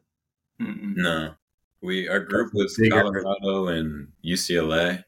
hmm 0.59 0.93
No, 0.95 1.35
we 1.83 2.07
our 2.07 2.19
group 2.19 2.51
That's 2.53 2.63
was 2.63 2.77
big. 2.77 2.91
Colorado 2.91 3.67
and 3.67 4.07
UCLA, 4.23 5.03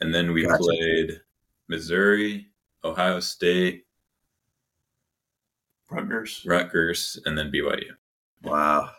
and 0.00 0.14
then 0.14 0.32
we 0.32 0.44
Gotcha. 0.44 0.62
played 0.62 1.20
Missouri, 1.68 2.48
Ohio 2.84 3.20
State, 3.20 3.86
Rutgers. 5.90 6.42
Rutgers, 6.46 7.18
and 7.24 7.36
then 7.36 7.50
BYU. 7.50 7.90
Wow, 8.42 8.90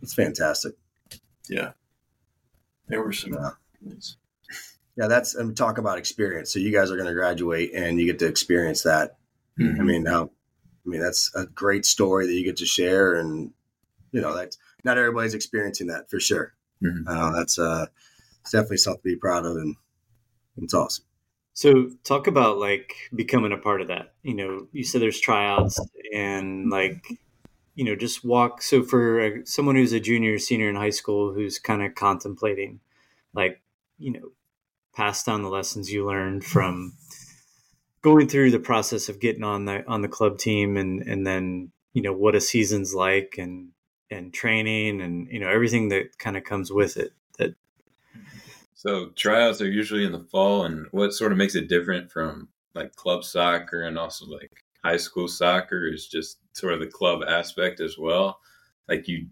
that's 0.00 0.14
fantastic. 0.14 0.74
Yeah. 1.48 1.72
There 2.88 3.02
were 3.02 3.12
some. 3.12 3.34
Yeah. 3.34 3.50
Yeah, 4.96 5.06
that's 5.06 5.34
and 5.34 5.56
talk 5.56 5.78
about 5.78 5.98
experience. 5.98 6.52
So 6.52 6.58
you 6.58 6.72
guys 6.72 6.90
are 6.90 6.96
going 6.96 7.06
to 7.08 7.14
graduate 7.14 7.72
and 7.74 8.00
you 8.00 8.06
get 8.06 8.18
to 8.20 8.26
experience 8.26 8.82
that. 8.82 9.16
Mhm. 9.58 9.78
I 9.78 9.82
mean, 9.82 10.06
how? 10.06 10.30
I 10.84 10.88
mean, 10.88 11.00
that's 11.00 11.30
a 11.34 11.46
great 11.46 11.84
story 11.84 12.26
that 12.26 12.32
you 12.32 12.44
get 12.44 12.56
to 12.58 12.66
share, 12.66 13.14
and 13.14 13.52
you 14.12 14.20
know 14.20 14.34
that's 14.34 14.58
not 14.84 14.98
everybody's 14.98 15.34
experiencing 15.34 15.88
that 15.88 16.08
for 16.10 16.20
sure. 16.20 16.54
Mhm. 16.82 17.04
Uh, 17.06 17.32
that's 17.32 17.58
uh, 17.58 17.86
it's 18.40 18.52
definitely 18.52 18.76
something 18.78 19.02
to 19.02 19.16
be 19.16 19.16
proud 19.16 19.44
of, 19.44 19.56
and 19.56 19.76
it's 20.56 20.74
awesome. 20.74 21.04
So 21.54 21.90
talk 22.04 22.28
about 22.28 22.58
like 22.58 22.94
becoming 23.14 23.52
a 23.52 23.58
part 23.58 23.80
of 23.80 23.88
that. 23.88 24.14
You 24.22 24.34
know, 24.34 24.68
you 24.72 24.84
said 24.84 25.00
there's 25.02 25.18
tryouts 25.20 25.80
and 26.14 26.70
like, 26.70 27.04
you 27.74 27.84
know, 27.84 27.96
just 27.96 28.24
walk. 28.24 28.62
So 28.62 28.82
for 28.84 29.20
uh, 29.20 29.30
someone 29.44 29.74
who's 29.74 29.92
a 29.92 29.98
junior, 29.98 30.34
or 30.34 30.38
senior 30.38 30.68
in 30.68 30.76
high 30.76 30.90
school 30.90 31.32
who's 31.32 31.58
kind 31.58 31.82
of 31.82 31.96
contemplating, 31.96 32.80
like, 33.34 33.60
you 33.98 34.12
know, 34.12 34.30
pass 34.94 35.24
down 35.24 35.42
the 35.42 35.48
lessons 35.48 35.90
you 35.92 36.06
learned 36.06 36.44
from 36.44 36.92
going 38.02 38.28
through 38.28 38.50
the 38.52 38.60
process 38.60 39.08
of 39.08 39.20
getting 39.20 39.44
on 39.44 39.64
the 39.64 39.86
on 39.88 40.02
the 40.02 40.08
club 40.08 40.38
team 40.38 40.76
and 40.76 41.02
and 41.02 41.26
then 41.26 41.72
you 41.92 42.02
know 42.02 42.12
what 42.12 42.34
a 42.34 42.40
season's 42.40 42.94
like 42.94 43.34
and 43.38 43.70
and 44.10 44.32
training 44.32 45.00
and 45.00 45.28
you 45.28 45.38
know 45.40 45.48
everything 45.48 45.88
that 45.90 46.18
kind 46.18 46.36
of 46.36 46.44
comes 46.44 46.72
with 46.72 46.96
it 46.96 47.12
that 47.38 47.54
So 48.74 49.08
tryouts 49.16 49.60
are 49.60 49.70
usually 49.70 50.04
in 50.04 50.12
the 50.12 50.20
fall, 50.20 50.64
and 50.64 50.86
what 50.92 51.12
sort 51.12 51.32
of 51.32 51.38
makes 51.38 51.54
it 51.56 51.68
different 51.68 52.10
from 52.12 52.48
like 52.74 52.94
club 52.94 53.24
soccer 53.24 53.82
and 53.82 53.98
also 53.98 54.26
like 54.26 54.64
high 54.84 54.96
school 54.96 55.26
soccer 55.28 55.86
is 55.86 56.06
just 56.06 56.38
sort 56.52 56.72
of 56.74 56.80
the 56.80 56.86
club 56.86 57.22
aspect 57.26 57.80
as 57.80 57.98
well. 57.98 58.40
Like 58.88 59.08
you, 59.08 59.26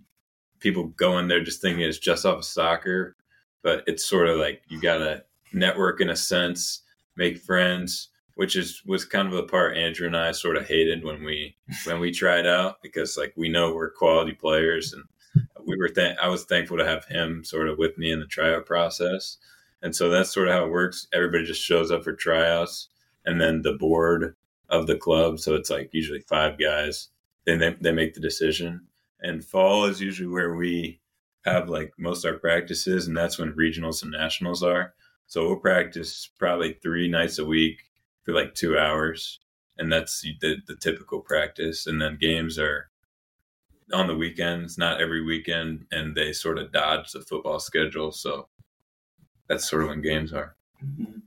people 0.59 0.85
go 0.89 1.19
in 1.19 1.29
there 1.29 1.45
just 1.45 1.63
thinking 1.63 1.83
it's 1.83 1.99
just 1.99 2.27
off 2.27 2.39
of 2.39 2.45
soccer, 2.45 3.17
but 3.63 3.85
it's 3.87 4.05
sort 4.05 4.29
of 4.29 4.39
like 4.39 4.63
you 4.69 4.81
gotta 4.81 5.25
network 5.53 6.01
in 6.01 6.11
a 6.11 6.17
sense, 6.17 6.83
make 7.17 7.39
friends, 7.39 8.09
which 8.37 8.55
is 8.55 8.83
was 8.87 9.05
kind 9.05 9.27
of 9.27 9.35
the 9.35 9.43
part 9.43 9.77
Andrew 9.77 10.07
and 10.07 10.17
I 10.17 10.31
sort 10.33 10.57
of 10.57 10.69
hated 10.69 11.03
when 11.03 11.25
we 11.25 11.57
when 11.85 11.99
we 11.99 12.13
tried 12.13 12.47
out 12.47 12.83
because 12.83 13.17
like 13.17 13.33
we 13.35 13.49
know 13.49 13.75
we're 13.75 13.91
quality 13.91 14.33
players 14.33 14.93
and 14.93 15.03
we 15.67 15.77
were 15.77 15.89
th- 15.89 16.19
I 16.23 16.29
was 16.29 16.45
thankful 16.45 16.77
to 16.77 16.87
have 16.87 17.07
him 17.07 17.45
sort 17.45 17.69
of 17.69 17.79
with 17.79 17.99
me 17.99 18.13
in 18.13 18.21
the 18.21 18.27
tryout 18.27 18.67
process, 18.67 19.39
and 19.83 19.97
so 19.97 20.11
that's 20.11 20.33
sort 20.33 20.49
of 20.49 20.55
how 20.55 20.65
it 20.65 20.71
works. 20.71 21.09
Everybody 21.13 21.45
just 21.45 21.63
shows 21.63 21.91
up 21.91 22.05
for 22.05 22.13
tryouts, 22.13 22.89
and 23.25 23.41
then 23.41 23.63
the 23.63 23.73
board 23.73 24.37
of 24.69 24.87
the 24.87 24.97
club, 24.97 25.41
so 25.41 25.55
it's 25.55 25.71
like 25.71 25.91
usually 25.93 26.21
five 26.21 26.59
guys, 26.59 27.09
then 27.47 27.59
they 27.59 27.75
they 27.81 27.93
make 27.93 28.15
the 28.15 28.21
decision. 28.21 28.87
And 29.21 29.43
fall 29.43 29.87
is 29.87 30.01
usually 30.01 30.29
where 30.29 30.55
we 30.55 31.01
have 31.47 31.71
like 31.71 31.95
most 31.99 32.25
of 32.25 32.35
our 32.35 32.39
practices, 32.39 33.07
and 33.07 33.17
that's 33.17 33.39
when 33.39 33.55
regionals 33.55 34.03
and 34.03 34.13
nationals 34.13 34.63
are. 34.63 34.93
So 35.27 35.47
we'll 35.47 35.57
practice 35.57 36.29
probably 36.39 36.75
three 36.75 37.09
nights 37.09 37.39
a 37.39 37.45
week 37.45 37.86
for 38.27 38.35
like 38.35 38.55
two 38.55 38.77
hours, 38.77 39.41
and 39.79 39.91
that's 39.91 40.21
the, 40.21 40.57
the 40.67 40.77
typical 40.77 41.21
practice. 41.21 41.87
And 41.87 42.03
then 42.03 42.19
games 42.21 42.59
are 42.59 42.91
on 43.95 44.09
the 44.09 44.17
weekends, 44.17 44.77
not 44.77 45.01
every 45.01 45.25
weekend, 45.25 45.87
and 45.93 46.15
they 46.15 46.33
sort 46.33 46.59
of 46.59 46.73
dodge 46.73 47.13
the 47.13 47.21
football 47.21 47.61
schedule. 47.61 48.11
So 48.11 48.49
that's 49.49 49.71
sort 49.71 49.85
of 49.85 49.89
when 49.91 50.03
games 50.03 50.33
are. 50.33 50.57
Mm-hmm. 50.85 51.21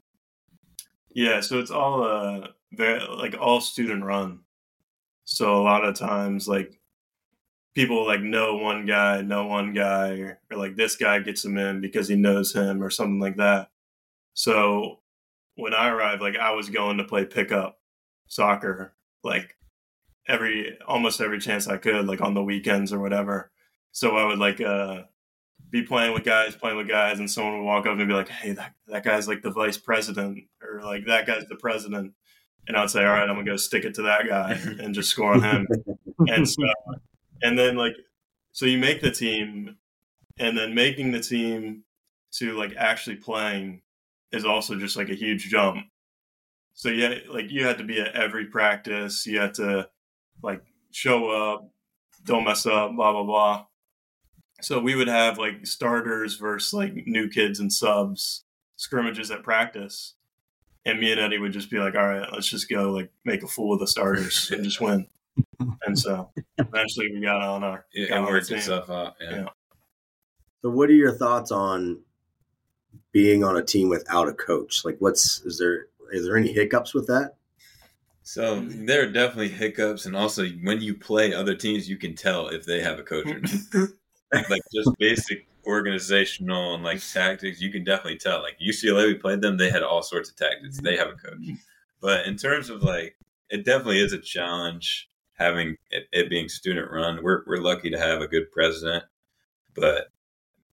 Yeah, 1.11 1.39
so 1.41 1.59
it's 1.59 1.71
all 1.71 2.03
uh 2.03 2.47
very 2.73 3.01
like 3.07 3.35
all 3.39 3.61
student 3.61 4.03
run. 4.03 4.41
So 5.23 5.55
a 5.55 5.63
lot 5.63 5.85
of 5.85 5.95
times 5.95 6.47
like 6.47 6.79
people 7.73 8.05
like 8.05 8.21
know 8.21 8.57
one 8.57 8.85
guy, 8.85 9.21
know 9.21 9.45
one 9.45 9.73
guy, 9.73 10.19
or, 10.19 10.39
or 10.51 10.57
like 10.57 10.75
this 10.75 10.95
guy 10.95 11.19
gets 11.19 11.45
him 11.45 11.57
in 11.57 11.81
because 11.81 12.07
he 12.09 12.15
knows 12.15 12.53
him 12.53 12.83
or 12.83 12.89
something 12.89 13.19
like 13.19 13.37
that. 13.37 13.69
So 14.33 14.98
when 15.59 15.73
I 15.73 15.89
arrived, 15.89 16.21
like 16.21 16.37
I 16.37 16.51
was 16.51 16.69
going 16.69 16.97
to 16.97 17.03
play 17.03 17.25
pickup 17.25 17.79
soccer, 18.27 18.93
like 19.23 19.55
every 20.27 20.77
almost 20.87 21.21
every 21.21 21.39
chance 21.39 21.67
I 21.67 21.77
could, 21.77 22.07
like 22.07 22.21
on 22.21 22.33
the 22.33 22.43
weekends 22.43 22.93
or 22.93 22.99
whatever. 22.99 23.51
So 23.91 24.15
I 24.15 24.25
would 24.25 24.39
like 24.39 24.61
uh 24.61 25.03
be 25.69 25.83
playing 25.83 26.13
with 26.13 26.23
guys, 26.23 26.55
playing 26.55 26.77
with 26.77 26.87
guys, 26.87 27.19
and 27.19 27.29
someone 27.29 27.59
would 27.59 27.65
walk 27.65 27.85
up 27.85 27.97
and 27.97 28.07
be 28.07 28.13
like, 28.13 28.29
"Hey, 28.29 28.53
that 28.53 28.73
that 28.87 29.03
guy's 29.03 29.27
like 29.27 29.41
the 29.41 29.51
vice 29.51 29.77
president, 29.77 30.45
or 30.63 30.81
like 30.81 31.05
that 31.07 31.27
guy's 31.27 31.45
the 31.47 31.55
president," 31.55 32.13
and 32.67 32.77
I'd 32.77 32.89
say, 32.89 33.03
"All 33.03 33.11
right, 33.11 33.29
I'm 33.29 33.35
gonna 33.35 33.43
go 33.43 33.57
stick 33.57 33.85
it 33.85 33.95
to 33.95 34.03
that 34.03 34.27
guy 34.27 34.53
and 34.79 34.95
just 34.95 35.09
score 35.09 35.33
on 35.33 35.43
him." 35.43 35.67
and 36.19 36.47
so, 36.47 36.63
and 37.41 37.57
then 37.57 37.75
like, 37.75 37.95
so 38.51 38.65
you 38.65 38.77
make 38.77 39.01
the 39.01 39.11
team, 39.11 39.77
and 40.39 40.57
then 40.57 40.73
making 40.73 41.11
the 41.11 41.19
team 41.19 41.83
to 42.31 42.57
like 42.57 42.73
actually 42.77 43.17
playing 43.17 43.81
is 44.31 44.45
also 44.45 44.75
just 44.77 44.95
like 44.97 45.09
a 45.09 45.15
huge 45.15 45.49
jump. 45.49 45.85
So 46.73 46.89
yeah, 46.89 47.15
like 47.29 47.51
you 47.51 47.65
had 47.65 47.77
to 47.79 47.83
be 47.83 47.99
at 47.99 48.15
every 48.15 48.45
practice. 48.45 49.25
You 49.25 49.39
had 49.39 49.53
to 49.55 49.89
like 50.41 50.61
show 50.91 51.29
up, 51.29 51.69
don't 52.23 52.45
mess 52.45 52.65
up, 52.65 52.95
blah 52.95 53.11
blah 53.11 53.23
blah. 53.23 53.65
So 54.61 54.79
we 54.79 54.95
would 54.95 55.07
have 55.07 55.37
like 55.37 55.65
starters 55.65 56.35
versus 56.35 56.73
like 56.73 56.93
new 57.05 57.29
kids 57.29 57.59
and 57.59 57.71
subs 57.71 58.43
scrimmages 58.75 59.31
at 59.31 59.43
practice. 59.43 60.15
And 60.85 60.99
me 60.99 61.11
and 61.11 61.19
Eddie 61.19 61.37
would 61.39 61.51
just 61.51 61.69
be 61.69 61.77
like, 61.79 61.95
all 61.95 62.07
right, 62.07 62.27
let's 62.31 62.47
just 62.47 62.69
go 62.69 62.91
like 62.91 63.11
make 63.25 63.43
a 63.43 63.47
fool 63.47 63.73
of 63.73 63.79
the 63.79 63.87
starters 63.87 64.49
and 64.53 64.63
just 64.63 64.79
win. 64.81 65.07
and 65.85 65.97
so 65.97 66.31
eventually 66.57 67.11
we 67.13 67.21
got 67.21 67.41
on 67.41 67.63
our 67.63 67.85
It, 67.93 68.09
got 68.09 68.15
it 68.15 68.21
on 68.21 68.25
worked 68.25 68.45
the 68.47 68.49
team. 68.55 68.57
itself 68.59 68.89
out. 68.89 69.15
Yeah. 69.21 69.31
Yeah. 69.31 69.47
So, 70.61 70.69
what 70.69 70.89
are 70.89 70.93
your 70.93 71.13
thoughts 71.13 71.51
on 71.51 72.01
being 73.11 73.43
on 73.43 73.57
a 73.57 73.63
team 73.63 73.89
without 73.89 74.27
a 74.27 74.33
coach? 74.33 74.83
Like, 74.85 74.97
what's 74.99 75.41
is 75.41 75.57
there 75.57 75.87
is 76.11 76.25
there 76.25 76.37
any 76.37 76.51
hiccups 76.51 76.93
with 76.93 77.07
that? 77.07 77.35
So 78.23 78.59
there 78.61 79.03
are 79.03 79.11
definitely 79.11 79.49
hiccups, 79.49 80.05
and 80.05 80.15
also 80.15 80.47
when 80.63 80.81
you 80.81 80.93
play 80.93 81.33
other 81.33 81.55
teams, 81.55 81.89
you 81.89 81.97
can 81.97 82.15
tell 82.15 82.47
if 82.47 82.65
they 82.65 82.81
have 82.81 82.99
a 82.99 83.03
coach 83.03 83.25
or 83.25 83.39
not. 83.39 83.89
like 84.49 84.61
just 84.73 84.91
basic 84.99 85.47
organizational 85.65 86.75
and 86.75 86.83
like 86.83 87.01
tactics, 87.01 87.59
you 87.59 87.71
can 87.71 87.83
definitely 87.83 88.17
tell. 88.17 88.41
Like 88.41 88.57
UCLA, 88.59 89.07
we 89.07 89.15
played 89.15 89.41
them; 89.41 89.57
they 89.57 89.69
had 89.69 89.83
all 89.83 90.03
sorts 90.03 90.29
of 90.29 90.35
tactics. 90.35 90.79
They 90.79 90.97
have 90.97 91.07
a 91.07 91.13
coach, 91.13 91.39
mm-hmm. 91.39 91.55
but 92.01 92.25
in 92.27 92.37
terms 92.37 92.69
of 92.69 92.83
like, 92.83 93.15
it 93.49 93.65
definitely 93.65 93.99
is 93.99 94.13
a 94.13 94.19
challenge 94.19 95.09
having 95.33 95.77
it, 95.89 96.07
it 96.11 96.29
being 96.29 96.49
student 96.49 96.91
run. 96.91 97.23
We're 97.23 97.43
we're 97.47 97.57
lucky 97.57 97.89
to 97.89 97.97
have 97.97 98.21
a 98.21 98.27
good 98.27 98.51
president, 98.51 99.05
but 99.73 100.09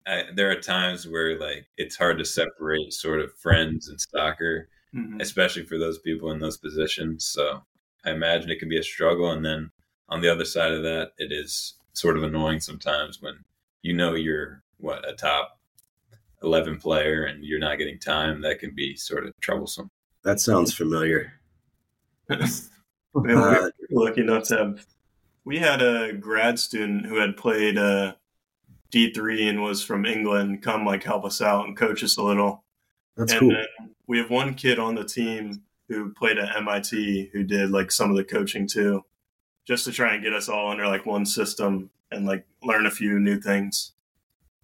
I, 0.07 0.23
there 0.35 0.49
are 0.51 0.55
times 0.55 1.07
where 1.07 1.37
like 1.39 1.67
it's 1.77 1.95
hard 1.97 2.17
to 2.19 2.25
separate 2.25 2.93
sort 2.93 3.19
of 3.21 3.33
friends 3.37 3.89
and 3.89 3.99
soccer 3.99 4.69
Mhm. 4.95 5.21
especially 5.21 5.63
for 5.65 5.77
those 5.77 5.99
people 5.99 6.31
in 6.31 6.39
those 6.39 6.57
positions. 6.57 7.25
So 7.25 7.61
I 8.05 8.11
imagine 8.11 8.49
it 8.49 8.59
can 8.59 8.69
be 8.69 8.79
a 8.79 8.83
struggle. 8.83 9.31
And 9.31 9.43
then 9.45 9.69
on 10.07 10.21
the 10.21 10.29
other 10.29 10.45
side 10.45 10.71
of 10.71 10.81
that, 10.83 11.11
it 11.17 11.31
is 11.33 11.75
sort 11.91 12.15
of 12.15 12.23
annoying 12.23 12.61
sometimes 12.61 13.21
when 13.21 13.43
you 13.81 13.93
know 13.93 14.15
you're 14.15 14.63
what 14.77 15.07
a 15.07 15.13
top 15.13 15.59
11 16.41 16.77
player 16.79 17.25
and 17.25 17.43
you're 17.43 17.59
not 17.59 17.77
getting 17.77 17.99
time. 17.99 18.41
That 18.41 18.59
can 18.59 18.73
be 18.73 18.95
sort 18.95 19.25
of 19.27 19.33
troublesome. 19.41 19.89
That 20.23 20.39
sounds 20.39 20.73
familiar. 20.73 21.33
Yeah, 22.29 22.45
we 23.13 23.35
were 23.35 23.67
Uh, 23.67 23.69
lucky 23.91 24.21
enough 24.21 24.43
to 24.49 24.57
have. 24.57 24.85
We 25.43 25.57
had 25.59 25.81
a 25.81 26.13
grad 26.13 26.59
student 26.59 27.05
who 27.07 27.15
had 27.19 27.35
played 27.37 27.77
uh, 27.77 28.15
D 28.91 29.11
three 29.13 29.47
and 29.47 29.61
was 29.61 29.83
from 29.83 30.05
England 30.05 30.61
come 30.61 30.85
like 30.85 31.03
help 31.03 31.25
us 31.25 31.41
out 31.41 31.67
and 31.67 31.75
coach 31.75 32.03
us 32.03 32.17
a 32.17 32.23
little. 32.23 32.63
that's 33.15 33.33
and 33.33 33.39
cool. 33.39 33.49
then 33.49 33.89
we 34.07 34.17
have 34.17 34.29
one 34.29 34.53
kid 34.53 34.79
on 34.79 34.95
the 34.95 35.03
team 35.03 35.61
who 35.89 36.13
played 36.13 36.37
at 36.37 36.55
MIT 36.55 37.29
who 37.33 37.43
did 37.43 37.71
like 37.71 37.91
some 37.91 38.09
of 38.09 38.17
the 38.17 38.23
coaching 38.23 38.67
too, 38.67 39.03
just 39.65 39.85
to 39.85 39.91
try 39.91 40.13
and 40.13 40.23
get 40.23 40.33
us 40.33 40.49
all 40.49 40.71
under 40.71 40.87
like 40.87 41.05
one 41.05 41.25
system 41.25 41.89
and 42.11 42.25
like 42.25 42.45
learn 42.63 42.85
a 42.85 42.91
few 42.91 43.19
new 43.19 43.39
things. 43.39 43.93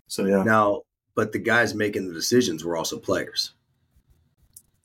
So 0.07 0.25
yeah, 0.25 0.43
Now, 0.43 0.81
but 1.15 1.31
the 1.31 1.39
guys 1.39 1.73
making 1.73 2.07
the 2.07 2.13
decisions 2.13 2.63
were 2.63 2.77
also 2.77 2.97
players. 2.97 3.53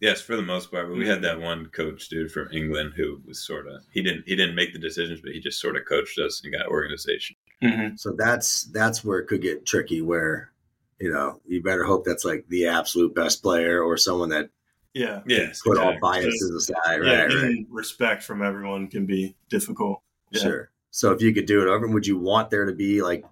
Yes, 0.01 0.21
for 0.21 0.37
the 0.37 0.43
most 0.43 0.71
part. 0.71 0.89
But 0.89 0.97
we 0.97 1.09
had 1.09 1.23
mm-hmm. 1.23 1.41
that 1.41 1.41
one 1.41 1.67
coach 1.67 2.09
dude 2.09 2.31
from 2.31 2.49
England 2.53 2.93
who 2.97 3.21
was 3.27 3.45
sort 3.45 3.67
of 3.67 3.83
he 3.93 4.03
didn't 4.03 4.25
he 4.27 4.37
didn't 4.37 4.55
make 4.55 4.73
the 4.73 4.79
decisions, 4.79 5.21
but 5.21 5.33
he 5.33 5.41
just 5.41 5.61
sort 5.61 5.77
of 5.77 5.85
coached 5.87 6.19
us 6.19 6.41
and 6.45 6.53
got 6.53 6.67
organization. 6.69 7.37
Hmm 7.63 7.89
So 7.97 8.13
that's 8.17 8.65
that's 8.65 9.05
where 9.05 9.19
it 9.19 9.27
could 9.27 9.43
get 9.43 9.67
tricky. 9.67 10.01
Where 10.03 10.53
you 11.01 11.13
know 11.13 11.41
you 11.47 11.63
better 11.63 11.85
hope 11.85 12.05
that's 12.05 12.25
like 12.25 12.47
the 12.49 12.67
absolute 12.67 13.15
best 13.15 13.43
player 13.43 13.83
or 13.83 13.97
someone 13.97 14.29
that 14.31 14.51
yeah, 14.95 15.23
yeah 15.27 15.53
put 15.65 15.79
all 15.79 15.97
biases 16.01 16.51
aside. 16.51 17.03
yeah. 17.05 17.25
Right, 17.25 17.35
right. 17.35 17.67
Respect 17.71 18.23
from 18.23 18.43
everyone 18.43 18.89
can 18.89 19.07
be 19.07 19.37
difficult. 19.49 20.01
Yeah. 20.31 20.43
Sure. 20.43 20.71
So 20.91 21.13
if 21.13 21.21
you 21.21 21.33
could 21.35 21.47
do 21.47 21.61
it 21.63 21.69
over, 21.69 21.87
would 21.87 22.07
you 22.07 22.19
want 22.19 22.51
there 22.51 22.65
to 22.65 22.73
be 22.75 23.03
like? 23.03 23.25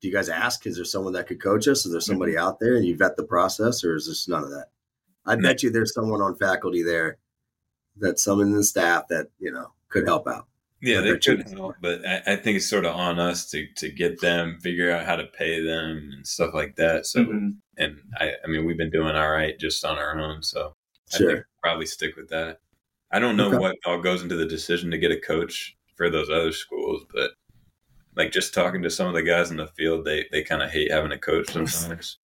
Do 0.00 0.06
you 0.06 0.14
guys 0.14 0.28
ask? 0.28 0.64
Is 0.66 0.76
there 0.76 0.84
someone 0.84 1.12
that 1.14 1.26
could 1.26 1.42
coach 1.42 1.66
us? 1.66 1.84
Is 1.84 1.90
there 1.92 2.00
somebody 2.00 2.32
Mm-hmm. 2.34 2.46
out 2.46 2.60
there 2.60 2.76
and 2.76 2.84
you 2.86 2.96
vet 2.96 3.16
the 3.16 3.24
process, 3.24 3.82
or 3.82 3.96
is 3.96 4.06
this 4.06 4.28
none 4.28 4.44
of 4.44 4.50
that? 4.50 4.66
I 5.26 5.34
No. 5.34 5.42
bet 5.42 5.62
you 5.62 5.70
there's 5.70 5.92
someone 5.94 6.20
on 6.22 6.36
faculty 6.36 6.82
there 6.84 7.18
that 7.98 8.18
someone 8.20 8.48
in 8.48 8.54
the 8.56 8.62
staff 8.64 9.08
that 9.08 9.28
you 9.38 9.50
know 9.52 9.72
could 9.88 10.06
help 10.06 10.26
out. 10.28 10.46
Yeah, 10.80 11.00
they 11.00 11.18
could 11.18 11.48
help, 11.48 11.74
but 11.80 12.06
I, 12.06 12.22
I 12.34 12.36
think 12.36 12.56
it's 12.56 12.70
sort 12.70 12.84
of 12.84 12.94
on 12.94 13.18
us 13.18 13.50
to 13.50 13.66
to 13.78 13.90
get 13.90 14.20
them, 14.20 14.58
figure 14.60 14.90
out 14.92 15.04
how 15.06 15.16
to 15.16 15.26
pay 15.26 15.60
them 15.64 16.10
and 16.14 16.26
stuff 16.26 16.54
like 16.54 16.76
that. 16.76 17.04
So, 17.06 17.24
Mhm. 17.24 17.56
and 17.78 17.98
I, 18.16 18.34
I 18.44 18.46
mean, 18.46 18.64
we've 18.64 18.76
been 18.76 18.90
doing 18.90 19.16
all 19.16 19.30
right 19.30 19.58
just 19.58 19.84
on 19.84 19.98
our 19.98 20.18
own. 20.18 20.42
So, 20.42 20.72
I 21.12 21.18
think 21.18 21.28
we'll 21.30 21.42
probably 21.62 21.86
stick 21.86 22.14
with 22.16 22.28
that. 22.28 22.58
I 23.10 23.18
don't 23.18 23.36
know 23.36 23.48
Okay. 23.48 23.58
what 23.58 23.76
all 23.86 24.00
goes 24.00 24.22
into 24.22 24.36
the 24.36 24.46
decision 24.46 24.90
to 24.92 24.98
get 24.98 25.10
a 25.10 25.20
coach 25.20 25.74
for 25.96 26.10
those 26.10 26.30
other 26.30 26.52
schools, 26.52 27.04
but 27.12 27.32
like 28.16 28.30
just 28.32 28.54
talking 28.54 28.82
to 28.82 28.90
some 28.90 29.08
of 29.08 29.14
the 29.14 29.22
guys 29.22 29.50
in 29.50 29.56
the 29.56 29.66
field, 29.68 30.04
they 30.04 30.26
they 30.30 30.42
kind 30.44 30.62
of 30.62 30.70
hate 30.70 30.92
having 30.92 31.12
a 31.12 31.18
coach 31.18 31.48
sometimes. 31.48 32.18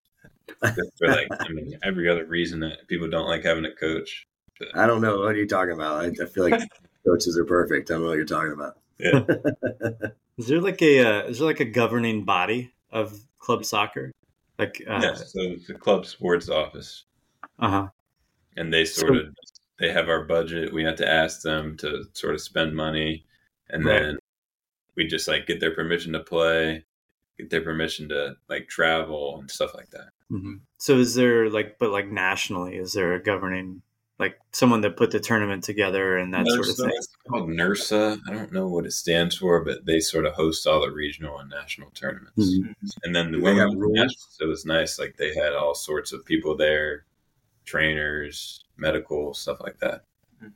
For 0.98 1.08
like, 1.08 1.28
I 1.40 1.48
mean, 1.48 1.76
every 1.82 2.08
other 2.08 2.24
reason 2.26 2.60
that 2.60 2.86
people 2.88 3.08
don't 3.08 3.26
like 3.28 3.42
having 3.44 3.64
a 3.64 3.74
coach. 3.74 4.26
I 4.74 4.86
don't 4.86 5.00
know 5.00 5.18
what 5.20 5.34
are 5.34 5.36
you 5.38 5.48
talking 5.48 5.74
about. 5.74 6.04
I, 6.04 6.08
I 6.22 6.26
feel 6.26 6.44
like 6.44 6.60
coaches 7.06 7.36
are 7.38 7.44
perfect. 7.44 7.90
I 7.90 7.94
don't 7.94 8.02
know 8.02 8.08
what 8.08 8.16
you're 8.16 8.24
talking 8.24 8.52
about. 8.52 8.78
Yeah. 8.98 9.22
Is 10.38 10.48
there 10.48 10.60
like 10.60 10.82
a 10.82 11.00
uh, 11.00 11.22
is 11.28 11.38
there 11.38 11.46
like 11.46 11.60
a 11.60 11.64
governing 11.64 12.24
body 12.24 12.72
of 12.90 13.16
club 13.38 13.64
soccer? 13.64 14.10
Like 14.58 14.82
uh 14.88 14.98
yes, 15.02 15.32
so 15.32 15.40
it's 15.42 15.66
the 15.68 15.74
club 15.74 16.06
sports 16.06 16.48
office. 16.48 17.04
Uh 17.58 17.68
huh. 17.70 17.88
and 18.56 18.72
they 18.72 18.84
sort 18.84 19.12
So- 19.12 19.18
of 19.20 19.26
they 19.78 19.92
have 19.92 20.08
our 20.08 20.24
budget 20.24 20.72
we 20.72 20.84
have 20.84 20.96
to 20.96 21.08
ask 21.08 21.42
them 21.42 21.76
to 21.78 22.04
sort 22.14 22.34
of 22.34 22.40
spend 22.40 22.74
money 22.74 23.24
and 23.68 23.84
Right. 23.84 24.00
then 24.00 24.18
we 24.96 25.06
just 25.06 25.26
like 25.28 25.46
get 25.46 25.58
their 25.60 25.74
permission 25.74 26.12
to 26.14 26.20
play 26.20 26.84
get 27.38 27.50
their 27.50 27.60
permission 27.62 28.08
to 28.10 28.36
like 28.48 28.68
travel 28.68 29.38
and 29.40 29.50
stuff 29.50 29.72
like 29.74 29.90
that 29.90 30.08
hmm 30.30 30.54
So 30.78 30.98
is 30.98 31.14
there 31.16 31.50
like 31.50 31.78
but 31.78 31.90
like 31.90 32.08
nationally 32.08 32.76
is 32.76 32.92
there 32.92 33.14
a 33.14 33.22
governing 33.22 33.82
like 34.18 34.38
someone 34.52 34.80
that 34.82 34.96
put 34.96 35.10
the 35.10 35.18
tournament 35.18 35.64
together 35.64 36.16
and 36.16 36.32
that 36.32 36.46
sort 36.46 36.68
of 36.68 36.76
thing? 36.76 36.90
it's 36.94 37.08
called 37.28 37.48
NIRSA. 37.48 38.20
I 38.28 38.32
don't 38.32 38.52
know 38.52 38.68
what 38.68 38.86
it 38.86 38.92
stands 38.92 39.36
for, 39.36 39.64
but 39.64 39.86
they 39.86 40.00
sort 40.00 40.24
of 40.26 40.34
host 40.34 40.66
all 40.66 40.80
the 40.80 40.90
regional 40.90 41.38
and 41.38 41.50
national 41.50 41.90
tournaments. 41.90 42.56
Mhm. 42.56 42.74
And 43.02 43.14
then 43.14 43.32
the 43.32 43.40
when 43.40 43.56
they 43.56 43.64
we 43.64 43.70
have 43.70 43.78
rules? 43.78 44.38
it 44.40 44.46
was 44.46 44.64
nice. 44.64 44.98
Like 44.98 45.16
they 45.16 45.34
had 45.34 45.52
all 45.52 45.74
sorts 45.74 46.12
of 46.12 46.24
people 46.24 46.56
there, 46.56 47.04
trainers, 47.64 48.64
medical 48.76 49.34
stuff 49.34 49.60
like 49.60 49.78
that. 49.80 50.04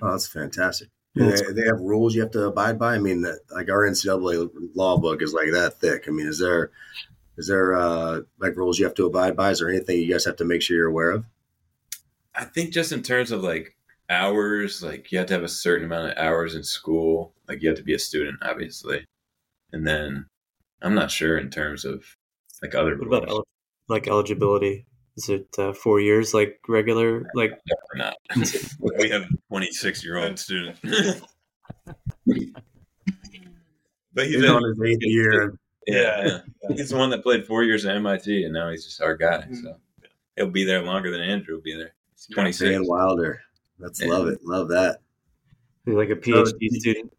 Oh, 0.00 0.10
that's 0.10 0.26
fantastic. 0.26 0.88
Do 1.14 1.30
they, 1.30 1.52
they 1.52 1.66
have 1.66 1.80
rules 1.80 2.14
you 2.14 2.20
have 2.20 2.30
to 2.32 2.44
abide 2.44 2.78
by. 2.78 2.94
I 2.94 2.98
mean, 2.98 3.22
like 3.50 3.70
our 3.70 3.88
NCAA 3.88 4.50
law 4.74 4.98
book 4.98 5.20
is 5.20 5.32
like 5.32 5.50
that 5.52 5.80
thick. 5.80 6.04
I 6.06 6.10
mean, 6.10 6.28
is 6.28 6.38
there 6.38 6.70
is 7.36 7.48
there 7.48 7.76
uh, 7.76 8.20
like 8.38 8.56
rules 8.56 8.78
you 8.78 8.84
have 8.84 8.94
to 8.94 9.06
abide 9.06 9.34
by? 9.36 9.50
Is 9.50 9.58
there 9.58 9.68
anything 9.68 9.98
you 9.98 10.12
guys 10.12 10.24
have 10.26 10.36
to 10.36 10.44
make 10.44 10.62
sure 10.62 10.76
you're 10.76 10.86
aware 10.86 11.10
of? 11.10 11.24
I 12.38 12.44
think 12.44 12.72
just 12.72 12.92
in 12.92 13.02
terms 13.02 13.32
of 13.32 13.42
like 13.42 13.76
hours, 14.08 14.80
like 14.82 15.10
you 15.10 15.18
have 15.18 15.26
to 15.26 15.34
have 15.34 15.42
a 15.42 15.48
certain 15.48 15.86
amount 15.86 16.12
of 16.12 16.18
hours 16.18 16.54
in 16.54 16.62
school. 16.62 17.34
Like 17.48 17.62
you 17.62 17.68
have 17.68 17.78
to 17.78 17.84
be 17.84 17.94
a 17.94 17.98
student, 17.98 18.38
obviously, 18.42 19.04
and 19.72 19.86
then 19.86 20.26
I'm 20.80 20.94
not 20.94 21.10
sure 21.10 21.36
in 21.36 21.50
terms 21.50 21.84
of 21.84 22.04
like 22.62 22.76
other. 22.76 22.96
What 22.96 23.08
about 23.08 23.28
el- 23.28 23.46
like 23.88 24.06
eligibility? 24.06 24.86
Is 25.16 25.28
it 25.28 25.48
uh, 25.58 25.72
four 25.72 25.98
years, 25.98 26.32
like 26.32 26.60
regular? 26.68 27.28
Like 27.34 27.58
not. 27.96 28.14
we 28.98 29.10
have 29.10 29.26
26 29.48 30.04
year 30.04 30.18
old 30.18 30.38
student. 30.38 30.78
but 30.82 30.94
he's, 32.26 32.52
He's 34.14 34.44
in- 34.44 34.50
on 34.50 34.62
his 34.62 34.80
eighth 34.80 35.02
year. 35.02 35.58
Yeah, 35.88 36.26
yeah. 36.26 36.76
he's 36.76 36.90
the 36.90 36.98
one 36.98 37.10
that 37.10 37.22
played 37.22 37.46
four 37.46 37.64
years 37.64 37.84
at 37.84 37.96
MIT, 37.96 38.44
and 38.44 38.52
now 38.52 38.70
he's 38.70 38.84
just 38.84 39.00
our 39.00 39.16
guy. 39.16 39.38
Mm-hmm. 39.38 39.54
So 39.54 39.76
he'll 40.36 40.50
be 40.50 40.64
there 40.64 40.82
longer 40.82 41.10
than 41.10 41.22
Andrew 41.22 41.56
will 41.56 41.62
be 41.62 41.74
there. 41.74 41.94
He's 42.26 42.34
26. 42.34 42.70
Dan 42.70 42.86
Wilder. 42.86 43.40
Let's 43.78 44.00
Yeah. 44.02 44.08
love 44.08 44.28
it. 44.28 44.44
Love 44.44 44.68
that. 44.68 45.00
like 45.86 46.10
a 46.10 46.16
PhD 46.16 46.68
student? 46.70 47.12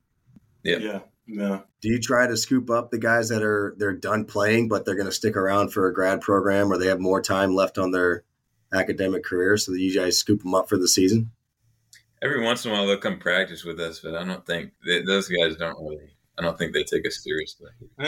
Yeah. 0.64 0.78
Yeah. 0.78 1.00
No. 1.26 1.64
Do 1.82 1.90
you 1.90 2.00
try 2.00 2.28
to 2.28 2.36
scoop 2.38 2.70
up 2.70 2.92
the 2.92 2.98
guys 3.00 3.30
that 3.30 3.42
are 3.44 3.74
they're 3.78 3.94
done 3.96 4.26
playing, 4.26 4.68
but 4.68 4.86
they're 4.86 4.96
going 4.96 5.08
to 5.08 5.12
stick 5.12 5.36
around 5.38 5.70
for 5.70 5.88
a 5.88 5.94
grad 5.94 6.22
program, 6.22 6.72
or 6.72 6.78
they 6.78 6.88
have 6.88 7.00
more 7.00 7.22
time 7.22 7.56
left 7.56 7.78
on 7.78 7.92
their 7.92 8.24
academic 8.74 9.24
career, 9.24 9.58
so 9.58 9.72
that 9.72 9.80
you 9.80 9.96
guys 9.96 10.18
scoop 10.18 10.44
them 10.44 10.54
up 10.54 10.68
for 10.70 10.78
the 10.78 10.88
season? 10.88 11.32
Every 12.22 12.44
once 12.44 12.66
in 12.66 12.72
a 12.72 12.74
while 12.74 12.86
they'll 12.86 12.98
come 12.98 13.18
practice 13.20 13.64
with 13.64 13.80
us, 13.80 14.00
but 14.00 14.16
I 14.16 14.24
don't 14.26 14.46
think 14.46 14.72
they, 14.86 15.02
those 15.02 15.28
guys 15.30 15.56
don't 15.56 15.82
really. 15.82 16.10
I 16.38 16.42
don't 16.42 16.58
think 16.58 16.74
they 16.74 16.84
take 16.84 17.06
us 17.08 17.24
seriously. 17.24 17.72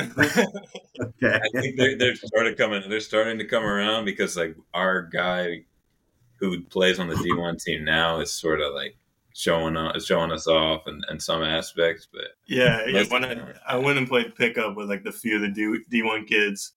Okay. 1.02 1.40
I 1.56 1.62
think 1.62 1.78
they're, 1.78 1.98
they're 1.98 2.16
started 2.16 2.58
coming. 2.58 2.84
They're 2.90 3.00
starting 3.00 3.38
to 3.40 3.46
come 3.46 3.64
around 3.64 4.06
because 4.06 4.38
like 4.38 4.56
our 4.74 5.04
guy 5.04 5.66
who 6.42 6.60
plays 6.64 7.00
on 7.00 7.08
the 7.08 7.16
D 7.16 7.32
one 7.34 7.56
team 7.56 7.86
now 7.86 8.20
is 8.20 8.34
sort 8.34 8.60
of 8.60 8.74
like 8.74 8.98
showing 9.34 9.78
us 9.78 10.06
showing 10.06 10.32
us 10.32 10.48
off 10.48 10.88
in, 10.88 11.02
in 11.10 11.20
some 11.20 11.44
aspects, 11.44 12.08
but 12.12 12.24
Yeah, 12.48 12.86
yeah. 12.88 13.04
When 13.08 13.24
I. 13.24 13.54
I 13.66 13.78
went 13.78 13.98
and 13.98 14.08
played 14.08 14.36
pickup 14.36 14.76
with 14.76 14.90
like 14.90 15.04
the 15.04 15.12
few 15.12 15.36
of 15.36 15.42
the 15.42 15.50
D 15.50 15.80
D 15.90 16.02
one 16.02 16.26
kids, 16.26 16.74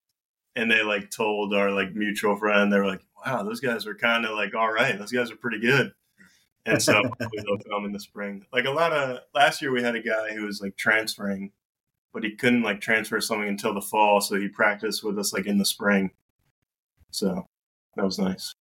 and 0.55 0.71
they 0.71 0.83
like 0.83 1.11
told 1.11 1.55
our 1.55 1.71
like 1.71 1.95
mutual 1.95 2.37
friend, 2.37 2.73
they 2.73 2.79
were 2.79 2.87
like, 2.87 3.03
"Wow, 3.25 3.43
those 3.43 3.61
guys 3.61 3.87
were 3.87 3.95
kind 3.95 4.25
of 4.27 4.37
like 4.37 4.55
all 4.55 4.73
right. 4.73 4.99
Those 4.99 5.13
guys 5.13 5.31
are 5.31 5.37
pretty 5.37 5.61
good." 5.61 5.93
And 6.67 6.83
so 6.83 7.03
they'll 7.19 7.59
come 7.71 7.87
in 7.87 7.93
the 7.93 8.01
spring. 8.01 8.45
Like 8.53 8.67
a 8.67 8.71
lot 8.71 8.93
of 8.93 9.21
last 9.35 9.63
year, 9.63 9.73
we 9.73 9.83
had 9.83 9.97
a 9.97 10.03
guy 10.03 10.35
who 10.35 10.45
was 10.45 10.61
like 10.61 10.77
transferring, 10.77 11.53
but 12.13 12.23
he 12.23 12.37
couldn't 12.37 12.63
like 12.63 12.81
transfer 12.81 13.21
something 13.21 13.49
until 13.49 13.73
the 13.73 13.81
fall, 13.81 14.21
so 14.21 14.37
he 14.37 14.49
practiced 14.49 15.03
with 15.03 15.19
us 15.19 15.33
like 15.33 15.47
in 15.47 15.59
the 15.59 15.65
spring. 15.65 16.11
So 17.11 17.49
that 17.97 18.05
was 18.05 18.19
nice. 18.19 18.55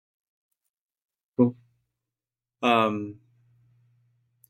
Um, 2.63 3.19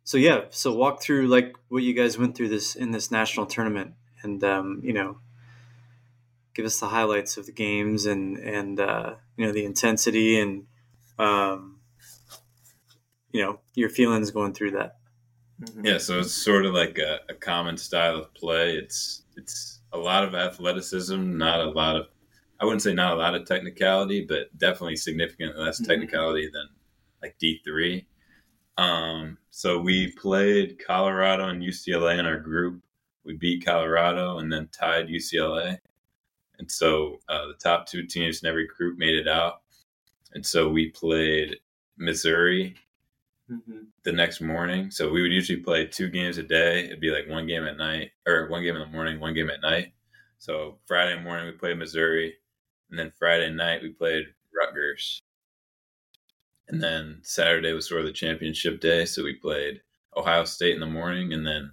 so 0.03 0.17
yeah, 0.17 0.45
so 0.51 0.73
walk 0.73 1.01
through 1.01 1.27
like 1.27 1.55
what 1.69 1.83
you 1.83 1.93
guys 1.93 2.17
went 2.17 2.35
through 2.37 2.49
this 2.49 2.75
in 2.75 2.91
this 2.91 3.09
national 3.09 3.47
tournament, 3.47 3.93
and 4.21 4.43
um, 4.43 4.81
you 4.83 4.93
know, 4.93 5.17
give 6.53 6.65
us 6.65 6.79
the 6.79 6.87
highlights 6.87 7.37
of 7.37 7.47
the 7.47 7.51
games 7.51 8.05
and 8.05 8.37
and 8.37 8.79
uh, 8.79 9.15
you 9.35 9.45
know 9.45 9.51
the 9.51 9.65
intensity 9.65 10.39
and 10.39 10.67
um, 11.17 11.79
you 13.31 13.41
know 13.41 13.59
your 13.73 13.89
feelings 13.89 14.29
going 14.29 14.53
through 14.53 14.71
that. 14.71 14.97
Mhm. 15.59 15.85
Yeah, 15.85 15.97
so 15.97 16.19
it's 16.19 16.31
sort 16.31 16.65
of 16.65 16.73
like 16.73 16.97
a, 16.99 17.21
a 17.29 17.33
common 17.33 17.77
style 17.77 18.17
of 18.17 18.33
play. 18.33 18.75
It's 18.75 19.23
it's 19.37 19.79
a 19.91 19.97
lot 19.97 20.23
of 20.23 20.35
athleticism, 20.35 21.37
not 21.37 21.61
a 21.61 21.69
lot 21.69 21.95
of 21.95 22.07
I 22.59 22.65
wouldn't 22.65 22.81
say 22.81 22.93
not 22.93 23.13
a 23.13 23.17
lot 23.17 23.35
of 23.35 23.45
technicality, 23.45 24.25
but 24.25 24.55
definitely 24.57 24.95
significantly 24.95 25.61
less 25.61 25.81
Mhm. 25.81 25.87
technicality 25.87 26.49
than 26.49 26.69
like 27.21 27.37
D 27.39 27.59
three. 27.63 28.05
Um, 28.77 29.37
so 29.49 29.79
we 29.79 30.11
played 30.13 30.79
Colorado 30.79 31.49
and 31.49 31.63
UCLA 31.63 32.17
in 32.17 32.25
our 32.25 32.39
group. 32.39 32.81
We 33.23 33.33
beat 33.37 33.65
Colorado 33.65 34.39
and 34.39 34.51
then 34.51 34.67
tied 34.69 35.09
UCLA, 35.09 35.79
and 36.59 36.71
so 36.71 37.19
uh, 37.29 37.47
the 37.47 37.53
top 37.55 37.87
two 37.87 38.05
teams 38.05 38.41
in 38.43 38.49
every 38.49 38.67
group 38.67 38.97
made 38.97 39.15
it 39.15 39.27
out. 39.27 39.61
And 40.33 40.45
so 40.45 40.69
we 40.69 40.89
played 40.89 41.59
Missouri 41.97 42.75
Mhm. 43.51 43.87
the 44.03 44.11
next 44.11 44.41
morning. 44.41 44.89
So 44.89 45.11
we 45.11 45.21
would 45.21 45.31
usually 45.31 45.59
play 45.61 45.85
two 45.85 46.09
games 46.09 46.37
a 46.37 46.43
day. 46.43 46.85
It'd 46.85 46.99
be 46.99 47.11
like 47.11 47.27
one 47.27 47.45
game 47.45 47.65
at 47.65 47.77
night 47.77 48.11
or 48.25 48.47
one 48.47 48.63
game 48.63 48.75
in 48.75 48.81
the 48.81 48.87
morning, 48.87 49.19
one 49.19 49.33
game 49.33 49.49
at 49.49 49.61
night. 49.61 49.93
So 50.39 50.79
Friday 50.87 51.21
morning 51.21 51.45
we 51.45 51.51
played 51.53 51.77
Missouri, 51.77 52.37
and 52.93 52.99
then 52.99 53.11
Friday 53.17 53.49
night 53.49 53.81
we 53.81 53.89
played 53.89 54.25
Rutgers. 54.55 55.23
And 56.67 56.81
then 56.81 57.21
Saturday 57.23 57.73
was 57.73 57.89
sort 57.89 58.01
of 58.01 58.05
the 58.05 58.13
championship 58.13 58.79
day, 58.79 59.05
so 59.05 59.23
we 59.23 59.33
played 59.33 59.81
Ohio 60.15 60.43
State 60.45 60.75
in 60.75 60.79
the 60.79 60.85
morning 60.85 61.33
and 61.33 61.43
then 61.43 61.71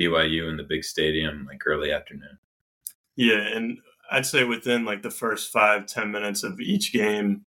BYU 0.00 0.48
in 0.48 0.56
the 0.56 0.62
big 0.62 0.82
stadium 0.82 1.46
like 1.46 1.60
early 1.66 1.92
afternoon. 1.92 2.38
Yeah, 3.14 3.40
and 3.40 3.76
I'd 4.10 4.24
say 4.24 4.44
within 4.44 4.86
like 4.86 5.02
the 5.02 5.10
first 5.10 5.52
five, 5.52 5.84
ten 5.84 6.10
minutes 6.10 6.42
of 6.42 6.58
each 6.58 6.94
game, 6.94 7.44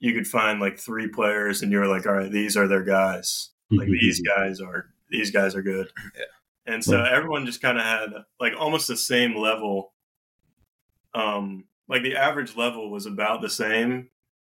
you 0.00 0.12
could 0.12 0.26
find 0.26 0.58
like 0.58 0.76
three 0.76 1.06
players 1.06 1.62
and 1.62 1.70
you're 1.70 1.86
like, 1.86 2.04
all 2.04 2.14
right, 2.14 2.32
these 2.32 2.56
are 2.56 2.66
their 2.66 2.82
guys. 2.82 3.50
Like 3.70 3.88
these 4.00 4.20
guys 4.20 4.60
are 4.60 4.86
these 5.08 5.30
guys 5.30 5.54
are 5.54 5.62
good. 5.62 5.88
Yeah. 6.16 6.74
And 6.74 6.82
so 6.82 7.00
everyone 7.00 7.46
just 7.46 7.62
kind 7.62 7.78
of 7.78 7.84
had 7.84 8.08
like 8.40 8.54
almost 8.58 8.88
the 8.88 8.96
same 8.96 9.36
level. 9.36 9.92
Um, 11.14 11.66
like 11.88 12.02
the 12.02 12.16
average 12.16 12.56
level 12.56 12.90
was 12.90 13.06
about 13.06 13.40
the 13.42 13.50
same, 13.50 14.08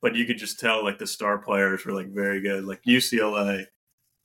but 0.02 0.14
you 0.14 0.24
could 0.26 0.38
just 0.38 0.60
tell 0.60 0.82
like 0.84 0.98
the 0.98 1.06
star 1.06 1.38
players 1.38 1.84
were 1.84 1.92
like 1.92 2.08
very 2.08 2.40
good. 2.40 2.64
Like 2.64 2.82
UCLA 2.84 3.66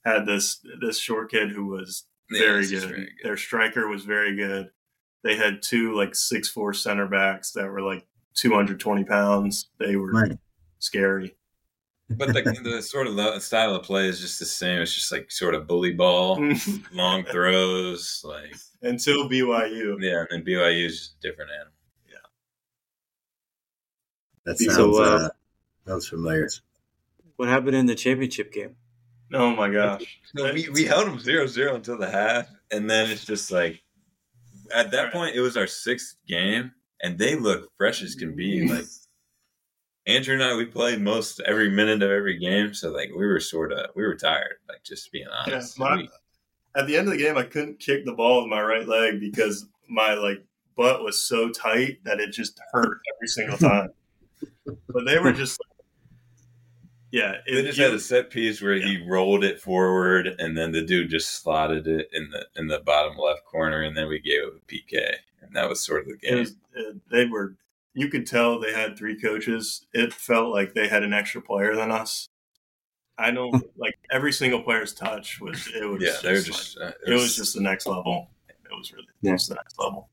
had 0.04 0.26
this 0.26 0.60
this 0.80 0.98
short 0.98 1.30
kid 1.30 1.50
who 1.50 1.66
was 1.66 2.04
very 2.30 2.60
it's 2.60 2.70
just 2.70 2.86
good. 2.86 2.94
very 2.94 3.04
good. 3.06 3.14
Their 3.24 3.36
striker 3.36 3.88
was 3.88 4.04
very 4.04 4.36
good. 4.36 4.70
They 5.24 5.36
had 5.36 5.62
two 5.62 5.94
like 5.96 6.14
six 6.14 6.48
four 6.48 6.72
center 6.74 7.06
backs 7.06 7.52
that 7.52 7.66
were 7.68 7.82
like 7.82 8.06
two 8.34 8.52
hundred 8.54 8.80
twenty 8.80 9.04
pounds. 9.04 9.70
They 9.78 9.96
were 9.96 10.10
Right. 10.12 10.38
scary. 10.78 11.36
But 12.10 12.34
the, 12.34 12.42
the 12.64 12.82
sort 12.82 13.06
of 13.06 13.16
the 13.16 13.38
style 13.38 13.74
of 13.74 13.84
play 13.84 14.06
is 14.08 14.20
just 14.20 14.38
the 14.38 14.44
same. 14.44 14.80
It's 14.82 14.92
just 14.94 15.10
like 15.12 15.30
sort 15.30 15.54
of 15.54 15.66
bully 15.66 15.92
ball, 15.92 16.38
long 16.92 17.24
throws, 17.24 18.20
like 18.24 18.54
Until 18.82 19.28
BYU. 19.28 19.96
Yeah, 20.00 20.20
and 20.20 20.28
then 20.30 20.44
BYU 20.44 20.86
is 20.86 20.98
just 20.98 21.14
a 21.24 21.28
different 21.28 21.50
animal. 21.52 21.72
That 24.44 24.58
So, 24.58 24.70
sounds 24.72 24.98
uh, 24.98 25.02
uh, 25.02 25.28
sounds 25.86 26.08
familiar. 26.08 26.48
What 27.36 27.48
happened 27.48 27.76
in 27.76 27.86
the 27.86 27.94
championship 27.94 28.52
game? 28.52 28.76
Oh 29.32 29.54
my 29.54 29.70
gosh. 29.70 30.18
No, 30.34 30.52
we, 30.52 30.68
we 30.68 30.84
held 30.84 31.06
them 31.06 31.18
0 31.18 31.46
0 31.46 31.74
until 31.76 31.96
the 31.98 32.10
half, 32.10 32.46
and 32.70 32.88
then 32.90 33.10
it's 33.10 33.24
just 33.24 33.50
like 33.50 33.82
at 34.74 34.90
that 34.90 35.12
point 35.12 35.34
it 35.34 35.40
was 35.40 35.56
our 35.56 35.66
sixth 35.66 36.16
game, 36.28 36.72
and 37.02 37.18
they 37.18 37.36
look 37.36 37.70
fresh 37.78 38.02
as 38.02 38.14
can 38.14 38.34
be. 38.36 38.68
Like 38.68 38.84
Andrew 40.06 40.34
and 40.34 40.42
I, 40.42 40.54
we 40.56 40.66
played 40.66 41.00
most 41.00 41.40
every 41.46 41.70
minute 41.70 42.02
of 42.02 42.10
every 42.10 42.38
game, 42.38 42.74
so 42.74 42.90
like 42.90 43.10
we 43.16 43.26
were 43.26 43.40
sort 43.40 43.72
of 43.72 43.90
we 43.94 44.02
were 44.02 44.16
tired, 44.16 44.56
like 44.68 44.82
just 44.82 45.10
being 45.12 45.26
Yeah, 45.46 45.52
honest. 45.54 45.78
my- 45.78 45.96
We- 45.96 46.10
At 46.74 46.86
the 46.86 46.96
end 46.96 47.06
of 47.08 47.12
the 47.12 47.18
game, 47.18 47.36
I 47.36 47.42
couldn't 47.44 47.78
kick 47.80 48.04
the 48.04 48.12
ball 48.14 48.42
with 48.42 48.50
my 48.50 48.60
right 48.62 48.86
leg 48.88 49.20
because 49.20 49.66
my 49.88 50.14
like 50.14 50.42
butt 50.76 51.02
was 51.04 51.22
so 51.22 51.50
tight 51.50 51.98
that 52.04 52.18
it 52.20 52.32
just 52.32 52.58
hurt 52.72 52.98
every 53.16 53.28
single 53.28 53.56
time. 53.58 53.90
But 54.64 55.04
they 55.06 55.18
were 55.18 55.32
just, 55.32 55.60
yeah. 57.10 57.36
they 57.46 57.62
just 57.62 57.78
you- 57.78 57.84
had 57.84 57.94
a 57.94 58.00
set 58.00 58.30
piece 58.30 58.60
where 58.62 58.74
he 58.74 59.04
rolled 59.08 59.44
it 59.44 59.60
forward, 59.60 60.28
and 60.38 60.56
then 60.56 60.72
the 60.72 60.82
dude 60.82 61.10
just 61.10 61.42
slotted 61.42 61.86
it 61.86 62.08
in 62.12 62.30
the 62.30 62.46
in 62.56 62.66
the 62.68 62.80
bottom 62.80 63.16
left 63.16 63.44
corner, 63.44 63.82
and 63.82 63.96
then 63.96 64.08
we 64.08 64.18
gave 64.20 64.40
it 64.42 64.54
a 64.54 64.66
PK, 64.72 65.14
and 65.42 65.54
that 65.54 65.68
was 65.68 65.84
sort 65.84 66.02
of 66.02 66.08
the 66.08 66.16
game. 66.16 66.38
was, 66.38 66.54
they 67.10 67.26
were. 67.26 67.56
You 67.94 68.08
could 68.08 68.26
tell 68.26 68.58
they 68.58 68.72
had 68.72 68.96
three 68.96 69.20
coaches. 69.20 69.86
It 69.92 70.14
felt 70.14 70.48
like 70.50 70.72
they 70.72 70.88
had 70.88 71.02
an 71.02 71.12
extra 71.12 71.42
player 71.42 71.74
than 71.76 71.90
us. 71.90 72.26
I 73.18 73.30
don't 73.30 73.62
like 73.76 73.94
every 74.10 74.32
single 74.32 74.62
player's 74.62 74.94
touch 74.94 75.38
was. 75.40 75.68
It 75.74 75.84
was. 75.84 76.02
yeah, 76.02 76.14
they 76.22 76.30
were 76.30 76.36
just 76.36 76.46
just. 76.46 76.80
like- 76.80 76.88
uh, 76.94 77.10
it 77.12 77.14
was 77.14 77.36
just 77.36 77.54
the 77.54 77.60
next 77.60 77.86
level. 77.86 78.30
It 78.48 78.74
was 78.78 78.90
really 78.94 79.04
Yeah. 79.20 79.32
just 79.32 79.50
the 79.50 79.56
next 79.56 79.78
level. 79.78 80.08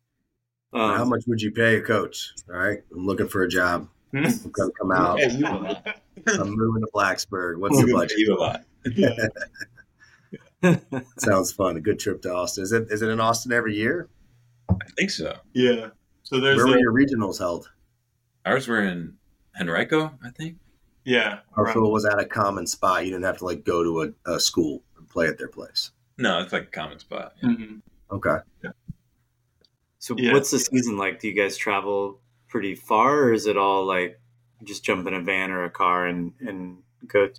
Um, 0.74 0.98
How 0.98 1.06
much 1.06 1.24
would 1.28 1.42
you 1.42 1.52
pay 1.52 1.78
a 1.78 1.82
coach? 1.82 2.34
All 2.50 2.58
right, 2.60 2.80
I'm 2.94 3.06
looking 3.06 3.28
for 3.30 3.44
a 3.44 3.48
job. 3.48 3.88
I'm 4.14 4.52
gonna 4.52 4.72
come 4.80 4.92
out. 4.92 5.20
I'm 5.22 6.50
moving 6.52 6.82
to 6.82 6.88
Blacksburg. 6.94 7.60
What's 7.60 7.80
the 7.80 7.88
You 7.88 7.94
budget? 7.96 8.28
a 8.30 8.36
lot. 8.36 8.64
Sounds 11.18 11.52
fun. 11.52 11.78
A 11.78 11.82
good 11.82 12.00
trip 12.00 12.22
to 12.24 12.34
Austin. 12.34 12.64
Is 12.64 12.72
it? 12.72 12.88
Is 12.90 13.02
it 13.02 13.10
in 13.10 13.20
Austin 13.20 13.52
every 13.52 13.76
year? 13.76 14.10
I 14.70 14.76
think 14.98 15.10
so. 15.12 15.36
yeah. 15.54 15.90
So 16.24 16.40
there's 16.40 16.58
Where 16.58 16.68
a, 16.68 16.70
were 16.72 16.78
your 16.80 16.94
regionals 16.94 17.40
held? 17.40 17.72
Ours 18.46 18.68
were 18.68 18.82
in 18.84 19.16
Henrico, 19.60 20.12
I 20.24 20.30
think. 20.30 20.58
yeah. 21.04 21.40
Or 21.58 21.64
right. 21.66 21.74
so 21.74 21.84
it 21.86 21.92
was 21.92 22.06
at 22.06 22.20
a 22.20 22.26
common 22.26 22.68
spot. 22.68 23.04
You 23.06 23.12
didn't 23.12 23.26
have 23.26 23.38
to 23.40 23.46
like 23.46 23.64
go 23.66 23.84
to 23.84 24.14
a, 24.28 24.36
a 24.36 24.40
school 24.40 24.84
and 24.98 25.10
play 25.10 25.28
at 25.28 25.38
their 25.40 25.48
place. 25.48 25.92
No, 26.20 26.40
it's 26.40 26.54
like 26.54 26.64
a 26.64 26.68
common 26.68 27.00
spot. 27.00 27.34
Yeah. 27.42 27.50
Mm-hmm. 27.50 28.16
Okay. 28.16 28.38
So 29.98 30.16
Yeah. 30.18 30.34
what's 30.34 30.52
the 30.52 30.60
season 30.60 30.98
like? 30.98 31.20
Do 31.20 31.28
you 31.28 31.34
guys 31.34 31.58
travel 31.58 32.20
pretty 32.50 32.76
far, 32.76 33.20
or 33.20 33.34
is 33.34 33.46
it 33.46 33.56
all 33.58 33.86
like 33.86 34.20
just 34.64 34.84
jump 34.84 35.08
in 35.08 35.14
a 35.14 35.22
van 35.22 35.52
or 35.52 35.64
a 35.64 35.70
car 35.70 36.08
and 36.08 36.34
and 36.42 36.80
go? 37.08 37.30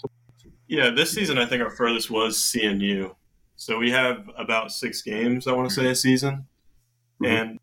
Yeah, 0.69 0.91
this 0.91 1.11
season 1.11 1.37
I 1.37 1.47
think 1.47 1.63
our 1.63 1.71
furthest 1.71 2.11
was 2.11 2.39
CNU. 2.39 3.15
So 3.57 3.77
we 3.77 3.91
have 3.91 4.31
about 4.39 4.73
six 4.73 5.03
games, 5.03 5.47
I 5.47 5.53
want 5.53 5.69
to 5.69 5.75
say, 5.75 5.91
a 5.91 5.95
season. 5.95 6.47
Mhm. 7.21 7.29
And 7.29 7.59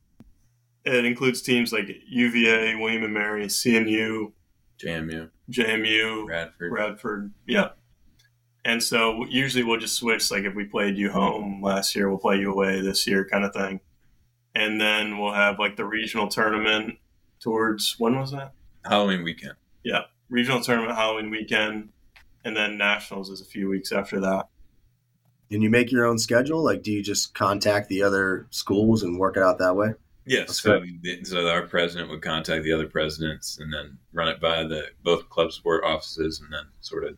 it 0.85 1.05
includes 1.05 1.41
teams 1.41 1.73
like 1.73 1.89
UVA, 2.07 2.75
William 2.75 3.03
and 3.03 3.13
Mary, 3.13 3.45
CNU, 3.47 4.31
JMU, 4.77 5.29
JMU, 5.49 6.27
Radford. 6.27 6.71
Radford, 6.71 7.33
Yeah. 7.47 7.69
And 8.63 8.83
so 8.83 9.25
usually 9.29 9.63
we'll 9.63 9.79
just 9.79 9.95
switch. 9.95 10.29
Like 10.29 10.43
if 10.43 10.53
we 10.53 10.65
played 10.65 10.97
you 10.97 11.09
home 11.09 11.61
last 11.63 11.95
year, 11.95 12.09
we'll 12.09 12.19
play 12.19 12.37
you 12.37 12.51
away 12.51 12.81
this 12.81 13.07
year, 13.07 13.25
kind 13.25 13.45
of 13.45 13.53
thing. 13.53 13.79
And 14.53 14.79
then 14.79 15.17
we'll 15.17 15.33
have 15.33 15.57
like 15.57 15.77
the 15.77 15.85
regional 15.85 16.27
tournament 16.27 16.97
towards 17.39 17.95
when 17.97 18.17
was 18.19 18.31
that? 18.31 18.53
Halloween 18.85 19.23
weekend. 19.23 19.53
Yeah, 19.83 20.03
regional 20.29 20.61
tournament 20.61 20.95
Halloween 20.95 21.29
weekend, 21.29 21.89
and 22.43 22.55
then 22.55 22.77
nationals 22.77 23.29
is 23.29 23.41
a 23.41 23.45
few 23.45 23.69
weeks 23.69 23.91
after 23.91 24.19
that. 24.21 24.47
And 25.51 25.63
you 25.63 25.69
make 25.69 25.91
your 25.91 26.05
own 26.05 26.17
schedule? 26.19 26.63
Like, 26.63 26.83
do 26.83 26.91
you 26.91 27.01
just 27.01 27.33
contact 27.33 27.87
the 27.87 28.03
other 28.03 28.47
schools 28.49 29.03
and 29.03 29.17
work 29.17 29.37
it 29.37 29.43
out 29.43 29.59
that 29.59 29.75
way? 29.75 29.93
Yes. 30.25 30.59
so, 30.59 30.81
the- 31.01 31.23
so 31.23 31.47
our 31.47 31.61
president 31.61 32.09
would 32.09 32.21
contact 32.21 32.63
the 32.65 32.73
other 32.73 32.87
presidents 32.87 33.59
and 33.59 33.73
then 33.73 33.97
run 34.11 34.27
it 34.27 34.41
by 34.41 34.63
the 34.63 34.87
both 35.03 35.29
club 35.29 35.53
sport 35.53 35.85
offices 35.85 36.41
and 36.41 36.51
then 36.51 36.63
sort 36.81 37.05
of. 37.05 37.17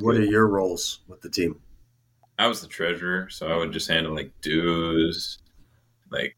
What 0.00 0.16
are 0.16 0.24
your 0.24 0.46
roles 0.46 1.00
with 1.08 1.20
the 1.20 1.28
team? 1.28 1.60
I 2.38 2.46
was 2.46 2.62
the 2.62 2.68
treasurer, 2.68 3.28
so 3.28 3.48
I 3.48 3.56
would 3.56 3.72
just 3.72 3.88
handle 3.88 4.14
like 4.14 4.32
dues, 4.40 5.38
like 6.10 6.34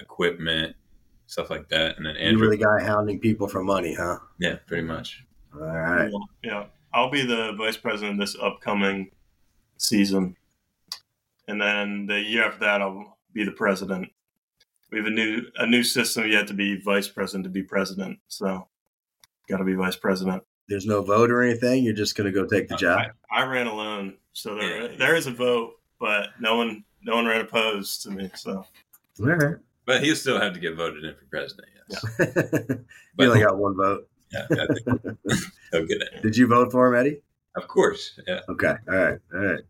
equipment, 0.00 0.76
stuff 1.32 1.48
like 1.48 1.66
that, 1.70 1.96
and 1.96 2.04
then 2.04 2.14
You 2.16 2.20
Andrew. 2.20 2.48
were 2.48 2.56
the 2.56 2.62
guy 2.62 2.82
hounding 2.84 3.18
people 3.18 3.48
for 3.48 3.64
money, 3.64 3.94
huh? 3.94 4.18
yeah, 4.38 4.56
pretty 4.66 4.82
much. 4.86 5.24
All 5.54 5.60
right. 5.66 6.12
Yeah, 6.44 6.66
I'll 6.92 7.10
be 7.10 7.24
the 7.24 7.52
vice 7.56 7.76
president 7.78 8.20
this 8.20 8.36
upcoming 8.40 9.10
season, 9.78 10.36
and 11.48 11.60
then 11.60 12.06
the 12.06 12.20
year 12.20 12.44
after 12.44 12.60
that, 12.60 12.82
I'll 12.82 13.16
be 13.32 13.44
the 13.44 13.52
president. 13.52 14.10
We 14.90 14.98
have 14.98 15.06
a 15.06 15.10
new 15.10 15.42
a 15.56 15.66
new 15.66 15.82
system. 15.82 16.26
You 16.26 16.36
have 16.36 16.46
to 16.46 16.54
be 16.54 16.78
vice 16.80 17.08
president 17.08 17.44
to 17.44 17.50
be 17.50 17.62
president, 17.62 18.18
so 18.28 18.68
got 19.48 19.56
to 19.56 19.64
be 19.64 19.74
vice 19.74 19.96
president. 19.96 20.42
There's 20.68 20.86
no 20.86 21.02
vote 21.02 21.30
or 21.30 21.42
anything. 21.42 21.82
You're 21.82 21.94
just 21.94 22.14
going 22.14 22.30
to 22.32 22.40
go 22.40 22.46
take 22.46 22.68
the 22.68 22.74
uh, 22.74 22.78
job. 22.78 23.00
I, 23.30 23.40
I 23.42 23.46
ran 23.46 23.66
alone, 23.66 24.14
so 24.34 24.54
there 24.54 24.82
Yeah. 24.90 24.96
there 24.98 25.14
is 25.16 25.26
a 25.26 25.30
vote, 25.32 25.74
but 25.98 26.28
no 26.40 26.56
one 26.58 26.84
no 27.02 27.14
one 27.16 27.24
ran 27.26 27.40
opposed 27.40 28.02
to 28.02 28.10
me. 28.10 28.30
So 28.34 28.64
All 29.20 29.26
right. 29.26 29.56
But 29.84 30.02
he'll 30.02 30.16
still 30.16 30.40
have 30.40 30.54
to 30.54 30.60
get 30.60 30.76
voted 30.76 31.04
in 31.04 31.14
for 31.14 31.24
president. 31.26 31.68
Yes. 31.88 32.04
you 32.18 32.84
But 33.16 33.28
only 33.28 33.40
got 33.40 33.58
one 33.58 33.76
vote. 33.76 34.08
yeah, 34.32 34.46
I 34.50 34.66
think 34.66 35.18
he'll 35.72 35.86
get 35.86 36.02
it. 36.02 36.22
Did 36.22 36.36
you 36.36 36.46
vote 36.46 36.70
for 36.70 36.86
him, 36.88 36.98
Eddie? 36.98 37.20
Of 37.56 37.68
course. 37.68 38.18
Yeah. 38.26 38.40
Okay. 38.48 38.74
All 38.88 38.96
right. 38.96 39.18
All 39.34 39.40
right. 39.40 39.60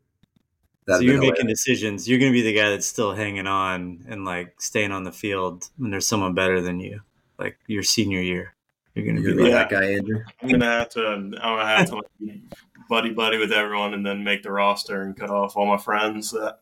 So 0.86 0.92
That'd 0.92 1.06
you're 1.06 1.20
been 1.20 1.30
making 1.30 1.46
decisions. 1.46 2.08
You're 2.08 2.18
going 2.18 2.32
to 2.32 2.36
be 2.36 2.42
the 2.42 2.52
guy 2.52 2.70
that's 2.70 2.86
still 2.86 3.14
hanging 3.14 3.46
on 3.46 4.04
and 4.08 4.24
like 4.24 4.60
staying 4.60 4.92
on 4.92 5.04
the 5.04 5.12
field 5.12 5.70
when 5.76 5.90
there's 5.90 6.06
someone 6.06 6.34
better 6.34 6.60
than 6.60 6.80
you, 6.80 7.00
like 7.38 7.56
your 7.68 7.84
senior 7.84 8.20
year. 8.20 8.54
You're 8.94 9.04
going 9.04 9.16
to 9.16 9.22
You're 9.22 9.34
be 9.34 9.42
like, 9.42 9.48
be 9.48 9.52
that 9.52 9.70
guy, 9.70 9.92
Andrew. 9.92 10.22
I'm 10.42 10.48
gonna 10.50 10.64
have 10.66 10.88
to 10.90 11.06
I'm 11.06 11.30
gonna 11.30 11.66
have 11.66 11.88
to 11.88 11.94
like, 11.96 12.40
buddy 12.88 13.10
buddy 13.10 13.38
with 13.38 13.52
everyone, 13.52 13.94
and 13.94 14.04
then 14.04 14.22
make 14.22 14.42
the 14.42 14.52
roster 14.52 15.02
and 15.02 15.16
cut 15.16 15.30
off 15.30 15.56
all 15.56 15.66
my 15.66 15.78
friends. 15.78 16.32
That 16.32 16.58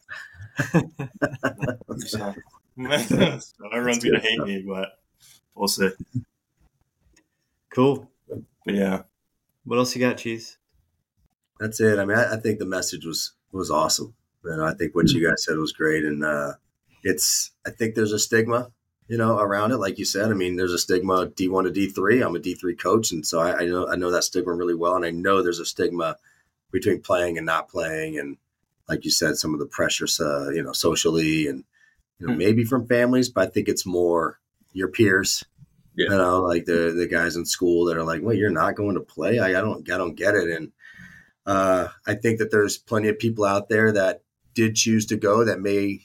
so, 2.06 2.34
so 2.88 3.38
everyone's 3.72 4.02
gonna 4.04 4.20
hate 4.20 4.40
me, 4.42 4.64
but 4.66 4.88
we'll 5.54 5.68
see. 5.68 5.90
cool. 7.74 8.10
But 8.64 8.74
yeah, 8.74 9.02
What 9.64 9.78
else 9.78 9.94
you 9.94 10.00
got, 10.00 10.18
Cheese? 10.18 10.58
That's 11.58 11.80
it. 11.80 11.98
I 11.98 12.04
mean, 12.04 12.16
I, 12.18 12.34
I 12.34 12.36
think 12.36 12.58
the 12.58 12.66
message 12.66 13.04
was 13.04 13.32
was 13.52 13.70
awesome. 13.70 14.14
You 14.44 14.56
know, 14.56 14.64
I 14.64 14.74
think 14.74 14.94
what 14.94 15.10
you 15.10 15.26
guys 15.26 15.44
said 15.44 15.56
was 15.58 15.72
great, 15.72 16.04
and 16.04 16.24
uh, 16.24 16.54
it's. 17.02 17.50
I 17.66 17.70
think 17.70 17.94
there's 17.94 18.12
a 18.12 18.18
stigma, 18.18 18.70
you 19.08 19.18
know, 19.18 19.38
around 19.38 19.72
it. 19.72 19.76
Like 19.78 19.98
you 19.98 20.04
said, 20.04 20.30
I 20.30 20.34
mean, 20.34 20.56
there's 20.56 20.72
a 20.72 20.78
stigma 20.78 21.26
D 21.26 21.48
one 21.48 21.64
to 21.64 21.70
D 21.70 21.88
three. 21.88 22.22
I'm 22.22 22.36
a 22.36 22.38
D 22.38 22.54
three 22.54 22.74
coach, 22.74 23.12
and 23.12 23.26
so 23.26 23.40
I, 23.40 23.58
I 23.58 23.64
know 23.66 23.88
I 23.88 23.96
know 23.96 24.10
that 24.10 24.24
stigma 24.24 24.54
really 24.54 24.74
well, 24.74 24.96
and 24.96 25.04
I 25.04 25.10
know 25.10 25.42
there's 25.42 25.58
a 25.58 25.66
stigma 25.66 26.16
between 26.72 27.02
playing 27.02 27.36
and 27.36 27.44
not 27.46 27.68
playing, 27.68 28.18
and 28.18 28.36
like 28.88 29.04
you 29.04 29.10
said, 29.10 29.36
some 29.36 29.52
of 29.54 29.60
the 29.60 29.66
pressures, 29.66 30.18
uh, 30.20 30.48
you 30.50 30.62
know, 30.62 30.72
socially, 30.72 31.46
and 31.48 31.64
you 32.20 32.26
know, 32.26 32.34
maybe 32.34 32.64
from 32.64 32.86
families, 32.86 33.28
but 33.28 33.48
I 33.48 33.50
think 33.50 33.68
it's 33.68 33.86
more 33.86 34.38
your 34.72 34.88
peers. 34.88 35.44
Yeah. 35.96 36.10
You 36.10 36.18
know, 36.18 36.42
like 36.42 36.66
the 36.66 36.94
the 36.96 37.08
guys 37.08 37.34
in 37.34 37.44
school 37.44 37.86
that 37.86 37.96
are 37.96 38.04
like, 38.04 38.22
"Well, 38.22 38.36
you're 38.36 38.50
not 38.50 38.76
going 38.76 38.94
to 38.94 39.00
play." 39.00 39.38
I, 39.38 39.48
I 39.48 39.60
don't, 39.60 39.90
I 39.90 39.98
don't 39.98 40.14
get 40.14 40.34
it, 40.34 40.48
and 40.48 40.70
uh, 41.46 41.88
I 42.06 42.14
think 42.14 42.38
that 42.38 42.50
there's 42.50 42.78
plenty 42.78 43.08
of 43.08 43.18
people 43.18 43.44
out 43.44 43.68
there 43.68 43.90
that 43.92 44.22
did 44.54 44.76
choose 44.76 45.06
to 45.06 45.16
go 45.16 45.44
that 45.44 45.60
may 45.60 46.00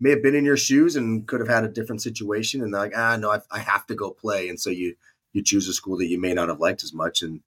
may 0.00 0.10
have 0.10 0.22
been 0.22 0.34
in 0.34 0.44
your 0.44 0.56
shoes 0.56 0.96
and 0.96 1.26
could 1.26 1.40
have 1.40 1.48
had 1.48 1.64
a 1.64 1.68
different 1.68 2.02
situation, 2.02 2.62
and 2.62 2.74
they're 2.74 2.80
like, 2.80 2.96
ah, 2.96 3.16
no, 3.16 3.30
I, 3.30 3.40
I 3.50 3.60
have 3.60 3.86
to 3.86 3.94
go 3.94 4.10
play, 4.10 4.48
and 4.48 4.58
so 4.58 4.70
you 4.70 4.96
you 5.32 5.42
choose 5.42 5.68
a 5.68 5.72
school 5.72 5.96
that 5.98 6.08
you 6.08 6.20
may 6.20 6.34
not 6.34 6.48
have 6.48 6.60
liked 6.60 6.82
as 6.82 6.92
much, 6.92 7.22
and 7.22 7.40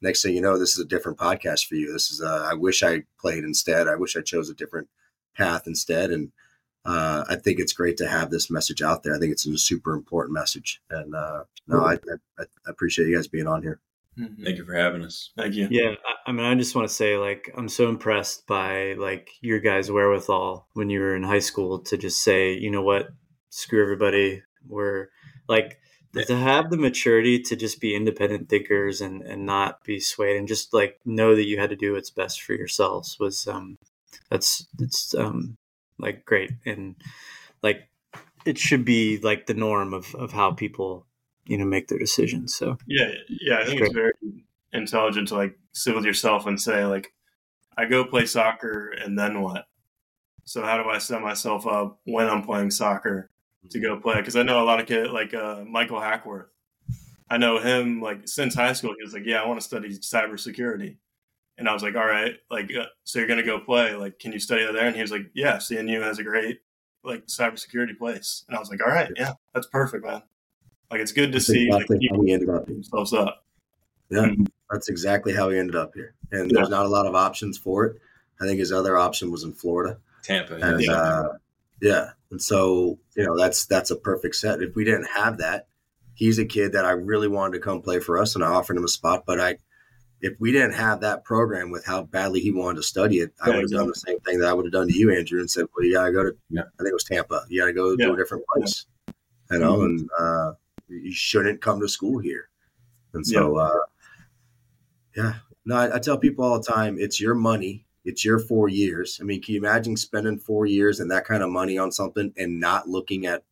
next 0.00 0.22
thing 0.22 0.34
you 0.34 0.40
know, 0.40 0.58
this 0.58 0.72
is 0.72 0.78
a 0.78 0.88
different 0.88 1.18
podcast 1.18 1.66
for 1.66 1.74
you. 1.74 1.92
This 1.92 2.10
is 2.10 2.22
uh, 2.22 2.46
I 2.48 2.54
wish 2.54 2.82
I 2.82 3.02
played 3.20 3.44
instead. 3.44 3.88
I 3.88 3.96
wish 3.96 4.16
I 4.16 4.20
chose 4.20 4.48
a 4.48 4.54
different 4.54 4.88
path 5.36 5.66
instead, 5.66 6.10
and 6.10 6.30
uh, 6.84 7.24
I 7.28 7.36
think 7.36 7.58
it's 7.60 7.72
great 7.72 7.96
to 7.98 8.08
have 8.08 8.30
this 8.30 8.50
message 8.50 8.82
out 8.82 9.02
there. 9.02 9.14
I 9.14 9.18
think 9.18 9.32
it's 9.32 9.46
a 9.46 9.58
super 9.58 9.94
important 9.94 10.34
message, 10.34 10.80
and 10.90 11.14
uh, 11.14 11.44
no, 11.66 11.84
I, 11.84 11.94
I, 11.94 12.16
I 12.40 12.44
appreciate 12.66 13.08
you 13.08 13.16
guys 13.16 13.28
being 13.28 13.46
on 13.46 13.62
here. 13.62 13.80
Thank 14.42 14.58
you 14.58 14.64
for 14.64 14.74
having 14.74 15.04
us. 15.04 15.30
thank 15.36 15.54
you. 15.54 15.68
Yeah, 15.70 15.94
I, 16.04 16.30
I 16.30 16.32
mean, 16.32 16.44
I 16.44 16.54
just 16.56 16.74
want 16.74 16.88
to 16.88 16.94
say, 16.94 17.16
like, 17.16 17.52
I'm 17.56 17.68
so 17.68 17.88
impressed 17.88 18.48
by 18.48 18.94
like 18.94 19.30
your 19.40 19.60
guys' 19.60 19.92
wherewithal 19.92 20.66
when 20.72 20.90
you 20.90 21.00
were 21.00 21.14
in 21.14 21.22
high 21.22 21.38
school 21.38 21.78
to 21.80 21.96
just 21.96 22.22
say, 22.22 22.52
you 22.52 22.70
know 22.70 22.82
what, 22.82 23.10
screw 23.50 23.80
everybody. 23.80 24.42
We're 24.66 25.10
like 25.48 25.78
to 26.14 26.36
have 26.36 26.70
the 26.70 26.76
maturity 26.76 27.40
to 27.42 27.56
just 27.56 27.80
be 27.80 27.94
independent 27.94 28.48
thinkers 28.48 29.00
and 29.00 29.22
and 29.22 29.46
not 29.46 29.84
be 29.84 30.00
swayed 30.00 30.36
and 30.36 30.48
just 30.48 30.74
like 30.74 30.98
know 31.04 31.34
that 31.34 31.46
you 31.46 31.58
had 31.58 31.70
to 31.70 31.76
do 31.76 31.92
what's 31.92 32.10
best 32.10 32.42
for 32.42 32.54
yourselves 32.54 33.18
was 33.20 33.46
um 33.46 33.76
that's 34.30 34.66
it's 34.80 35.14
um 35.14 35.56
like 35.98 36.24
great 36.24 36.52
and 36.64 36.94
like 37.62 37.88
it 38.44 38.58
should 38.58 38.84
be 38.84 39.18
like 39.18 39.46
the 39.46 39.54
norm 39.54 39.92
of 39.92 40.14
of 40.14 40.32
how 40.32 40.52
people 40.52 41.06
you 41.46 41.58
know 41.58 41.64
make 41.64 41.88
their 41.88 41.98
decisions. 41.98 42.54
So 42.54 42.78
Yeah, 42.86 43.10
yeah, 43.28 43.58
I 43.60 43.64
think 43.64 43.80
it's 43.80 43.92
very 43.92 44.12
intelligent 44.72 45.28
to 45.28 45.36
like 45.36 45.58
sit 45.72 45.94
with 45.94 46.04
yourself 46.04 46.46
and 46.46 46.60
say 46.60 46.84
like, 46.84 47.12
I 47.76 47.86
go 47.86 48.04
play 48.04 48.26
soccer 48.26 48.90
and 48.90 49.18
then 49.18 49.42
what? 49.42 49.66
So 50.44 50.62
how 50.62 50.82
do 50.82 50.88
I 50.88 50.98
set 50.98 51.20
myself 51.20 51.66
up 51.66 52.00
when 52.04 52.28
I'm 52.28 52.42
playing 52.42 52.70
soccer 52.70 53.30
to 53.70 53.80
go 53.80 53.98
play? 53.98 54.16
Because 54.16 54.36
I 54.36 54.42
know 54.42 54.62
a 54.62 54.64
lot 54.64 54.80
of 54.80 54.86
kids 54.86 55.10
like 55.10 55.34
uh, 55.34 55.64
Michael 55.66 56.00
Hackworth. 56.00 56.48
I 57.30 57.36
know 57.36 57.58
him 57.58 58.00
like 58.00 58.26
since 58.26 58.54
high 58.54 58.72
school. 58.72 58.94
He 58.96 59.04
was 59.04 59.12
like, 59.12 59.26
"Yeah, 59.26 59.42
I 59.42 59.46
want 59.46 59.60
to 59.60 59.66
study 59.66 59.90
cybersecurity," 59.90 60.96
and 61.58 61.68
I 61.68 61.74
was 61.74 61.82
like, 61.82 61.96
"All 61.96 62.06
right, 62.06 62.36
like, 62.50 62.70
uh, 62.74 62.86
so 63.04 63.18
you're 63.18 63.28
gonna 63.28 63.42
go 63.42 63.58
play? 63.58 63.94
Like, 63.94 64.18
can 64.18 64.32
you 64.32 64.38
study 64.38 64.64
there?" 64.64 64.86
And 64.86 64.96
he 64.96 65.02
was 65.02 65.10
like, 65.10 65.30
"Yeah, 65.34 65.56
CNU 65.56 66.02
has 66.02 66.18
a 66.18 66.22
great 66.22 66.60
like 67.04 67.26
cybersecurity 67.26 67.98
place," 67.98 68.44
and 68.48 68.56
I 68.56 68.60
was 68.60 68.70
like, 68.70 68.80
"All 68.80 68.92
right, 68.92 69.10
yeah, 69.16 69.32
that's 69.52 69.66
perfect, 69.66 70.04
man." 70.06 70.22
Like, 70.90 71.00
it's 71.00 71.12
good 71.12 71.32
to 71.32 71.38
That's 71.38 71.46
see 71.46 71.70
like, 71.70 71.82
exactly 71.82 72.08
how 72.10 72.18
we 72.18 72.32
ended 72.32 72.48
up 72.48 72.66
here. 72.66 72.76
themselves 72.76 73.12
up. 73.12 73.44
Yeah, 74.10 74.30
that's 74.70 74.88
exactly 74.88 75.34
how 75.34 75.48
we 75.48 75.58
ended 75.58 75.76
up 75.76 75.92
here. 75.94 76.14
And 76.32 76.50
there's 76.50 76.70
not 76.70 76.86
a 76.86 76.88
lot 76.88 77.06
of 77.06 77.14
options 77.14 77.58
for 77.58 77.84
it. 77.84 77.96
I 78.40 78.46
think 78.46 78.58
his 78.58 78.72
other 78.72 78.96
option 78.96 79.30
was 79.30 79.42
in 79.42 79.52
Florida. 79.52 79.98
Tampa. 80.22 80.54
And 80.54 80.80
yeah. 80.82 80.92
uh, 80.92 81.32
yeah, 81.80 82.10
and 82.30 82.40
so 82.40 82.98
you 83.16 83.24
know 83.24 83.36
that's 83.36 83.66
that's 83.66 83.90
a 83.90 83.96
perfect 83.96 84.36
set. 84.36 84.62
If 84.62 84.74
we 84.74 84.84
didn't 84.84 85.08
have 85.14 85.38
that, 85.38 85.66
he's 86.14 86.38
a 86.38 86.44
kid 86.44 86.72
that 86.72 86.84
I 86.84 86.92
really 86.92 87.28
wanted 87.28 87.54
to 87.54 87.60
come 87.60 87.82
play 87.82 88.00
for 88.00 88.18
us, 88.18 88.34
and 88.34 88.44
I 88.44 88.48
offered 88.48 88.76
him 88.76 88.84
a 88.84 88.88
spot. 88.88 89.24
But 89.26 89.40
I, 89.40 89.58
if 90.20 90.38
we 90.40 90.50
didn't 90.52 90.72
have 90.72 91.00
that 91.00 91.24
program 91.24 91.70
with 91.70 91.84
how 91.84 92.02
badly 92.02 92.40
he 92.40 92.50
wanted 92.50 92.76
to 92.76 92.82
study 92.82 93.18
it, 93.18 93.32
I 93.40 93.50
would 93.50 93.60
have 93.60 93.70
done 93.70 93.86
the 93.86 93.94
same 93.94 94.18
thing 94.20 94.40
that 94.40 94.48
I 94.48 94.52
would 94.52 94.64
have 94.64 94.72
done 94.72 94.88
to 94.88 94.94
you, 94.94 95.12
Andrew, 95.14 95.40
and 95.40 95.50
said, 95.50 95.66
"Well, 95.74 95.86
you 95.86 95.94
gotta 95.94 96.12
go 96.12 96.24
to 96.24 96.36
Yeah. 96.50 96.62
I 96.62 96.82
think 96.82 96.90
it 96.90 96.94
was 96.94 97.04
Tampa. 97.04 97.44
You 97.48 97.60
gotta 97.60 97.72
go 97.72 97.96
to 97.96 98.12
a 98.12 98.16
different 98.16 98.44
place, 98.52 98.86
you 99.50 99.58
know, 99.58 99.82
and 99.82 100.08
uh, 100.18 100.52
you 100.88 101.12
shouldn't 101.12 101.60
come 101.60 101.80
to 101.80 101.88
school 101.88 102.18
here." 102.18 102.48
And 103.14 103.26
so, 103.26 103.56
uh, 103.56 103.80
yeah, 105.16 105.34
no, 105.64 105.76
I, 105.76 105.96
I 105.96 105.98
tell 105.98 106.18
people 106.18 106.44
all 106.44 106.58
the 106.58 106.66
time, 106.66 106.98
it's 106.98 107.20
your 107.20 107.34
money. 107.34 107.86
It's 108.04 108.24
your 108.24 108.38
four 108.38 108.68
years. 108.68 109.18
I 109.20 109.24
mean, 109.24 109.40
can 109.42 109.54
you 109.54 109.60
imagine 109.60 109.96
spending 109.96 110.38
four 110.38 110.66
years 110.66 110.98
and 110.98 111.10
that 111.10 111.26
kind 111.26 111.42
of 111.42 111.50
money 111.50 111.78
on 111.78 111.92
something 111.92 112.32
and 112.36 112.58
not 112.58 112.88
looking 112.88 113.26
at 113.26 113.44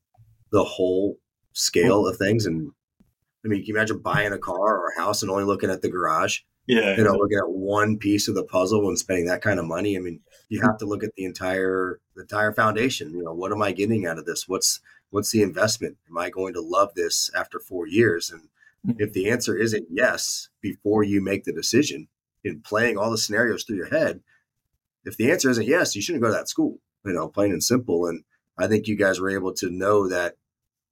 the 0.50 0.64
whole 0.64 1.18
scale 1.52 2.06
of 2.06 2.16
things? 2.16 2.46
And 2.46 2.72
I 3.44 3.48
mean, 3.48 3.60
can 3.60 3.68
you 3.68 3.74
imagine 3.74 3.98
buying 3.98 4.32
a 4.32 4.38
car 4.38 4.78
or 4.78 4.88
a 4.88 5.00
house 5.00 5.22
and 5.22 5.30
only 5.30 5.44
looking 5.44 5.70
at 5.70 5.82
the 5.82 5.88
garage 5.88 6.40
Yeah. 6.66 6.96
You 6.96 7.04
know, 7.04 7.12
looking 7.12 7.38
at 7.38 7.48
one 7.48 7.96
piece 7.96 8.28
of 8.28 8.34
the 8.34 8.42
puzzle 8.44 8.88
and 8.88 8.98
spending 8.98 9.26
that 9.26 9.42
kind 9.42 9.58
of 9.58 9.66
money. 9.66 9.96
I 9.96 10.00
mean, 10.00 10.20
you 10.48 10.60
have 10.62 10.78
to 10.78 10.86
look 10.86 11.04
at 11.04 11.14
the 11.16 11.24
entire 11.24 12.00
the 12.14 12.22
entire 12.22 12.52
foundation. 12.52 13.12
You 13.12 13.22
know, 13.22 13.32
what 13.32 13.52
am 13.52 13.62
I 13.62 13.72
getting 13.72 14.06
out 14.06 14.18
of 14.18 14.26
this? 14.26 14.48
What's 14.48 14.80
what's 15.10 15.30
the 15.30 15.42
investment? 15.42 15.96
Am 16.10 16.18
I 16.18 16.30
going 16.30 16.54
to 16.54 16.60
love 16.60 16.94
this 16.94 17.30
after 17.34 17.60
four 17.60 17.86
years? 17.86 18.30
And 18.30 18.48
Mm-hmm. 18.86 19.02
if 19.02 19.12
the 19.12 19.30
answer 19.30 19.56
isn't 19.56 19.86
yes 19.90 20.48
before 20.60 21.02
you 21.02 21.20
make 21.20 21.44
the 21.44 21.52
decision 21.52 22.08
in 22.44 22.60
playing 22.60 22.96
all 22.96 23.10
the 23.10 23.18
scenarios 23.18 23.64
through 23.64 23.76
your 23.76 23.88
head, 23.88 24.20
if 25.04 25.16
the 25.16 25.30
answer 25.30 25.50
isn't 25.50 25.66
yes, 25.66 25.96
you 25.96 26.02
shouldn't 26.02 26.22
go 26.22 26.28
to 26.28 26.34
that 26.34 26.48
school. 26.48 26.78
You 27.04 27.12
know, 27.12 27.28
plain 27.28 27.52
and 27.52 27.62
simple. 27.62 28.06
And 28.06 28.24
I 28.58 28.66
think 28.66 28.86
you 28.86 28.96
guys 28.96 29.20
were 29.20 29.30
able 29.30 29.52
to 29.54 29.70
know 29.70 30.08
that 30.08 30.36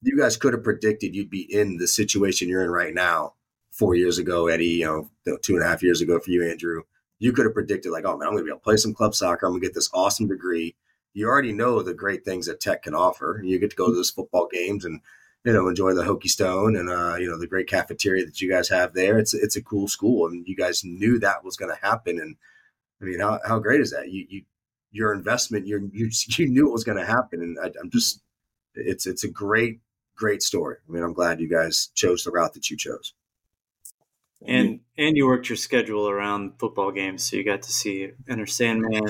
you 0.02 0.16
guys 0.16 0.36
could 0.36 0.52
have 0.52 0.62
predicted 0.62 1.14
you'd 1.14 1.30
be 1.30 1.42
in 1.42 1.78
the 1.78 1.88
situation 1.88 2.48
you're 2.48 2.62
in 2.62 2.70
right 2.70 2.94
now 2.94 3.34
four 3.74 3.94
years 3.94 4.18
ago, 4.18 4.46
Eddie, 4.46 4.66
you 4.66 4.84
know, 4.84 5.38
two 5.42 5.54
and 5.54 5.64
a 5.64 5.66
half 5.66 5.82
years 5.82 6.00
ago 6.00 6.18
for 6.20 6.30
you, 6.30 6.48
Andrew. 6.48 6.82
You 7.18 7.32
could 7.32 7.44
have 7.44 7.54
predicted, 7.54 7.92
like, 7.92 8.04
oh 8.04 8.16
man, 8.16 8.28
I'm 8.28 8.34
going 8.34 8.42
to 8.42 8.44
be 8.44 8.50
able 8.50 8.60
to 8.60 8.64
play 8.64 8.76
some 8.76 8.94
club 8.94 9.14
soccer. 9.14 9.46
I'm 9.46 9.52
going 9.52 9.62
to 9.62 9.66
get 9.66 9.74
this 9.74 9.90
awesome 9.92 10.28
degree. 10.28 10.76
You 11.12 11.28
already 11.28 11.52
know 11.52 11.82
the 11.82 11.94
great 11.94 12.24
things 12.24 12.46
that 12.46 12.60
tech 12.60 12.82
can 12.82 12.94
offer. 12.94 13.40
You 13.44 13.58
get 13.58 13.70
to 13.70 13.76
go 13.76 13.86
to 13.86 13.94
those 13.94 14.10
football 14.10 14.48
games 14.50 14.84
and, 14.84 15.00
you 15.44 15.52
know, 15.52 15.68
enjoy 15.68 15.94
the 15.94 16.02
Hokie 16.02 16.28
Stone 16.28 16.76
and, 16.76 16.88
uh, 16.88 17.16
you 17.16 17.28
know, 17.28 17.38
the 17.38 17.46
great 17.46 17.68
cafeteria 17.68 18.24
that 18.24 18.40
you 18.40 18.50
guys 18.50 18.68
have 18.68 18.94
there. 18.94 19.18
It's, 19.18 19.34
it's 19.34 19.56
a 19.56 19.62
cool 19.62 19.88
school. 19.88 20.26
And 20.26 20.46
you 20.46 20.56
guys 20.56 20.84
knew 20.84 21.18
that 21.18 21.44
was 21.44 21.56
going 21.56 21.74
to 21.74 21.86
happen. 21.86 22.18
And 22.18 22.36
I 23.00 23.04
mean, 23.04 23.20
how, 23.20 23.40
how 23.46 23.58
great 23.58 23.80
is 23.80 23.92
that? 23.92 24.10
You, 24.10 24.26
you, 24.28 24.42
your 24.90 25.12
investment, 25.12 25.66
you 25.66 25.90
you, 25.92 26.10
you 26.28 26.48
knew 26.48 26.68
it 26.68 26.72
was 26.72 26.84
going 26.84 26.98
to 26.98 27.06
happen. 27.06 27.42
And 27.42 27.58
I, 27.62 27.70
I'm 27.80 27.90
just, 27.90 28.20
it's, 28.74 29.06
it's 29.06 29.24
a 29.24 29.30
great, 29.30 29.80
great 30.16 30.42
story. 30.42 30.76
I 30.88 30.92
mean, 30.92 31.02
I'm 31.02 31.12
glad 31.12 31.40
you 31.40 31.48
guys 31.48 31.90
chose 31.94 32.24
the 32.24 32.32
route 32.32 32.54
that 32.54 32.70
you 32.70 32.76
chose. 32.76 33.14
And 34.46 34.80
and 34.98 35.16
you 35.16 35.26
worked 35.26 35.48
your 35.48 35.56
schedule 35.56 36.08
around 36.08 36.58
football 36.58 36.92
games, 36.92 37.28
so 37.28 37.36
you 37.36 37.44
got 37.44 37.62
to 37.62 37.72
see 37.72 38.10
Enter 38.28 38.46
Sandman 38.46 39.02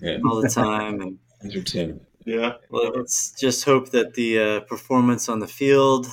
Yeah. 0.00 0.18
all 0.26 0.40
the 0.40 0.48
time. 0.48 1.00
And 1.00 1.18
Entertainment. 1.44 2.02
Yeah. 2.24 2.54
well, 2.70 2.92
let's 2.94 3.32
just 3.40 3.64
hope 3.64 3.90
that 3.90 4.14
the 4.14 4.38
uh, 4.38 4.60
performance 4.60 5.28
on 5.28 5.38
the 5.40 5.46
field 5.46 6.06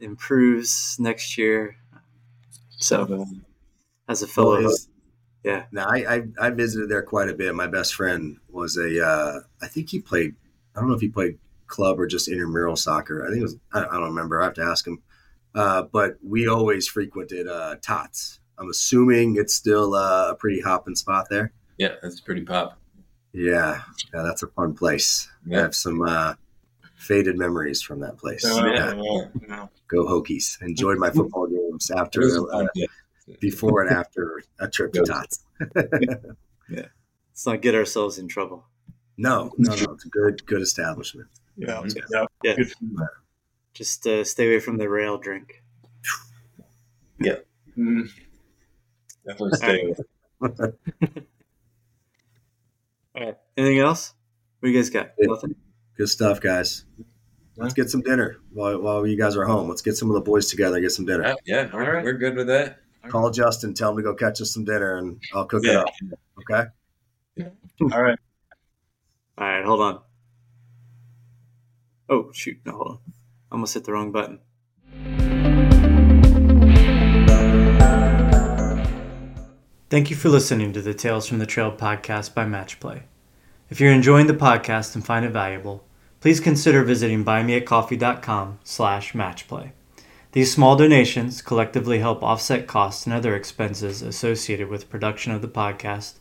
improves 0.00 0.96
next 0.98 1.38
year. 1.38 1.76
So, 2.70 3.26
as 4.08 4.22
a 4.22 4.26
fellow, 4.26 4.62
Well, 4.62 4.74
yeah, 5.42 5.64
Now, 5.72 5.86
I, 5.88 6.16
I 6.16 6.22
I 6.40 6.50
visited 6.50 6.88
there 6.90 7.02
quite 7.02 7.28
a 7.28 7.34
bit. 7.34 7.54
My 7.54 7.66
best 7.66 7.94
friend 7.94 8.38
was 8.50 8.76
a, 8.76 9.04
uh, 9.06 9.40
I 9.62 9.66
think 9.68 9.90
he 9.90 10.00
played. 10.00 10.34
I 10.74 10.80
don't 10.80 10.88
know 10.88 10.94
if 10.94 11.00
he 11.00 11.08
played 11.08 11.38
club 11.66 12.00
or 12.00 12.06
just 12.06 12.28
intramural 12.28 12.76
soccer. 12.76 13.24
I 13.24 13.28
think 13.28 13.40
it 13.40 13.42
was. 13.42 13.56
I, 13.72 13.80
I 13.80 13.92
don't 13.92 14.04
remember. 14.14 14.40
I 14.40 14.44
have 14.46 14.54
to 14.54 14.62
ask 14.62 14.86
him. 14.86 15.02
Uh, 15.54 15.82
but 15.92 16.16
we 16.22 16.48
always 16.48 16.88
frequented 16.88 17.46
uh, 17.48 17.76
Tots. 17.80 18.40
I'm 18.58 18.68
assuming 18.70 19.36
it's 19.36 19.54
still 19.54 19.94
uh, 19.94 20.30
a 20.30 20.34
pretty 20.34 20.60
hopping 20.60 20.94
spot 20.96 21.26
there. 21.30 21.52
Yeah, 21.78 21.94
that's 22.02 22.20
pretty 22.20 22.42
pop. 22.42 22.78
Yeah, 23.32 23.82
yeah, 24.12 24.22
that's 24.22 24.42
a 24.42 24.46
fun 24.48 24.74
place. 24.74 25.28
I 25.52 25.56
have 25.56 25.74
some 25.74 26.02
uh, 26.02 26.34
faded 26.96 27.36
memories 27.36 27.82
from 27.82 28.00
that 28.00 28.16
place. 28.18 28.44
Oh, 28.46 28.64
Yeah, 28.66 28.94
yeah. 28.96 29.24
yeah. 29.48 29.66
Go 29.88 30.04
Hokies! 30.06 30.60
Enjoyed 30.62 30.98
my 30.98 31.10
football 31.10 31.46
games 31.48 31.90
after, 31.90 32.22
It 32.22 32.24
was 32.26 32.36
a 32.36 32.40
uh, 32.40 32.66
before, 33.40 33.82
and 33.82 33.90
after 33.96 34.40
a 34.60 34.68
trip 34.68 34.92
to 34.94 35.02
Tots. 35.04 35.44
Yeah. 36.70 36.86
Let's 37.30 37.46
not 37.46 37.60
get 37.60 37.74
ourselves 37.74 38.18
in 38.18 38.26
trouble. 38.26 38.64
no, 39.18 39.52
no, 39.58 39.74
no. 39.74 39.92
It's 39.92 40.06
a 40.06 40.08
good, 40.08 40.46
good 40.46 40.62
establishment. 40.62 41.28
Yeah. 41.56 41.82
Mhm. 41.82 42.00
yeah. 42.10 42.24
Yeah. 42.42 42.54
Good. 42.56 42.72
Just 43.74 44.06
uh, 44.06 44.24
stay 44.24 44.46
away 44.46 44.60
from 44.60 44.78
the 44.78 44.88
rail 44.88 45.18
drink. 45.18 45.62
Mm. 47.76 48.08
Definitely 49.26 49.56
stay 49.56 49.94
with 50.38 50.60
All 53.16 53.24
right. 53.26 53.36
Anything 53.56 53.78
else? 53.80 54.14
What 54.60 54.68
do 54.68 54.72
you 54.72 54.78
guys 54.78 54.90
got? 54.90 55.12
Yeah. 55.18 55.26
Nothing. 55.28 55.54
Good 55.96 56.08
stuff, 56.08 56.40
guys. 56.40 56.84
Let's 57.56 57.74
get 57.74 57.88
some 57.88 58.00
dinner 58.00 58.38
while, 58.52 58.80
while 58.80 59.06
you 59.06 59.16
guys 59.16 59.36
are 59.36 59.44
home. 59.44 59.68
Let's 59.68 59.82
get 59.82 59.96
some 59.96 60.10
of 60.10 60.14
the 60.14 60.20
boys 60.20 60.48
together 60.48 60.76
and 60.76 60.84
get 60.84 60.90
some 60.90 61.06
dinner. 61.06 61.34
Yeah, 61.44 61.62
yeah, 61.62 61.70
All 61.72 61.78
we're, 61.78 62.12
good 62.14 62.34
with 62.34 62.48
that. 62.48 62.80
Call 63.08 63.30
Justin, 63.30 63.74
tell 63.74 63.90
him 63.90 63.96
to 63.98 64.02
go 64.02 64.14
catch 64.14 64.40
us 64.40 64.52
some 64.52 64.64
dinner, 64.64 64.96
and 64.96 65.20
I'll 65.32 65.44
cook 65.44 65.64
it 65.64 65.76
up. 65.76 65.86
Okay. 66.50 66.68
Yeah. 67.36 67.48
All 67.92 68.02
right. 68.02 68.18
All 69.38 69.46
right, 69.46 69.64
hold 69.64 69.80
on. 69.80 70.00
Oh 72.08 72.30
shoot! 72.32 72.58
No, 72.64 72.72
hold 72.72 72.88
on. 72.88 72.98
Almost 73.54 73.74
hit 73.74 73.84
the 73.84 73.92
wrong 73.92 74.10
button. 74.10 74.40
Thank 79.88 80.10
you 80.10 80.16
for 80.16 80.28
listening 80.28 80.72
to 80.72 80.82
the 80.82 80.92
Tales 80.92 81.28
from 81.28 81.38
the 81.38 81.46
Trail 81.46 81.70
podcast 81.70 82.34
by 82.34 82.46
Matchplay. 82.46 83.02
If 83.70 83.78
you're 83.78 83.92
enjoying 83.92 84.26
the 84.26 84.34
podcast 84.34 84.96
and 84.96 85.06
find 85.06 85.24
it 85.24 85.30
valuable, 85.30 85.84
please 86.18 86.40
consider 86.40 86.82
visiting 86.82 87.24
buymeacoffee.com 87.24 88.58
slash 88.64 89.12
matchplay. 89.12 89.70
These 90.32 90.52
small 90.52 90.74
donations 90.74 91.40
collectively 91.40 92.00
help 92.00 92.24
offset 92.24 92.66
costs 92.66 93.06
and 93.06 93.14
other 93.14 93.36
expenses 93.36 94.02
associated 94.02 94.68
with 94.68 94.90
production 94.90 95.30
of 95.30 95.42
the 95.42 95.48
podcast 95.48 96.14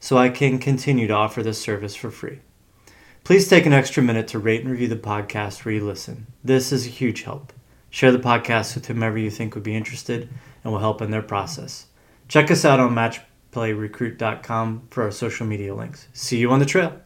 so 0.00 0.16
I 0.16 0.30
can 0.30 0.58
continue 0.58 1.06
to 1.06 1.12
offer 1.12 1.42
this 1.42 1.60
service 1.60 1.94
for 1.94 2.10
free. 2.10 2.38
Please 3.28 3.46
take 3.46 3.66
an 3.66 3.74
extra 3.74 4.02
minute 4.02 4.26
to 4.28 4.38
rate 4.38 4.62
and 4.62 4.70
review 4.70 4.88
the 4.88 4.96
podcast 4.96 5.62
where 5.62 5.74
you 5.74 5.84
listen. 5.84 6.26
This 6.42 6.72
is 6.72 6.86
a 6.86 6.88
huge 6.88 7.24
help. 7.24 7.52
Share 7.90 8.10
the 8.10 8.18
podcast 8.18 8.74
with 8.74 8.86
whomever 8.86 9.18
you 9.18 9.30
think 9.30 9.54
would 9.54 9.62
be 9.62 9.76
interested 9.76 10.30
and 10.64 10.72
will 10.72 10.80
help 10.80 11.02
in 11.02 11.10
their 11.10 11.20
process. 11.20 11.88
Check 12.26 12.50
us 12.50 12.64
out 12.64 12.80
on 12.80 12.94
matchplayrecruit.com 12.94 14.88
for 14.88 15.02
our 15.02 15.10
social 15.10 15.44
media 15.44 15.74
links. 15.74 16.08
See 16.14 16.38
you 16.38 16.50
on 16.50 16.58
the 16.58 16.64
trail. 16.64 17.02